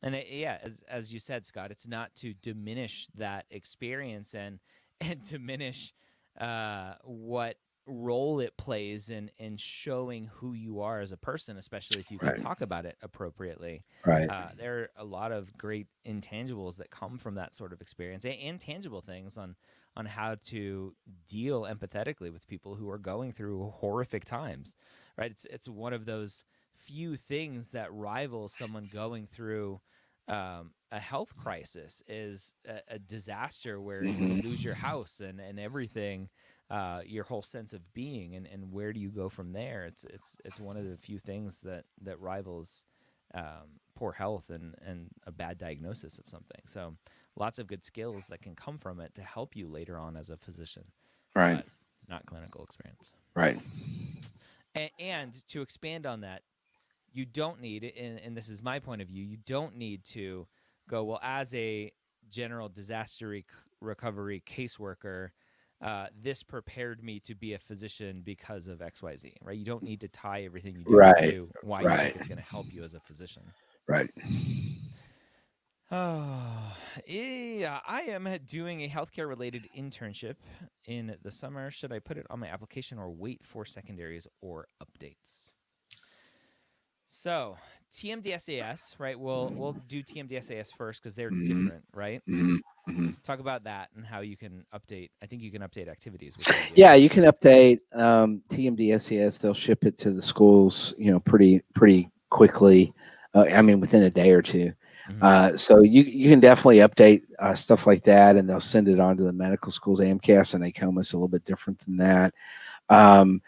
and 0.01 0.15
it, 0.15 0.27
yeah, 0.29 0.57
as 0.63 0.81
as 0.89 1.13
you 1.13 1.19
said, 1.19 1.45
Scott, 1.45 1.71
it's 1.71 1.87
not 1.87 2.13
to 2.15 2.33
diminish 2.33 3.07
that 3.17 3.45
experience 3.51 4.33
and 4.33 4.59
and 5.01 5.21
diminish 5.23 5.93
uh, 6.39 6.93
what 7.03 7.55
role 7.87 8.39
it 8.39 8.57
plays 8.57 9.09
in 9.09 9.31
in 9.37 9.57
showing 9.57 10.25
who 10.25 10.53
you 10.53 10.79
are 10.81 10.99
as 11.01 11.11
a 11.11 11.17
person, 11.17 11.57
especially 11.57 11.99
if 11.99 12.11
you 12.11 12.19
can 12.19 12.33
Right. 12.33 12.37
talk 12.37 12.61
about 12.61 12.85
it 12.85 12.97
appropriately. 13.01 13.83
Right. 14.05 14.29
Uh, 14.29 14.51
there 14.55 14.79
are 14.81 14.89
a 14.97 15.03
lot 15.03 15.31
of 15.31 15.57
great 15.57 15.87
intangibles 16.05 16.77
that 16.77 16.91
come 16.91 17.17
from 17.17 17.35
that 17.35 17.55
sort 17.55 17.73
of 17.73 17.81
experience, 17.81 18.23
and, 18.25 18.35
and 18.35 18.59
tangible 18.59 19.01
things 19.01 19.37
on 19.37 19.55
on 19.95 20.05
how 20.05 20.35
to 20.35 20.95
deal 21.27 21.63
empathetically 21.63 22.31
with 22.31 22.47
people 22.47 22.75
who 22.75 22.89
are 22.89 22.99
going 22.99 23.31
through 23.31 23.69
horrific 23.71 24.25
times. 24.25 24.75
Right? 25.17 25.31
It's 25.31 25.45
it's 25.45 25.67
one 25.67 25.93
of 25.93 26.05
those 26.05 26.43
few 26.75 27.15
things 27.15 27.71
that 27.71 27.91
rivals 27.93 28.53
someone 28.53 28.87
going 28.87 29.25
through 29.27 29.81
um, 30.27 30.73
a 30.91 30.99
health 30.99 31.35
crisis 31.35 32.01
is 32.07 32.53
a, 32.65 32.79
a 32.87 32.99
disaster 32.99 33.81
where 33.81 34.05
you 34.05 34.29
Mhm. 34.29 34.41
lose 34.41 34.63
your 34.63 34.75
house 34.75 35.19
and, 35.19 35.39
and 35.41 35.59
everything, 35.59 36.29
uh, 36.71 37.01
your 37.05 37.25
whole 37.25 37.41
sense 37.41 37.73
of 37.73 37.81
being, 37.93 38.35
and, 38.35 38.47
and 38.47 38.71
where 38.71 38.93
do 38.93 38.99
you 38.99 39.09
go 39.09 39.29
from 39.29 39.51
there? 39.53 39.85
It's 39.85 40.03
it's 40.05 40.37
it's 40.45 40.59
one 40.59 40.77
of 40.77 40.89
the 40.89 40.97
few 40.97 41.19
things 41.19 41.61
that 41.61 41.83
that 42.01 42.19
rivals 42.19 42.85
um, 43.35 43.79
poor 43.95 44.13
health 44.13 44.49
and 44.49 44.75
and 44.85 45.09
a 45.27 45.31
bad 45.31 45.57
diagnosis 45.57 46.17
of 46.17 46.27
something. 46.27 46.61
So 46.65 46.95
lots 47.35 47.59
of 47.59 47.67
good 47.67 47.83
skills 47.83 48.27
that 48.27 48.41
can 48.41 48.55
come 48.55 48.77
from 48.77 48.99
it 49.01 49.13
to 49.15 49.21
help 49.21 49.55
you 49.55 49.67
later 49.67 49.97
on 49.99 50.15
as 50.17 50.29
a 50.29 50.37
physician, 50.37 50.85
Right. 51.35 51.63
not 52.09 52.25
clinical 52.25 52.63
experience. 52.63 53.11
Right. 53.35 53.59
And, 54.75 54.89
and 54.99 55.47
to 55.47 55.61
expand 55.61 56.05
on 56.05 56.21
that, 56.21 56.43
you 57.13 57.25
don't 57.25 57.59
need, 57.61 57.83
and, 57.83 58.19
and 58.19 58.37
this 58.37 58.47
is 58.49 58.63
my 58.63 58.79
point 58.79 59.01
of 59.01 59.07
view, 59.09 59.23
you 59.23 59.37
don't 59.45 59.75
need 59.75 60.03
to 60.05 60.47
go, 60.89 61.03
well, 61.03 61.19
as 61.21 61.53
a 61.53 61.91
general 62.29 62.69
disaster 62.69 63.29
rec- 63.29 63.45
recovery 63.81 64.41
caseworker, 64.45 65.29
uh, 65.81 66.07
this 66.21 66.43
prepared 66.43 67.03
me 67.03 67.19
to 67.21 67.35
be 67.35 67.53
a 67.53 67.59
physician 67.59 68.21
because 68.23 68.67
of 68.67 68.79
XYZ, 68.79 69.33
right? 69.41 69.57
You 69.57 69.65
don't 69.65 69.83
need 69.83 70.01
to 70.01 70.07
tie 70.07 70.43
everything 70.43 70.75
you 70.75 70.85
do 70.85 70.95
Right, 70.95 71.31
to 71.31 71.49
why 71.63 71.81
you 71.81 71.89
think 71.89 72.15
it's 72.15 72.27
going 72.27 72.37
to 72.37 72.43
help 72.43 72.67
you 72.71 72.83
as 72.83 72.93
a 72.93 72.99
physician. 72.99 73.43
Right. 73.87 74.09
Oh, 75.91 76.73
yeah. 77.07 77.79
I 77.85 78.01
am 78.03 78.29
doing 78.45 78.81
a 78.81 78.89
healthcare 78.89 79.27
related 79.27 79.67
internship 79.77 80.35
in 80.85 81.15
the 81.21 81.31
summer. 81.31 81.69
Should 81.71 81.91
I 81.91 81.99
put 81.99 82.17
it 82.17 82.25
on 82.29 82.39
my 82.39 82.47
application 82.47 82.97
or 82.97 83.09
wait 83.09 83.43
for 83.43 83.65
secondaries 83.65 84.27
or 84.41 84.67
updates? 84.81 85.53
So, 87.13 87.57
TMDSAS, 87.91 88.95
right? 88.97 89.19
We'll 89.19 89.51
we'll 89.53 89.75
do 89.89 90.01
TMDSAS 90.01 90.73
first 90.73 91.03
because 91.03 91.13
they're 91.13 91.29
Mhm. 91.29 91.45
different, 91.45 91.83
right? 91.93 92.21
hmm 92.25 92.55
hmm 92.87 93.09
Talk 93.21 93.39
about 93.39 93.65
that 93.65 93.89
and 93.95 94.05
how 94.05 94.21
you 94.21 94.37
can 94.37 94.65
update. 94.73 95.09
I 95.21 95.25
think 95.25 95.41
you 95.41 95.51
can 95.51 95.61
update 95.61 95.89
activities. 95.89 96.37
With 96.37 96.47
Yeah, 96.73 96.93
you 96.95 97.09
can 97.09 97.25
update 97.25 97.79
um, 97.93 98.41
TMDSAS. 98.49 99.39
They'll 99.41 99.53
ship 99.53 99.83
it 99.83 99.97
to 99.99 100.11
the 100.11 100.21
schools, 100.21 100.95
you 100.97 101.11
know, 101.11 101.19
pretty 101.19 101.61
pretty 101.75 102.09
quickly. 102.29 102.93
Uh, 103.35 103.45
I 103.53 103.61
mean, 103.61 103.81
within 103.81 104.03
a 104.03 104.09
day 104.09 104.31
or 104.31 104.41
two. 104.41 104.71
Mhm. 105.09 105.21
Uh, 105.21 105.57
so 105.57 105.81
you 105.81 106.03
you 106.03 106.29
can 106.29 106.39
definitely 106.39 106.77
update 106.77 107.23
uh, 107.39 107.53
stuff 107.55 107.85
like 107.85 108.03
that, 108.03 108.37
and 108.37 108.49
they'll 108.49 108.61
send 108.61 108.87
it 108.87 109.01
on 109.01 109.17
to 109.17 109.23
the 109.23 109.33
medical 109.33 109.71
schools. 109.71 109.99
AMCAS 109.99 110.55
and 110.55 110.63
AACOMAS 110.63 111.13
a 111.13 111.17
little 111.17 111.27
bit 111.27 111.43
different 111.43 111.77
than 111.79 111.97
that. 111.97 112.33
Um, 112.87 113.41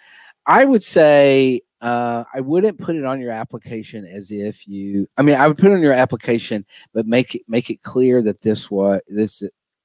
I 0.45 0.65
would 0.65 0.83
say 0.83 1.61
uh, 1.83 2.23
I 2.33 2.39
wouldn't 2.39 2.79
put 2.79 2.95
it 2.95 3.03
on 3.05 3.19
your 3.19 3.31
application 3.31 4.05
as 4.07 4.31
if 4.31 4.67
you. 4.67 5.07
I 5.17 5.21
mean, 5.21 5.35
I 5.35 5.47
would 5.47 5.57
put 5.57 5.71
it 5.71 5.75
on 5.75 5.81
your 5.81 5.93
application, 5.93 6.65
but 6.93 7.05
make 7.05 7.35
it 7.35 7.41
make 7.47 7.69
it 7.69 7.83
clear 7.83 8.21
that 8.23 8.41
this 8.41 8.71
was 8.71 9.01
this 9.07 9.43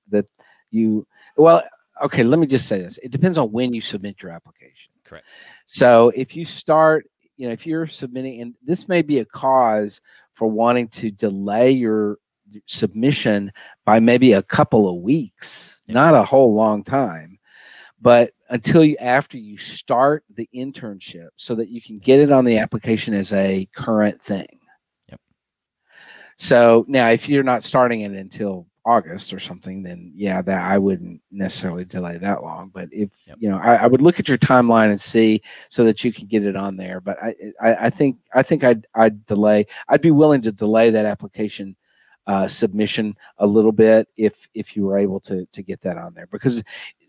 that 0.09 0.27
you. 0.71 1.07
Well, 1.37 1.63
okay. 2.05 2.23
Let 2.23 2.39
me 2.39 2.47
just 2.47 2.69
say 2.69 2.79
this. 2.81 2.99
It 2.99 3.11
depends 3.11 3.37
on 3.37 3.51
when 3.51 3.75
you 3.75 3.81
submit 3.81 4.23
your 4.23 4.31
application. 4.31 4.93
Correct. 5.05 5.27
So 5.67 6.11
if 6.15 6.37
you 6.37 6.45
start, 6.45 7.07
you 7.37 7.47
know, 7.49 7.53
if 7.53 7.67
you're 7.67 7.87
submitting, 7.87 8.41
and 8.43 8.55
this 8.63 8.89
may 8.89 9.03
be 9.03 9.19
a 9.19 9.25
cause 9.25 10.01
for 10.35 10.47
wanting 10.49 10.89
to 10.89 11.11
delay 11.11 11.73
your 11.73 12.19
submission 12.67 13.53
by 13.85 14.01
maybe 14.01 14.33
a 14.33 14.43
couple 14.43 14.89
of 14.89 15.03
weeks, 15.03 15.81
Yeah. 15.87 15.95
not 15.95 16.15
a 16.15 16.23
whole 16.25 16.55
long 16.55 16.85
time, 16.85 17.38
but 18.01 18.33
until 18.51 18.85
you 18.85 18.97
after 18.99 19.37
you 19.37 19.59
start 19.59 20.25
the 20.31 20.49
internship 20.55 21.29
so 21.37 21.55
that 21.55 21.69
you 21.69 21.81
can 21.81 21.99
get 21.99 22.21
it 22.21 22.33
on 22.33 22.45
the 22.45 22.59
application 22.59 23.15
as 23.15 23.33
a 23.33 23.67
current 23.75 24.23
thing. 24.23 24.61
Yep. 25.09 25.21
So 26.37 26.85
now 26.89 27.11
if 27.11 27.29
you're 27.29 27.43
not 27.43 27.63
starting 27.63 28.03
it 28.03 28.13
until 28.13 28.67
August 28.85 29.35
or 29.35 29.39
something, 29.39 29.83
then 29.83 30.13
yeah, 30.15 30.41
that 30.41 30.63
I 30.63 30.79
wouldn't 30.79 31.21
necessarily 31.31 31.85
delay 31.85 32.17
that 32.19 32.43
long. 32.43 32.71
But 32.73 32.89
if 32.91 33.11
Yep. 33.27 33.37
you 33.39 33.51
know, 33.51 33.59
I, 33.59 33.75
I 33.75 33.87
would 33.87 34.01
look 34.01 34.19
at 34.19 34.29
your 34.29 34.39
timeline 34.39 34.89
and 34.89 35.01
see 35.01 35.43
so 35.69 35.85
that 35.85 36.03
you 36.05 36.13
can 36.13 36.27
get 36.27 36.45
it 36.45 36.57
on 36.57 36.77
there. 36.77 37.01
But 37.01 37.23
I, 37.23 37.35
I, 37.61 37.75
I 37.87 37.91
think 37.91 38.19
I 38.33 38.43
think 38.43 38.65
I'd 38.65 38.87
I'd 38.95 39.27
delay. 39.27 39.67
I'd 39.89 40.01
be 40.01 40.11
willing 40.11 40.41
to 40.43 40.53
delay 40.53 40.91
that 40.91 41.05
application 41.05 41.77
uh, 42.29 42.47
submission 42.47 43.17
a 43.39 43.47
little 43.47 43.73
bit 43.73 44.07
if 44.17 44.49
if 44.55 44.77
you 44.77 44.85
were 44.85 44.99
able 44.99 45.19
to 45.19 45.47
to 45.47 45.63
get 45.63 45.81
that 45.81 45.97
on 45.97 46.13
there 46.13 46.27
because 46.27 46.63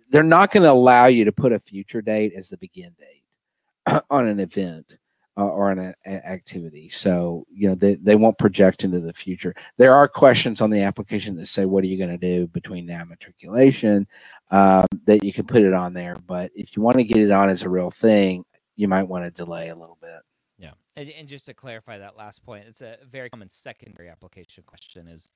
they're 0.10 0.24
not 0.24 0.52
going 0.52 0.64
to 0.64 0.72
allow 0.72 1.06
you 1.06 1.26
to 1.26 1.32
put 1.32 1.52
a 1.52 1.60
future 1.60 2.02
date 2.02 2.34
as 2.36 2.50
the 2.50 2.58
begin 2.58 2.96
date 2.98 4.02
on 4.10 4.28
an 4.28 4.40
event 4.40 4.98
uh, 5.38 5.46
or 5.46 5.72
an 5.72 5.94
a- 6.06 6.28
activity. 6.28 6.90
So 6.90 7.46
you 7.50 7.70
know 7.70 7.76
they 7.76 7.96
they 7.96 8.16
won't 8.16 8.38
project 8.38 8.84
into 8.84 9.00
the 9.00 9.14
future. 9.14 9.56
There 9.78 9.94
are 9.94 10.08
questions 10.08 10.62
on 10.62 10.70
the 10.70 10.82
application 10.82 11.36
that 11.38 11.46
say 11.46 11.66
what 11.66 11.84
are 11.84 11.88
you 11.88 11.98
going 11.98 12.10
to 12.10 12.18
do 12.18 12.48
between 12.48 12.86
now 12.86 13.02
and 13.02 13.10
matriculation 13.10 14.08
um, 14.52 14.86
that 15.06 15.24
you 15.24 15.32
can 15.32 15.46
put 15.46 15.64
it 15.64 15.74
on 15.74 15.94
there. 15.94 16.18
But 16.28 16.52
if 16.56 16.76
you 16.76 16.82
want 16.82 16.98
to 16.98 17.04
get 17.04 17.18
it 17.18 17.32
on 17.32 17.50
as 17.50 17.64
a 17.64 17.70
real 17.70 17.92
thing, 17.92 18.44
you 18.76 18.88
might 18.88 19.04
want 19.04 19.26
to 19.26 19.44
delay 19.44 19.70
a 19.70 19.76
little 19.76 19.98
bit. 20.02 20.22
Yeah, 20.58 20.72
and, 20.96 21.10
and 21.10 21.28
just 21.28 21.46
to 21.46 21.54
clarify 21.54 22.00
that 22.00 22.18
last 22.18 22.44
point, 22.44 22.66
it's 22.68 22.82
a 22.82 22.98
very 23.10 23.30
common 23.30 23.50
secondary 23.50 24.10
application 24.10 24.64
question: 24.66 25.08
is 25.08 25.32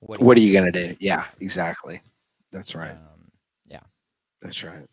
what 0.00 0.20
What 0.20 0.36
are 0.36 0.40
you 0.40 0.52
going 0.52 0.70
to 0.70 0.88
do? 0.88 0.96
Yeah, 1.00 1.24
exactly. 1.40 2.02
That's 2.52 2.74
right. 2.74 2.90
Um, 2.90 3.16
That's 4.42 4.62
right. 4.62 4.88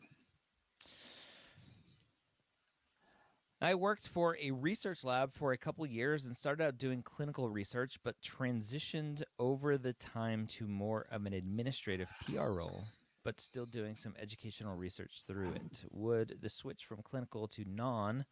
I 3.63 3.75
worked 3.75 4.09
for 4.09 4.37
a 4.41 4.51
research 4.51 5.05
lab 5.05 5.33
for 5.33 5.53
a 5.53 5.57
couple 5.57 5.85
years 5.85 6.25
and 6.25 6.35
started 6.35 6.65
out 6.65 6.77
doing 6.77 7.01
clinical 7.01 7.47
research, 7.47 7.97
but 8.03 8.21
transitioned 8.21 9.23
over 9.39 9.77
the 9.77 9.93
time 9.93 10.47
to 10.47 10.67
more 10.67 11.05
of 11.09 11.25
an 11.25 11.31
administrative 11.31 12.09
PR 12.25 12.49
role, 12.49 12.83
but 13.23 13.39
still 13.39 13.65
doing 13.65 13.95
some 13.95 14.15
educational 14.21 14.75
research 14.75 15.21
through 15.25 15.51
it. 15.51 15.85
Would 15.91 16.39
the 16.41 16.49
switch 16.49 16.83
from 16.85 17.01
clinical 17.03 17.47
to 17.47 17.63
non 17.65 18.25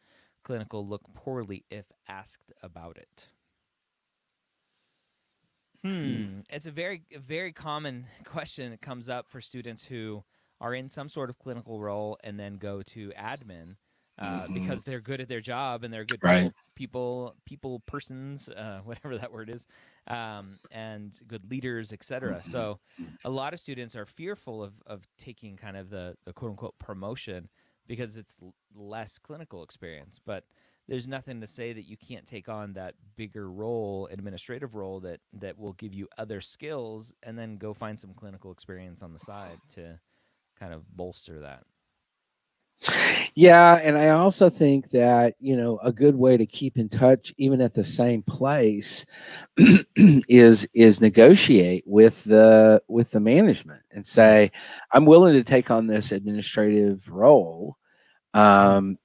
clinical 0.44 0.86
look 0.86 1.04
poorly 1.14 1.64
if 1.72 1.86
asked 2.10 2.52
about 2.62 2.98
it? 2.98 3.28
Hmm. 5.82 6.42
It's 6.50 6.66
a 6.66 6.72
very, 6.72 7.04
very 7.18 7.54
common 7.54 8.06
question 8.26 8.72
that 8.72 8.82
comes 8.82 9.08
up 9.08 9.30
for 9.30 9.40
students 9.40 9.86
who 9.86 10.26
are 10.62 10.74
in 10.76 10.90
some 10.90 11.10
sort 11.10 11.30
of 11.30 11.40
clinical 11.40 11.82
role 11.82 12.18
and 12.24 12.40
then 12.40 12.56
go 12.58 12.84
to 12.84 13.12
admin 13.20 13.76
uh, 14.20 14.48
Mhm. 14.48 14.54
because 14.54 14.86
they're 14.86 15.02
good 15.02 15.22
at 15.22 15.30
their 15.30 15.42
job 15.42 15.84
and 15.84 15.94
they're 15.94 16.06
good 16.06 16.22
Right. 16.22 16.52
people, 16.76 17.36
people, 17.46 17.80
persons, 17.82 18.50
uh, 18.50 18.82
whatever 18.86 19.18
that 19.18 19.32
word 19.34 19.50
is, 19.50 19.68
um, 20.08 20.60
and 20.72 21.20
good 21.28 21.50
leaders, 21.50 21.94
etc. 21.94 22.44
Mhm. 22.44 22.44
So, 22.44 22.80
a 23.24 23.30
lot 23.30 23.54
of 23.54 23.60
students 23.60 23.96
are 23.96 24.06
fearful 24.06 24.64
of 24.64 24.82
of 24.88 25.08
taking 25.18 25.58
kind 25.58 25.78
of 25.78 25.90
the, 25.90 26.16
the 26.26 26.34
quote 26.34 26.52
unquote 26.52 26.80
promotion 26.80 27.50
because 27.88 28.18
it's 28.18 28.40
l- 28.42 28.56
less 28.74 29.20
clinical 29.20 29.64
experience, 29.64 30.20
but 30.20 30.46
there's 30.88 31.08
nothing 31.08 31.42
to 31.42 31.48
say 31.48 31.74
that 31.74 31.84
you 31.84 31.98
can't 31.98 32.26
take 32.26 32.50
on 32.50 32.74
that 32.74 32.96
bigger 33.16 33.50
role, 33.50 34.08
administrative 34.12 34.76
role 34.76 35.00
that 35.02 35.22
that 35.34 35.58
will 35.58 35.74
give 35.74 35.94
you 35.94 36.08
other 36.18 36.42
skills, 36.42 37.14
and 37.24 37.38
then 37.38 37.58
go 37.58 37.74
find 37.74 38.00
some 38.00 38.14
clinical 38.14 38.52
experience 38.52 39.04
on 39.04 39.14
the 39.14 39.20
side 39.20 39.62
to 39.70 40.00
kind 40.62 40.74
of 40.76 40.84
bolster 40.96 41.40
that. 41.40 41.64
Yeah, 43.36 43.76
and 43.76 43.98
I 43.98 44.10
also 44.10 44.50
think 44.50 44.90
that 44.92 45.36
you 45.40 45.56
know 45.56 45.80
a 45.84 45.92
good 45.92 46.16
way 46.16 46.38
to 46.38 46.46
keep 46.46 46.78
in 46.78 46.90
touch, 46.90 47.34
even 47.38 47.62
at 47.62 47.74
the 47.74 47.84
same 47.84 48.24
place, 48.24 49.06
is 49.96 50.68
is 50.74 51.00
negotiate 51.02 51.84
with 51.88 52.24
the 52.26 52.82
with 52.88 53.12
the 53.12 53.20
management 53.20 53.84
and 53.92 54.06
say, 54.06 54.52
"I'm 54.92 55.06
willing 55.06 55.34
to 55.34 55.44
take 55.44 55.72
on 55.72 55.88
this 55.88 56.12
administrative 56.12 57.08
role, 57.10 57.78
um, 58.34 58.98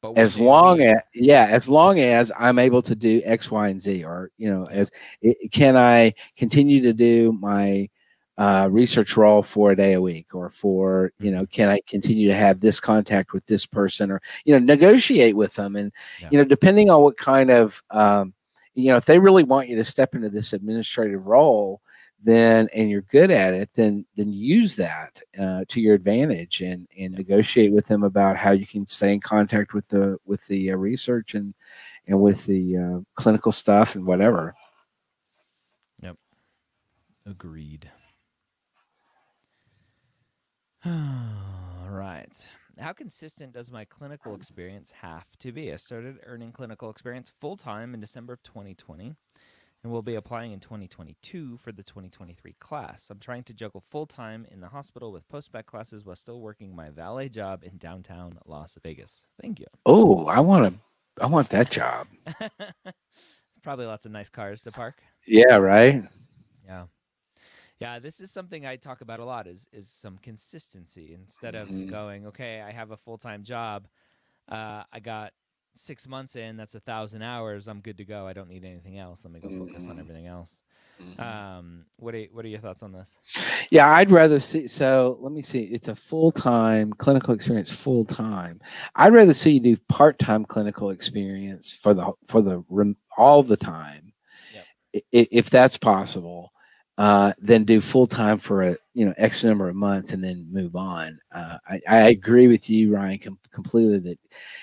But 0.00 0.16
as 0.16 0.38
long 0.38 0.80
as 0.80 1.00
yeah, 1.14 1.46
as 1.50 1.68
long 1.68 1.98
as 1.98 2.30
I'm 2.38 2.58
able 2.58 2.82
to 2.82 2.94
do 2.94 3.20
X, 3.24 3.50
Y, 3.50 3.68
and 3.68 3.80
Z, 3.82 4.04
or 4.04 4.30
you 4.38 4.52
know, 4.52 4.66
as 4.66 4.90
i 5.24 5.34
can 5.50 5.76
I 5.76 6.14
continue 6.36 6.80
to 6.82 6.92
do 6.92 7.32
my 7.32 7.88
uh, 8.38 8.68
research 8.70 9.16
role 9.16 9.42
for 9.42 9.72
a 9.72 9.76
day 9.76 9.94
a 9.94 10.00
week, 10.00 10.32
or 10.32 10.48
for 10.48 11.12
you 11.18 11.30
know, 11.32 11.44
can 11.46 11.68
I 11.68 11.80
continue 11.88 12.28
to 12.28 12.34
have 12.36 12.60
this 12.60 12.78
contact 12.78 13.32
with 13.32 13.44
this 13.46 13.66
person, 13.66 14.12
or 14.12 14.22
you 14.44 14.52
know, 14.52 14.64
negotiate 14.64 15.36
with 15.36 15.54
them, 15.54 15.76
and 15.76 15.92
Yeah. 16.22 16.28
you 16.30 16.38
know, 16.38 16.44
depending 16.44 16.88
on 16.88 17.02
what 17.02 17.16
kind 17.16 17.50
of 17.50 17.82
um, 17.90 18.32
you 18.74 18.92
know, 18.92 18.96
if 18.96 19.06
they 19.06 19.18
really 19.18 19.42
want 19.42 19.68
you 19.68 19.74
to 19.76 19.84
step 19.84 20.14
into 20.14 20.30
this 20.30 20.52
administrative 20.52 21.26
role, 21.26 21.82
then 22.22 22.68
and 22.72 22.88
you're 22.88 23.02
good 23.02 23.32
at 23.32 23.54
it, 23.54 23.70
then 23.74 24.06
then 24.16 24.32
use 24.32 24.76
that 24.76 25.20
uh, 25.36 25.64
to 25.66 25.80
your 25.80 25.96
advantage 25.96 26.60
and 26.60 26.86
and 26.96 27.14
negotiate 27.14 27.72
with 27.72 27.88
them 27.88 28.04
about 28.04 28.36
how 28.36 28.52
you 28.52 28.66
can 28.66 28.86
stay 28.86 29.12
in 29.12 29.20
contact 29.20 29.74
with 29.74 29.88
the 29.88 30.16
with 30.26 30.46
the 30.46 30.70
uh, 30.70 30.76
research 30.76 31.34
and 31.34 31.54
and 32.06 32.20
with 32.20 32.46
the 32.46 32.76
uh, 32.76 33.00
clinical 33.16 33.50
stuff 33.50 33.96
and 33.96 34.06
whatever. 34.06 34.54
Yep. 36.02 36.16
Agreed. 37.26 37.90
All 40.86 41.90
right. 41.90 42.48
How 42.78 42.92
consistent 42.92 43.52
does 43.52 43.72
my 43.72 43.84
clinical 43.84 44.34
experience 44.36 44.92
have 44.92 45.26
to 45.40 45.50
be? 45.50 45.72
I 45.72 45.76
started 45.76 46.18
earning 46.24 46.52
clinical 46.52 46.90
experience 46.90 47.32
full 47.40 47.56
time 47.56 47.94
in 47.94 48.00
December 48.00 48.34
of 48.34 48.42
2020 48.44 49.14
and 49.82 49.92
will 49.92 50.02
be 50.02 50.14
applying 50.14 50.52
in 50.52 50.60
2022 50.60 51.56
for 51.56 51.72
the 51.72 51.82
2023 51.82 52.54
class. 52.60 53.08
I'm 53.10 53.18
trying 53.18 53.42
to 53.44 53.54
juggle 53.54 53.80
full 53.80 54.06
time 54.06 54.46
in 54.52 54.60
the 54.60 54.68
hospital 54.68 55.10
with 55.10 55.28
post 55.28 55.50
bac 55.50 55.66
classes 55.66 56.04
while 56.04 56.14
still 56.14 56.40
working 56.40 56.76
my 56.76 56.90
valet 56.90 57.28
job 57.28 57.64
in 57.64 57.76
downtown 57.78 58.38
Las 58.46 58.78
Vegas. 58.82 59.26
Thank 59.40 59.58
you. 59.58 59.66
Oh, 59.84 60.26
I 60.26 60.38
want 60.38 60.72
to. 60.72 60.80
I 61.20 61.26
want 61.26 61.48
that 61.48 61.70
job. 61.70 62.06
Probably 63.64 63.86
lots 63.86 64.06
of 64.06 64.12
nice 64.12 64.28
cars 64.28 64.62
to 64.62 64.70
park. 64.70 65.02
Yeah, 65.26 65.56
right. 65.56 66.02
Yeah. 66.64 66.84
Yeah, 67.80 68.00
this 68.00 68.20
is 68.20 68.30
something 68.30 68.66
I 68.66 68.76
talk 68.76 69.00
about 69.02 69.20
a 69.20 69.24
lot 69.24 69.46
is 69.46 69.68
is 69.72 69.88
some 69.88 70.18
consistency 70.18 71.14
instead 71.14 71.54
of 71.54 71.68
Mhm. 71.68 71.88
going, 71.88 72.26
okay, 72.26 72.60
I 72.60 72.72
have 72.72 72.90
a 72.90 72.96
full-time 72.96 73.44
job. 73.44 73.86
Uh, 74.48 74.82
I 74.92 74.98
got 75.00 75.32
6 75.74 76.08
months 76.08 76.34
in, 76.34 76.56
that's 76.56 76.74
a 76.74 76.80
1000 76.80 77.22
hours, 77.22 77.68
I'm 77.68 77.80
good 77.80 77.96
to 77.98 78.04
go. 78.04 78.26
I 78.26 78.32
don't 78.32 78.48
need 78.48 78.64
anything 78.64 78.98
else. 78.98 79.24
Let 79.24 79.32
me 79.32 79.38
go 79.40 79.48
focus 79.50 79.88
on 79.88 79.96
Mhm. 79.96 80.00
everything 80.00 80.26
else. 80.26 80.62
Um, 81.18 81.86
what 81.96 82.14
are 82.14 82.24
what 82.32 82.44
are 82.44 82.48
your 82.48 82.60
thoughts 82.60 82.82
on 82.82 82.90
this? 82.92 83.18
Yeah, 83.70 83.88
I'd 83.88 84.10
rather 84.10 84.40
see. 84.40 84.66
So 84.66 85.18
let 85.20 85.32
me 85.32 85.42
see. 85.42 85.62
It's 85.64 85.86
a 85.88 85.94
full 85.94 86.32
time 86.32 86.92
clinical 86.94 87.32
experience, 87.34 87.70
full 87.70 88.04
time. 88.04 88.60
I'd 88.96 89.12
rather 89.12 89.32
see 89.34 89.52
you 89.52 89.60
do 89.60 89.76
part 89.88 90.18
time 90.18 90.44
clinical 90.44 90.90
experience 90.90 91.70
for 91.76 91.94
the 91.94 92.12
for 92.26 92.42
the 92.42 92.64
all 93.16 93.42
the 93.44 93.56
time, 93.56 94.12
Yep. 94.52 94.66
if 95.12 95.50
that's 95.50 95.76
possible. 95.78 96.52
Uh, 96.98 97.32
then 97.38 97.64
do 97.64 97.80
full 97.80 98.06
time 98.06 98.38
for 98.38 98.62
a 98.64 98.76
you 98.92 99.06
know 99.06 99.14
X 99.16 99.44
number 99.44 99.68
of 99.68 99.76
months 99.76 100.12
and 100.12 100.22
then 100.22 100.46
move 100.50 100.74
on. 100.76 101.18
Uh, 101.32 101.56
I, 101.68 101.80
I 101.88 101.96
agree 102.08 102.48
with 102.48 102.68
you, 102.68 102.92
Ryan, 102.92 103.18
com- 103.18 103.38
completely 103.52 104.00
that 104.00 104.18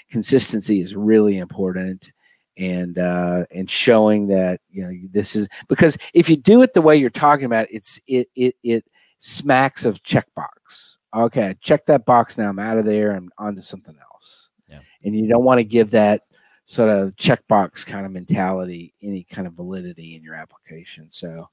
consistency 0.10 0.82
is 0.82 0.96
really 0.96 1.38
important 1.38 2.12
and 2.58 3.00
uh, 3.00 3.46
and 3.52 3.70
showing 3.70 4.28
that 4.28 4.60
you 4.70 4.84
know 4.84 4.92
this 5.12 5.36
is 5.36 5.48
because 5.68 5.98
if 6.14 6.30
you 6.30 6.38
do 6.38 6.62
it 6.62 6.74
the 6.74 6.82
way 6.82 6.96
you're 6.96 7.10
talking 7.10 7.46
about, 7.46 7.68
it's 7.70 8.00
it 8.08 8.28
it 8.36 8.56
it 8.64 8.86
smacks 9.20 9.86
of 9.86 10.04
checkbox. 10.04 10.98
Okay, 11.14 11.56
check 11.62 11.86
that 11.86 12.06
box 12.06 12.38
now. 12.38 12.50
I'm 12.50 12.60
out 12.60 12.78
of 12.78 12.86
there. 12.86 13.12
I'm 13.12 13.32
on 13.38 13.56
to 13.56 13.62
something 13.62 13.96
else. 14.12 14.50
Yeah. 14.70 14.80
And 15.04 15.16
you 15.16 15.28
don't 15.28 15.44
want 15.44 15.60
to 15.60 15.64
give 15.64 15.92
that 15.92 16.24
sort 16.66 16.90
of 16.90 17.16
checkbox 17.16 17.86
kind 17.86 18.06
of 18.06 18.12
mentality 18.12 18.94
any 19.02 19.24
kind 19.24 19.48
of 19.48 19.54
validity 19.54 20.16
in 20.16 20.24
your 20.24 20.36
application. 20.36 21.10
So. 21.10 21.50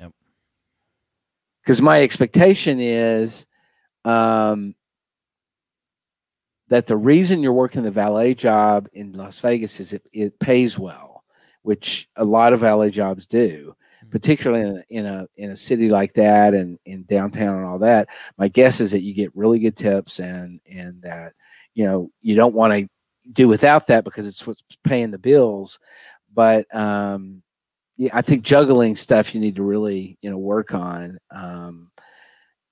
Yep. 0.00 0.12
Because 1.64 1.80
my 1.80 2.02
expectation 2.02 2.78
is, 2.78 3.46
um, 4.04 4.74
that 6.68 6.86
the 6.86 6.96
reason 6.96 7.42
you're 7.42 7.52
working 7.52 7.82
the 7.82 7.90
valet 7.90 8.34
job 8.34 8.88
in 8.92 9.12
Las 9.12 9.40
Vegas 9.40 9.80
is 9.80 9.92
it, 9.92 10.06
it 10.12 10.38
pays 10.38 10.78
well, 10.78 11.24
which 11.62 12.08
a 12.16 12.24
lot 12.24 12.52
of 12.52 12.60
valet 12.60 12.90
jobs 12.90 13.26
do, 13.26 13.74
Mhm. 14.04 14.10
particularly 14.10 14.62
in 14.62 14.76
a, 14.76 14.84
in 14.90 15.06
a 15.06 15.28
in 15.36 15.50
a 15.52 15.56
city 15.56 15.88
like 15.88 16.12
that 16.14 16.52
and 16.54 16.78
in 16.84 17.04
downtown 17.04 17.56
and 17.58 17.66
all 17.66 17.78
that. 17.80 18.08
My 18.38 18.48
guess 18.48 18.80
is 18.80 18.90
that 18.92 19.02
you 19.02 19.14
get 19.14 19.34
really 19.36 19.58
good 19.58 19.76
tips 19.76 20.18
and 20.20 20.60
and 20.70 21.00
that 21.02 21.32
you 21.74 21.84
know 21.86 22.10
you 22.22 22.34
don't 22.34 22.54
want 22.54 22.72
to 22.74 22.88
do 23.32 23.48
without 23.48 23.86
that 23.86 24.04
because 24.04 24.26
it's 24.26 24.46
what's 24.46 24.62
paying 24.84 25.10
the 25.10 25.18
bills. 25.18 25.78
But 26.34 26.66
um, 26.74 27.42
yeah, 27.96 28.10
I 28.12 28.22
think 28.22 28.42
juggling 28.42 28.96
stuff 28.96 29.34
you 29.34 29.40
need 29.40 29.56
to 29.56 29.62
really 29.62 30.18
you 30.20 30.30
know 30.30 30.38
work 30.38 30.74
on. 30.74 31.18
Um, 31.30 31.90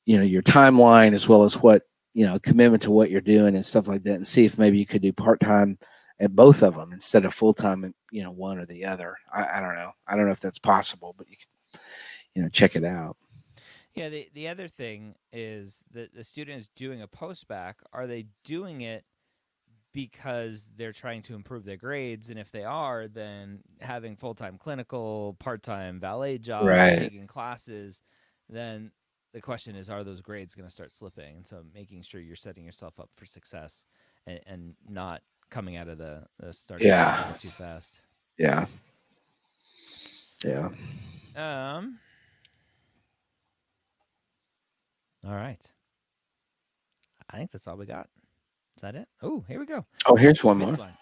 you 0.04 0.16
know 0.16 0.24
your 0.24 0.42
timeline 0.42 1.12
as 1.12 1.28
well 1.28 1.44
as 1.44 1.62
what 1.62 1.82
you 2.14 2.26
know 2.26 2.38
commitment 2.38 2.82
to 2.82 2.90
what 2.90 3.10
you're 3.10 3.20
doing 3.20 3.54
and 3.54 3.64
stuff 3.64 3.88
like 3.88 4.02
that 4.02 4.14
and 4.14 4.26
see 4.26 4.44
if 4.44 4.58
maybe 4.58 4.78
you 4.78 4.86
could 4.86 5.02
do 5.02 5.12
part-time 5.12 5.78
at 6.20 6.34
both 6.34 6.62
of 6.62 6.74
them 6.74 6.92
instead 6.92 7.24
of 7.24 7.32
full-time 7.32 7.84
in 7.84 7.94
you 8.10 8.22
know 8.22 8.30
one 8.30 8.58
or 8.58 8.66
the 8.66 8.84
other 8.84 9.16
I, 9.32 9.58
I 9.58 9.60
don't 9.60 9.76
know 9.76 9.92
i 10.06 10.16
don't 10.16 10.26
know 10.26 10.32
if 10.32 10.40
that's 10.40 10.58
possible 10.58 11.14
but 11.16 11.28
you 11.28 11.36
can 11.36 11.80
you 12.34 12.42
know 12.42 12.48
check 12.48 12.76
it 12.76 12.84
out 12.84 13.16
Yeah, 13.94 14.08
the 14.08 14.28
the 14.34 14.48
other 14.48 14.68
thing 14.68 15.14
is 15.32 15.84
that 15.92 16.14
the 16.14 16.24
student 16.24 16.58
is 16.58 16.68
doing 16.68 17.02
a 17.02 17.06
post 17.06 17.46
bac. 17.46 17.76
Are 17.92 18.06
they 18.06 18.26
doing 18.42 18.80
it 18.80 19.04
because 19.92 20.72
they're 20.76 20.92
trying 20.92 21.22
to 21.22 21.34
improve 21.34 21.64
their 21.64 21.76
grades? 21.76 22.30
And 22.30 22.38
if 22.38 22.50
they 22.50 22.64
are, 22.64 23.08
then 23.08 23.60
having 23.80 24.16
full 24.16 24.34
time 24.34 24.58
clinical, 24.58 25.36
part 25.38 25.62
time 25.62 26.00
valet 26.00 26.38
job, 26.38 26.66
Right. 26.66 26.98
taking 26.98 27.26
classes, 27.26 28.02
then 28.48 28.90
the 29.32 29.40
question 29.40 29.76
is, 29.76 29.88
are 29.88 30.04
those 30.04 30.20
grades 30.20 30.54
going 30.54 30.68
to 30.68 30.74
start 30.74 30.92
slipping? 30.94 31.36
And 31.36 31.46
so 31.46 31.62
making 31.74 32.02
sure 32.02 32.20
you're 32.20 32.36
setting 32.36 32.64
yourself 32.64 33.00
up 33.00 33.10
for 33.14 33.24
success 33.26 33.84
and, 34.26 34.40
and 34.46 34.74
not 34.88 35.22
coming 35.50 35.76
out 35.76 35.88
of 35.88 35.98
the, 35.98 36.24
the 36.38 36.52
starting 36.52 36.86
Yeah. 36.88 37.34
too 37.38 37.48
fast. 37.48 38.00
yeah 38.38 38.66
yeah 40.44 40.68
Um. 41.36 41.98
All 45.26 45.34
right. 45.34 45.64
I 47.30 47.38
think 47.38 47.50
that's 47.52 47.66
all 47.68 47.76
we 47.76 47.86
got. 47.86 48.08
Is 48.82 48.90
that 48.92 48.96
it? 48.96 49.06
Oh, 49.22 49.44
here 49.46 49.60
we 49.60 49.66
go. 49.66 49.86
oh 50.06 50.16
here's 50.16 50.42
one 50.42 50.58
more 50.58 50.72
one. 50.74 50.92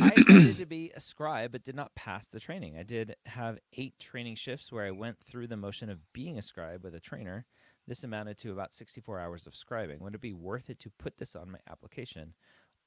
I 0.00 0.10
intended 0.16 0.56
to 0.56 0.64
be 0.64 0.90
a 0.94 1.00
scribe, 1.00 1.52
but 1.52 1.62
did 1.62 1.74
not 1.74 1.94
pass 1.94 2.26
the 2.26 2.40
training. 2.40 2.78
I 2.78 2.82
did 2.82 3.14
have 3.26 3.58
eight 3.76 3.98
training 3.98 4.36
shifts 4.36 4.72
where 4.72 4.86
I 4.86 4.90
went 4.90 5.18
through 5.20 5.48
the 5.48 5.56
motion 5.58 5.90
of 5.90 5.98
being 6.14 6.38
a 6.38 6.42
scribe 6.42 6.82
with 6.82 6.94
a 6.94 7.00
trainer. 7.00 7.44
This 7.86 8.04
amounted 8.04 8.38
to 8.38 8.52
about 8.52 8.72
64 8.72 9.20
hours 9.20 9.46
of 9.46 9.52
scribing. 9.52 10.00
Would 10.00 10.14
it 10.14 10.22
be 10.22 10.32
worth 10.32 10.70
it 10.70 10.78
to 10.80 10.90
put 10.98 11.18
this 11.18 11.36
on 11.36 11.50
my 11.50 11.58
application, 11.70 12.32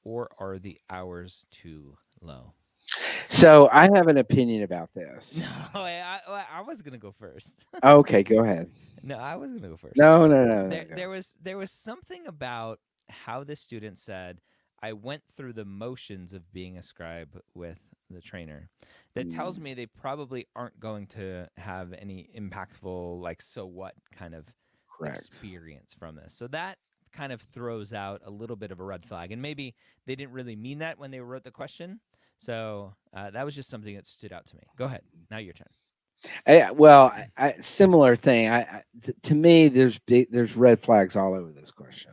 or 0.02 0.30
are 0.40 0.58
the 0.58 0.80
hours 0.90 1.46
too 1.52 1.96
low? 2.20 2.54
so 3.28 3.68
i 3.72 3.88
have 3.94 4.06
an 4.08 4.18
opinion 4.18 4.62
about 4.62 4.90
this 4.94 5.42
No, 5.74 5.80
I, 5.80 6.20
I, 6.28 6.44
I 6.56 6.60
was 6.60 6.82
gonna 6.82 6.98
go 6.98 7.12
first. 7.12 7.66
okay 7.82 8.22
go 8.22 8.42
ahead 8.44 8.70
no, 9.02 9.16
I 9.16 9.36
was 9.36 9.50
gonna 9.52 9.68
go 9.68 9.76
first. 9.76 9.96
no 9.96 10.26
no 10.26 10.44
no, 10.44 10.62
no, 10.64 10.68
there, 10.68 10.84
go. 10.84 10.94
there 10.94 11.08
was 11.08 11.36
there 11.42 11.56
was 11.56 11.70
something 11.70 12.26
about 12.26 12.78
how 13.08 13.44
the 13.44 13.56
student 13.56 13.98
said 13.98 14.40
i 14.82 14.92
went 14.92 15.22
through 15.36 15.52
the 15.52 15.64
motions 15.64 16.32
of 16.32 16.52
being 16.52 16.76
a 16.76 16.82
scribe 16.82 17.40
with 17.54 17.78
the 18.10 18.20
trainer. 18.20 18.68
That 19.14 19.30
tells 19.30 19.58
Mm. 19.58 19.62
me 19.62 19.74
they 19.74 19.86
probably 19.86 20.46
aren't 20.54 20.78
going 20.78 21.06
to 21.08 21.48
have 21.56 21.92
any 21.94 22.28
impactful 22.38 23.20
like 23.20 23.40
so 23.42 23.64
what 23.66 23.94
kind 24.14 24.34
of 24.34 24.44
correct. 24.88 25.16
experience 25.16 25.94
from 25.94 26.14
this. 26.16 26.34
So 26.34 26.46
that 26.48 26.78
kind 27.12 27.32
of 27.32 27.40
throws 27.40 27.92
out 27.92 28.20
a 28.24 28.30
little 28.30 28.56
bit 28.56 28.70
of 28.70 28.78
a 28.78 28.84
red 28.84 29.04
flag 29.06 29.32
and 29.32 29.40
maybe 29.40 29.74
they 30.06 30.14
didn't 30.14 30.32
really 30.32 30.54
mean 30.54 30.78
that 30.80 30.98
when 30.98 31.10
they 31.10 31.20
wrote 31.20 31.44
the 31.44 31.50
question. 31.50 31.98
So 32.38 32.94
uh, 33.16 33.30
that 33.30 33.44
was 33.44 33.54
just 33.54 33.70
something 33.70 33.94
that 33.96 34.06
stood 34.06 34.32
out 34.32 34.44
to 34.46 34.56
me. 34.56 34.62
Go 34.76 34.84
ahead. 34.84 35.02
Now 35.30 35.38
your 35.38 35.54
turn. 35.54 35.68
I, 36.46 36.70
well 36.70 37.06
I, 37.06 37.28
I, 37.36 37.54
similar 37.60 38.16
thing. 38.16 38.48
I, 38.50 38.60
I 38.60 38.82
t- 39.02 39.12
to 39.22 39.34
me 39.34 39.68
there's 39.68 39.98
big 40.00 40.30
there's 40.30 40.56
red 40.56 40.78
flags 40.78 41.16
all 41.16 41.34
over 41.34 41.50
this 41.52 41.70
question 41.70 42.12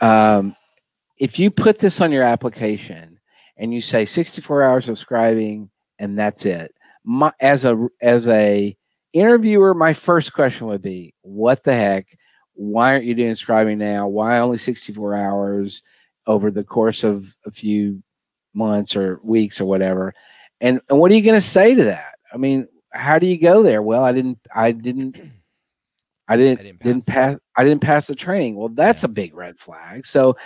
um, 0.00 0.54
if 1.18 1.38
you 1.38 1.50
put 1.50 1.78
this 1.78 2.00
on 2.00 2.12
your 2.12 2.22
application 2.22 3.18
and 3.56 3.72
you 3.74 3.80
say 3.80 4.04
64 4.04 4.62
hours 4.62 4.88
of 4.88 4.96
scribing 4.96 5.68
and 5.98 6.18
that's 6.18 6.46
it 6.46 6.74
my, 7.08 7.32
as 7.40 7.64
a 7.64 7.88
as 8.02 8.28
a 8.28 8.76
interviewer 9.14 9.72
my 9.72 9.94
first 9.94 10.34
question 10.34 10.66
would 10.66 10.82
be 10.82 11.14
what 11.22 11.64
the 11.64 11.74
heck? 11.74 12.06
Why 12.52 12.92
aren't 12.92 13.04
you 13.04 13.14
doing 13.14 13.32
scribing 13.32 13.78
now? 13.78 14.08
Why 14.08 14.40
only 14.40 14.58
64 14.58 15.14
hours 15.14 15.82
over 16.26 16.50
the 16.50 16.64
course 16.64 17.04
of 17.04 17.34
a 17.46 17.50
few 17.50 18.02
months 18.52 18.94
or 18.94 19.20
weeks 19.22 19.60
or 19.60 19.64
whatever? 19.64 20.12
And, 20.60 20.80
and 20.90 20.98
what 20.98 21.10
are 21.10 21.14
you 21.14 21.22
going 21.22 21.36
to 21.36 21.40
say 21.40 21.74
to 21.74 21.84
that? 21.84 22.16
I 22.32 22.36
mean 22.36 22.68
how 22.90 23.18
do 23.18 23.26
you 23.26 23.38
go 23.38 23.62
there? 23.62 23.80
Well 23.82 24.04
i 24.04 24.12
didn't 24.12 24.38
i 24.54 24.72
didn't 24.72 25.20
i 26.28 26.36
didn't 26.36 26.62
didn't 26.62 26.82
didn't, 26.82 27.06
pass 27.06 27.34
pass 27.34 27.38
i 27.56 27.64
didn't 27.64 27.82
pass 27.82 28.06
the 28.06 28.14
training. 28.14 28.56
Well 28.56 28.68
that's 28.68 29.04
a 29.04 29.08
big 29.08 29.34
red 29.34 29.58
flag. 29.58 30.06
So 30.06 30.36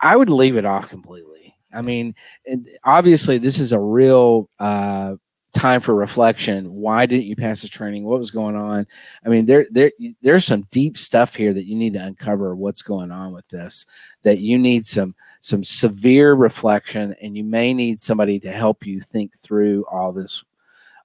i 0.00 0.16
would 0.16 0.30
leave 0.30 0.56
it 0.56 0.64
off 0.64 0.88
completely. 0.88 1.54
I 1.72 1.82
mean 1.82 2.14
and 2.46 2.66
obviously 2.84 3.38
this 3.38 3.58
is 3.58 3.72
a 3.72 3.80
real 3.80 4.48
uh 4.58 5.16
time 5.56 5.80
for 5.80 5.94
reflection. 5.94 6.70
Why 6.70 7.06
didn't 7.06 7.26
you 7.26 7.34
pass 7.34 7.62
the 7.62 7.68
training? 7.68 8.04
What 8.04 8.18
was 8.18 8.30
going 8.30 8.56
on? 8.56 8.86
I 9.24 9.28
mean 9.28 9.46
there 9.46 9.66
there 9.70 9.90
there's 10.22 10.44
some 10.44 10.66
deep 10.70 10.98
stuff 10.98 11.34
here 11.34 11.52
that 11.54 11.64
you 11.64 11.76
need 11.76 11.94
to 11.94 12.04
uncover 12.04 12.54
what's 12.54 12.82
going 12.82 13.10
on 13.10 13.32
with 13.32 13.48
this 13.48 13.86
that 14.22 14.38
you 14.38 14.58
need 14.58 14.86
some 14.86 15.14
some 15.40 15.64
severe 15.64 16.34
reflection 16.34 17.14
and 17.22 17.36
you 17.36 17.44
may 17.44 17.72
need 17.72 18.00
somebody 18.00 18.38
to 18.40 18.52
help 18.52 18.86
you 18.86 19.00
think 19.00 19.36
through 19.36 19.84
all 19.90 20.12
this 20.12 20.44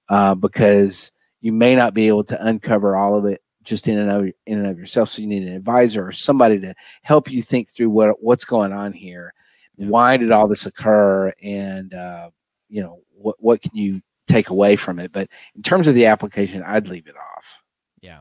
uh, 0.08 0.34
because 0.34 1.12
you 1.40 1.52
may 1.52 1.74
not 1.74 1.94
be 1.94 2.08
able 2.08 2.24
to 2.24 2.46
uncover 2.46 2.96
all 2.96 3.16
of 3.16 3.24
it 3.24 3.42
just 3.62 3.88
in 3.88 3.98
and 3.98 4.10
of 4.10 4.32
in 4.46 4.58
and 4.58 4.66
of 4.66 4.78
yourself. 4.78 5.08
So 5.10 5.22
you 5.22 5.28
need 5.28 5.44
an 5.44 5.54
advisor 5.54 6.06
or 6.06 6.12
somebody 6.12 6.58
to 6.60 6.74
help 7.02 7.30
you 7.30 7.42
think 7.42 7.68
through 7.68 7.90
what 7.90 8.22
what's 8.22 8.44
going 8.44 8.72
on 8.72 8.92
here. 8.92 9.34
Why 9.76 10.16
did 10.16 10.30
all 10.30 10.48
this 10.48 10.66
occur? 10.66 11.32
And 11.42 11.94
uh, 11.94 12.30
you 12.68 12.82
know 12.82 13.00
what 13.10 13.36
what 13.38 13.62
can 13.62 13.72
you 13.74 14.00
take 14.28 14.50
away 14.50 14.76
from 14.76 14.98
it? 14.98 15.12
But 15.12 15.28
in 15.54 15.62
terms 15.62 15.88
of 15.88 15.94
the 15.94 16.06
application, 16.06 16.62
I'd 16.62 16.88
leave 16.88 17.06
it 17.06 17.16
off. 17.16 17.62
Yeah. 18.00 18.20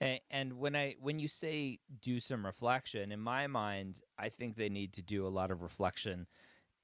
And, 0.00 0.20
and 0.30 0.52
when 0.54 0.74
I 0.74 0.96
when 1.00 1.18
you 1.18 1.28
say 1.28 1.78
do 2.00 2.20
some 2.20 2.44
reflection, 2.44 3.12
in 3.12 3.20
my 3.20 3.46
mind, 3.46 4.00
I 4.18 4.30
think 4.30 4.56
they 4.56 4.68
need 4.68 4.94
to 4.94 5.02
do 5.02 5.26
a 5.26 5.28
lot 5.28 5.50
of 5.50 5.62
reflection, 5.62 6.26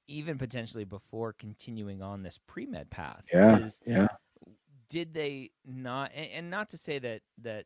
even 0.07 0.37
potentially 0.37 0.83
before 0.83 1.33
continuing 1.33 2.01
on 2.01 2.21
this 2.21 2.39
pre 2.47 2.65
med 2.65 2.89
path. 2.91 3.25
Yeah, 3.33 3.67
yeah, 3.85 4.07
did 4.89 5.13
they 5.13 5.51
not? 5.65 6.11
And, 6.13 6.29
and 6.31 6.49
not 6.51 6.69
to 6.69 6.77
say 6.77 6.99
that 6.99 7.21
that 7.41 7.65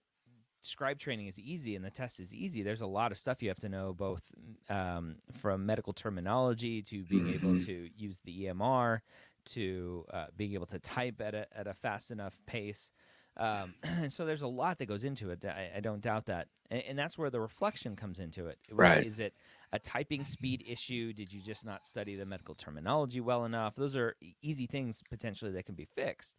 scribe 0.61 0.99
training 0.99 1.27
is 1.27 1.39
easy 1.39 1.75
and 1.75 1.83
the 1.83 1.91
test 1.91 2.19
is 2.19 2.33
easy. 2.33 2.63
There's 2.63 2.81
a 2.81 2.87
lot 2.87 3.11
of 3.11 3.17
stuff 3.17 3.41
you 3.41 3.49
have 3.49 3.59
to 3.59 3.69
know, 3.69 3.93
both 3.93 4.33
um, 4.69 5.17
from 5.33 5.65
medical 5.65 5.93
terminology 5.93 6.81
to 6.83 7.05
being 7.05 7.29
able 7.29 7.53
Mhm. 7.53 7.57
to 7.57 7.89
use 7.95 8.19
the 8.23 8.43
EMR 8.43 9.01
to 9.45 10.05
uh, 10.13 10.27
being 10.35 10.53
able 10.53 10.67
to 10.67 10.79
type 10.79 11.19
at 11.21 11.33
a, 11.33 11.47
at 11.57 11.67
a 11.67 11.73
fast 11.73 12.11
enough 12.11 12.37
pace. 12.45 12.91
Um, 13.37 13.75
and 13.83 14.11
so 14.13 14.25
there's 14.25 14.41
a 14.41 14.47
lot 14.47 14.77
that 14.79 14.85
goes 14.87 15.03
into 15.03 15.29
it. 15.31 15.41
that 15.41 15.55
I, 15.55 15.77
I 15.77 15.79
don't 15.79 16.01
doubt 16.01 16.25
that, 16.25 16.49
and, 16.69 16.83
and 16.83 16.99
that's 16.99 17.17
where 17.17 17.29
the 17.29 17.39
reflection 17.41 17.95
comes 17.95 18.19
into 18.19 18.47
it. 18.47 18.59
Right. 18.71 19.07
Is 19.07 19.19
it 19.19 19.33
a 19.71 19.79
typing 19.79 20.25
speed 20.25 20.63
issue? 20.67 21.13
Did 21.13 21.33
you 21.33 21.41
just 21.41 21.65
not 21.65 21.85
study 21.85 22.15
the 22.15 22.25
medical 22.25 22.55
terminology 22.55 23.21
well 23.21 23.45
enough? 23.45 23.75
Those 23.75 23.95
are 23.95 24.15
easy 24.41 24.67
things 24.67 25.01
potentially 25.09 25.51
that 25.51 25.65
can 25.65 25.75
be 25.75 25.85
fixed. 25.85 26.37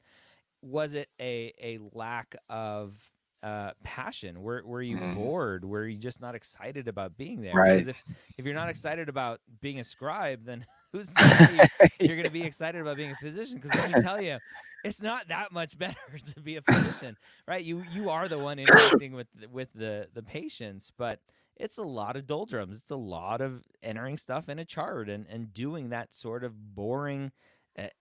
Was 0.62 0.94
it 0.94 1.08
a 1.20 1.52
a 1.60 1.78
lack 1.92 2.36
of 2.48 3.11
uh, 3.42 3.72
passion? 3.82 4.42
Were 4.42 4.62
were 4.64 4.82
you 4.82 4.98
Mhm. 4.98 5.14
bored? 5.14 5.64
Were 5.64 5.86
you 5.86 5.98
just 5.98 6.20
not 6.20 6.34
excited 6.34 6.88
about 6.88 7.16
being 7.16 7.40
there? 7.42 7.62
Right. 7.64 7.64
Because 7.64 7.88
if 7.88 8.04
if 8.38 8.44
you're 8.44 8.54
not 8.54 8.68
excited 8.68 9.08
about 9.08 9.40
being 9.60 9.80
a 9.80 9.84
scribe, 9.84 10.44
then 10.44 10.66
who's 10.92 11.18
to 11.46 11.66
you're 12.00 12.16
going 12.16 12.24
to 12.24 12.30
be 12.30 12.44
excited 12.44 12.80
about 12.80 12.96
being 12.96 13.12
a 13.12 13.16
physician 13.16 13.56
because 13.56 13.74
let 13.74 13.86
me 13.86 13.94
tell 13.94 14.20
you 14.20 14.38
it's 14.84 15.02
not 15.02 15.28
that 15.28 15.52
much 15.52 15.78
better 15.78 16.18
to 16.34 16.40
be 16.40 16.56
a 16.56 16.62
physician 16.62 17.16
right 17.46 17.64
you 17.64 17.82
you 17.82 18.08
are 18.08 18.28
the 18.28 18.38
one 18.38 18.58
interacting 18.58 19.12
with 19.12 19.28
the- 19.34 19.48
with 19.48 19.72
the 19.74 20.08
the 20.14 20.22
patients 20.22 20.90
but 20.96 21.20
it's 21.56 21.78
a 21.78 21.82
lot 21.82 22.16
of 22.16 22.26
doldrums 22.26 22.78
it's 22.80 22.90
a 22.90 22.96
lot 22.96 23.40
of 23.40 23.62
entering 23.82 24.16
stuff 24.16 24.48
in 24.48 24.58
a 24.58 24.64
chart 24.64 25.08
and 25.08 25.26
and 25.28 25.52
doing 25.52 25.90
that 25.90 26.12
sort 26.12 26.44
of 26.44 26.74
boring 26.74 27.32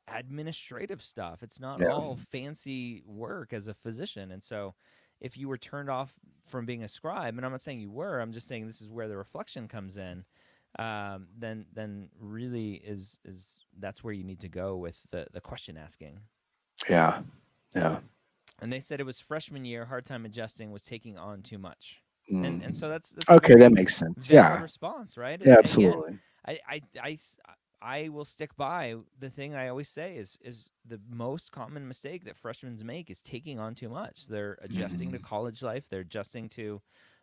administrative 0.07 1.01
stuff 1.01 1.41
it's 1.43 1.59
not 1.59 1.79
Yeah. 1.79 1.87
all 1.87 2.15
fancy 2.15 3.01
work 3.05 3.53
as 3.53 3.67
a 3.67 3.73
physician 3.73 4.31
and 4.31 4.43
so 4.43 4.75
if 5.21 5.37
you 5.37 5.47
were 5.47 5.57
turned 5.57 5.89
off 5.89 6.13
from 6.47 6.65
being 6.65 6.83
a 6.83 6.87
scribe 6.87 7.37
and 7.37 7.45
i'm 7.45 7.51
not 7.51 7.61
saying 7.61 7.79
you 7.79 7.89
were 7.91 8.19
i'm 8.19 8.33
just 8.33 8.47
saying 8.47 8.65
this 8.67 8.81
is 8.81 8.89
where 8.89 9.07
the 9.07 9.15
reflection 9.15 9.67
comes 9.67 9.95
in 9.95 10.25
um, 10.79 11.27
then 11.37 11.65
then 11.73 12.09
really 12.19 12.75
is 12.75 13.19
is 13.25 13.59
that's 13.79 14.03
where 14.03 14.13
you 14.13 14.23
need 14.23 14.39
to 14.39 14.47
go 14.47 14.77
with 14.77 14.97
the 15.11 15.27
the 15.33 15.41
question 15.41 15.77
asking. 15.77 16.19
yeah, 16.89 17.21
yeah. 17.75 17.99
And 18.61 18.71
they 18.71 18.79
said 18.79 18.99
it 18.99 19.05
was 19.05 19.19
freshman 19.19 19.65
year, 19.65 19.85
hard 19.85 20.05
time 20.05 20.23
adjusting, 20.23 20.71
was 20.71 20.83
taking 20.83 21.17
on 21.17 21.41
too 21.41 21.57
much, 21.57 22.01
and 22.29 22.61
Mm. 22.61 22.65
and 22.65 22.75
so 22.75 22.87
that's, 22.87 23.11
that's 23.11 23.29
okay, 23.29 23.55
that 23.55 23.73
makes 23.73 23.95
sense. 23.95 24.29
Yeah, 24.29 24.61
response, 24.61 25.17
right? 25.17 25.33
And 25.33 25.41
yeah, 25.41 25.53
again, 25.53 25.59
absolutely. 25.59 26.19
I, 26.45 26.59
I, 26.67 26.81
I, 27.03 27.17
I 27.81 28.09
will 28.09 28.25
stick 28.25 28.55
by 28.55 28.95
the 29.19 29.29
thing 29.29 29.55
I 29.55 29.67
always 29.67 29.89
say 29.89 30.15
is 30.15 30.37
is 30.43 30.69
the 30.85 30.99
most 31.09 31.51
common 31.51 31.87
mistake 31.87 32.25
that 32.25 32.37
freshmen 32.37 32.77
make 32.83 33.09
is 33.09 33.21
taking 33.21 33.59
on 33.59 33.75
too 33.75 33.89
much. 33.89 34.27
They're 34.27 34.57
adjusting 34.61 35.09
mm-hmm. 35.09 35.17
to 35.17 35.23
college 35.23 35.63
life. 35.63 35.89
They're 35.89 36.01
adjusting 36.01 36.49
to, 36.49 36.81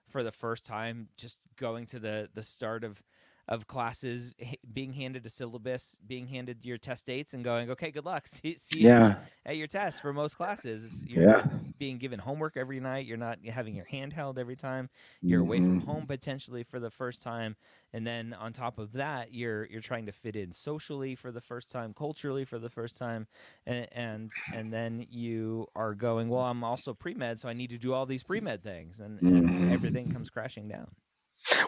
for 0.09 0.23
the 0.23 0.33
first 0.33 0.67
time, 0.67 1.09
just 1.17 1.47
going 1.57 1.87
to 1.87 1.99
the 1.99 2.29
the 2.35 2.43
start 2.43 2.83
of 2.85 3.03
of 3.49 3.67
classes 3.67 4.35
being 4.75 4.93
handed 4.93 5.25
a 5.25 5.31
syllabus, 5.31 5.99
being 6.07 6.27
handed 6.27 6.65
your 6.67 6.77
test 6.77 7.07
dates, 7.07 7.33
and 7.33 7.43
going, 7.43 7.71
okay, 7.71 7.91
good 7.91 8.05
luck. 8.05 8.27
See, 8.27 8.57
see 8.59 8.81
yeah. 8.81 9.17
at 9.47 9.57
your 9.57 9.67
test 9.67 10.03
for 10.03 10.13
most 10.13 10.37
classes. 10.37 11.03
You're 11.07 11.25
yeah. 11.25 11.47
being 11.79 11.99
given 11.99 12.19
homework 12.19 12.57
every 12.57 12.79
night. 12.79 13.07
You're 13.07 13.17
not 13.17 13.39
having 13.47 13.75
your 13.75 13.87
hand 13.87 14.13
held 14.13 14.39
every 14.39 14.57
time. 14.57 14.91
You're 15.23 15.41
mm-hmm. 15.41 15.49
away 15.49 15.59
from 15.59 15.81
mm-hmm. 15.81 15.91
home 15.91 16.07
potentially 16.07 16.63
for 16.63 16.79
the 16.79 16.91
first 16.91 17.23
time, 17.23 17.57
and 17.93 18.07
then 18.07 18.35
on 18.39 18.53
top 18.53 18.79
of 18.79 18.93
that, 18.93 19.33
you're 19.33 19.65
you're 19.67 19.81
trying 19.81 20.07
to 20.07 20.13
fit 20.13 20.37
in 20.37 20.53
socially 20.53 21.15
for 21.15 21.33
the 21.33 21.41
first 21.41 21.71
time, 21.71 21.95
culturally 21.95 22.45
for 22.45 22.59
the 22.59 22.71
first 22.71 22.99
time, 22.99 23.27
and 23.67 23.89
and, 23.93 24.31
and 24.55 24.73
then 24.73 25.07
you 25.11 25.67
are 25.75 25.95
going, 25.95 26.29
well, 26.29 26.43
I'm 26.43 26.63
also 26.63 26.93
pre 26.93 27.15
med, 27.15 27.39
so 27.39 27.49
I 27.49 27.55
need 27.55 27.71
to 27.71 27.79
do 27.79 27.95
all 27.95 28.05
these 28.05 28.23
pre 28.23 28.41
med 28.41 28.63
things, 28.63 29.01
and, 29.01 29.21
and 29.23 29.49
mm-hmm. 29.49 29.73
everything 29.73 30.11
comes 30.11 30.29
crashing 30.29 30.69
down. 30.69 30.89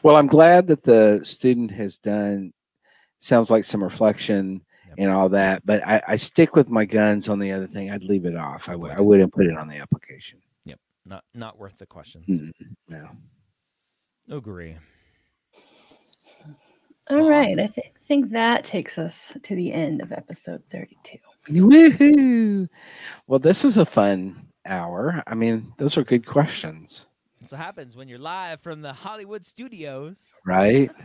Well, 0.03 0.16
I'm 0.16 0.27
glad 0.27 0.66
that 0.68 0.83
the 0.83 1.21
student 1.23 1.71
has 1.73 1.99
done, 1.99 2.53
sounds 3.18 3.51
like 3.51 3.64
some 3.64 3.83
reflection 3.83 4.62
yep. 4.89 4.95
and 4.99 5.11
all 5.11 5.29
that, 5.31 5.64
but 5.64 5.87
I, 5.87 6.03
I, 6.09 6.16
stick 6.16 6.55
with 6.55 6.68
my 6.68 6.85
guns 6.85 7.29
on 7.29 7.39
the 7.39 7.53
other 7.53 7.66
thing. 7.66 7.91
I'd 7.91 8.05
leave 8.05 8.25
it 8.25 8.37
off. 8.37 8.68
I 8.68 8.73
w- 8.73 8.93
I 8.93 9.01
wouldn't 9.01 9.33
put 9.33 9.47
it 9.47 9.57
on 9.57 9.68
the 9.68 9.79
application. 9.79 10.41
Yep. 10.64 10.79
Not, 11.07 11.25
not 11.35 11.59
worth 11.59 11.79
the 11.79 11.87
questions. 11.87 12.27
mm 12.29 12.51
no. 12.89 13.09
Agree. 14.29 14.77
All 17.11 17.16
awesome. 17.16 17.29
right. 17.29 17.59
I 17.59 17.66
th- 17.66 17.93
think 18.05 18.31
that 18.31 18.64
takes 18.64 18.99
us 18.99 19.37
to 19.43 19.55
the 19.55 19.73
end 19.73 20.01
of 20.01 20.12
episode 20.12 20.62
32. 20.71 21.18
Woohoo! 21.49 22.68
Well, 23.27 23.39
this 23.39 23.64
was 23.64 23.79
a 23.79 23.87
fun 23.87 24.47
hour. 24.66 25.23
I 25.27 25.35
mean, 25.35 25.73
those 25.79 25.97
are 25.97 26.05
good 26.05 26.27
questions. 26.27 27.07
That's 27.41 27.53
what 27.53 27.61
happens 27.61 27.97
when 27.97 28.07
you're 28.07 28.18
live 28.18 28.61
from 28.61 28.82
the 28.82 28.93
Hollywood 28.93 29.45
studios. 29.45 30.32
Right. 30.45 30.91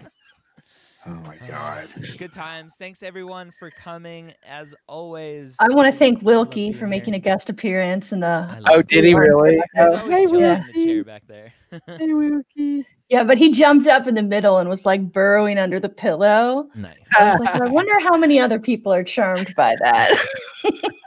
Oh 1.07 1.21
my 1.27 1.35
uh, 1.35 1.47
God. 1.47 1.87
Good 2.17 2.31
times. 2.31 2.77
Thanks 2.79 3.03
everyone 3.03 3.53
for 3.59 3.69
coming. 3.69 4.33
As 4.43 4.73
always, 4.87 5.55
I 5.59 5.69
want 5.69 5.93
to 5.93 5.95
thank 5.95 6.23
Wilkie 6.23 6.73
for 6.73 6.87
making 6.87 7.13
here. 7.13 7.19
a 7.19 7.21
guest 7.21 7.47
appearance 7.51 8.11
uh, 8.11 8.15
oh, 8.15 8.15
in 8.15 8.63
the. 8.63 8.71
Oh, 8.71 8.81
did 8.81 9.03
he 9.03 9.13
really? 9.13 9.61
Oh, 9.77 9.97
hey, 10.09 10.25
Wilkie. 10.25 11.03
back 11.03 11.21
there. 11.27 11.53
hey, 11.87 12.11
Wilkie. 12.11 12.87
Yeah, 13.09 13.23
but 13.23 13.37
he 13.37 13.51
jumped 13.51 13.85
up 13.85 14.07
in 14.07 14.15
the 14.15 14.23
middle 14.23 14.57
and 14.57 14.67
was 14.67 14.83
like 14.83 15.11
burrowing 15.11 15.59
under 15.59 15.79
the 15.79 15.89
pillow. 15.89 16.69
Nice. 16.73 16.97
I 17.19 17.29
was 17.29 17.39
like, 17.39 17.61
I 17.61 17.67
wonder 17.67 17.99
how 17.99 18.17
many 18.17 18.39
other 18.39 18.57
people 18.57 18.91
are 18.91 19.03
charmed 19.03 19.53
by 19.55 19.75
that. 19.83 20.27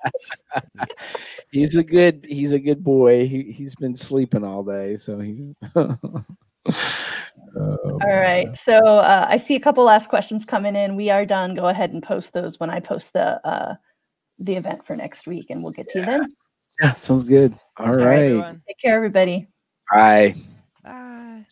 he's 1.50 1.76
a 1.76 1.84
good 1.84 2.26
he's 2.28 2.52
a 2.52 2.58
good 2.58 2.82
boy. 2.82 3.26
He 3.26 3.52
he's 3.52 3.74
been 3.76 3.96
sleeping 3.96 4.44
all 4.44 4.62
day, 4.62 4.96
so 4.96 5.18
he's 5.18 5.52
Oh, 7.56 7.98
All 8.02 8.20
right. 8.20 8.54
So 8.56 8.76
uh, 8.76 9.26
I 9.28 9.36
see 9.36 9.54
a 9.56 9.60
couple 9.60 9.84
last 9.84 10.08
questions 10.08 10.44
coming 10.44 10.76
in. 10.76 10.96
We 10.96 11.10
are 11.10 11.24
done. 11.24 11.54
Go 11.54 11.68
ahead 11.68 11.92
and 11.92 12.02
post 12.02 12.32
those 12.32 12.60
when 12.60 12.70
I 12.70 12.80
post 12.80 13.12
the 13.12 13.44
uh, 13.46 13.74
the 14.38 14.56
event 14.56 14.86
for 14.86 14.94
next 14.94 15.26
week, 15.26 15.46
and 15.50 15.62
we'll 15.62 15.72
get 15.72 15.88
to 15.90 15.98
yeah. 15.98 16.04
you 16.04 16.18
then. 16.18 16.36
Yeah, 16.82 16.92
sounds 16.94 17.24
good. 17.24 17.58
All 17.78 17.94
right. 17.94 18.56
Take 18.66 18.78
care, 18.78 18.94
everybody. 18.94 19.48
Bye. 19.92 20.36
Bye. 20.84 21.46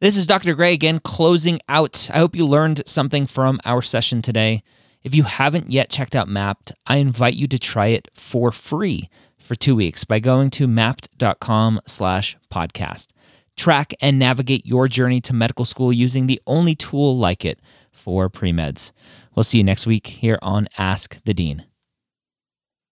This 0.00 0.16
is 0.16 0.26
Dr. 0.26 0.54
Gray 0.54 0.74
again, 0.74 0.98
closing 1.00 1.60
out. 1.68 2.10
I 2.12 2.18
hope 2.18 2.36
you 2.36 2.44
learned 2.44 2.82
something 2.86 3.26
from 3.26 3.60
our 3.64 3.80
session 3.80 4.20
today. 4.20 4.62
If 5.06 5.14
you 5.14 5.22
haven't 5.22 5.70
yet 5.70 5.88
checked 5.88 6.16
out 6.16 6.26
Mappd, 6.26 6.72
I 6.84 6.96
invite 6.96 7.34
you 7.34 7.46
to 7.46 7.60
try 7.60 7.86
it 7.86 8.08
for 8.12 8.50
free 8.50 9.08
for 9.38 9.54
two 9.54 9.76
weeks 9.76 10.02
by 10.02 10.18
going 10.18 10.50
to 10.50 10.66
mappd.com 10.66 11.80
slash 11.86 12.36
podcast. 12.52 13.12
Track 13.56 13.94
and 14.00 14.18
navigate 14.18 14.66
your 14.66 14.88
journey 14.88 15.20
to 15.20 15.32
medical 15.32 15.64
school 15.64 15.92
using 15.92 16.26
the 16.26 16.42
only 16.44 16.74
tool 16.74 17.16
like 17.16 17.44
it 17.44 17.60
for 17.92 18.28
pre-meds. 18.28 18.90
We'll 19.36 19.44
see 19.44 19.58
you 19.58 19.64
next 19.64 19.86
week 19.86 20.08
here 20.08 20.40
on 20.42 20.66
Ask 20.76 21.22
the 21.24 21.32
Dean. 21.32 21.66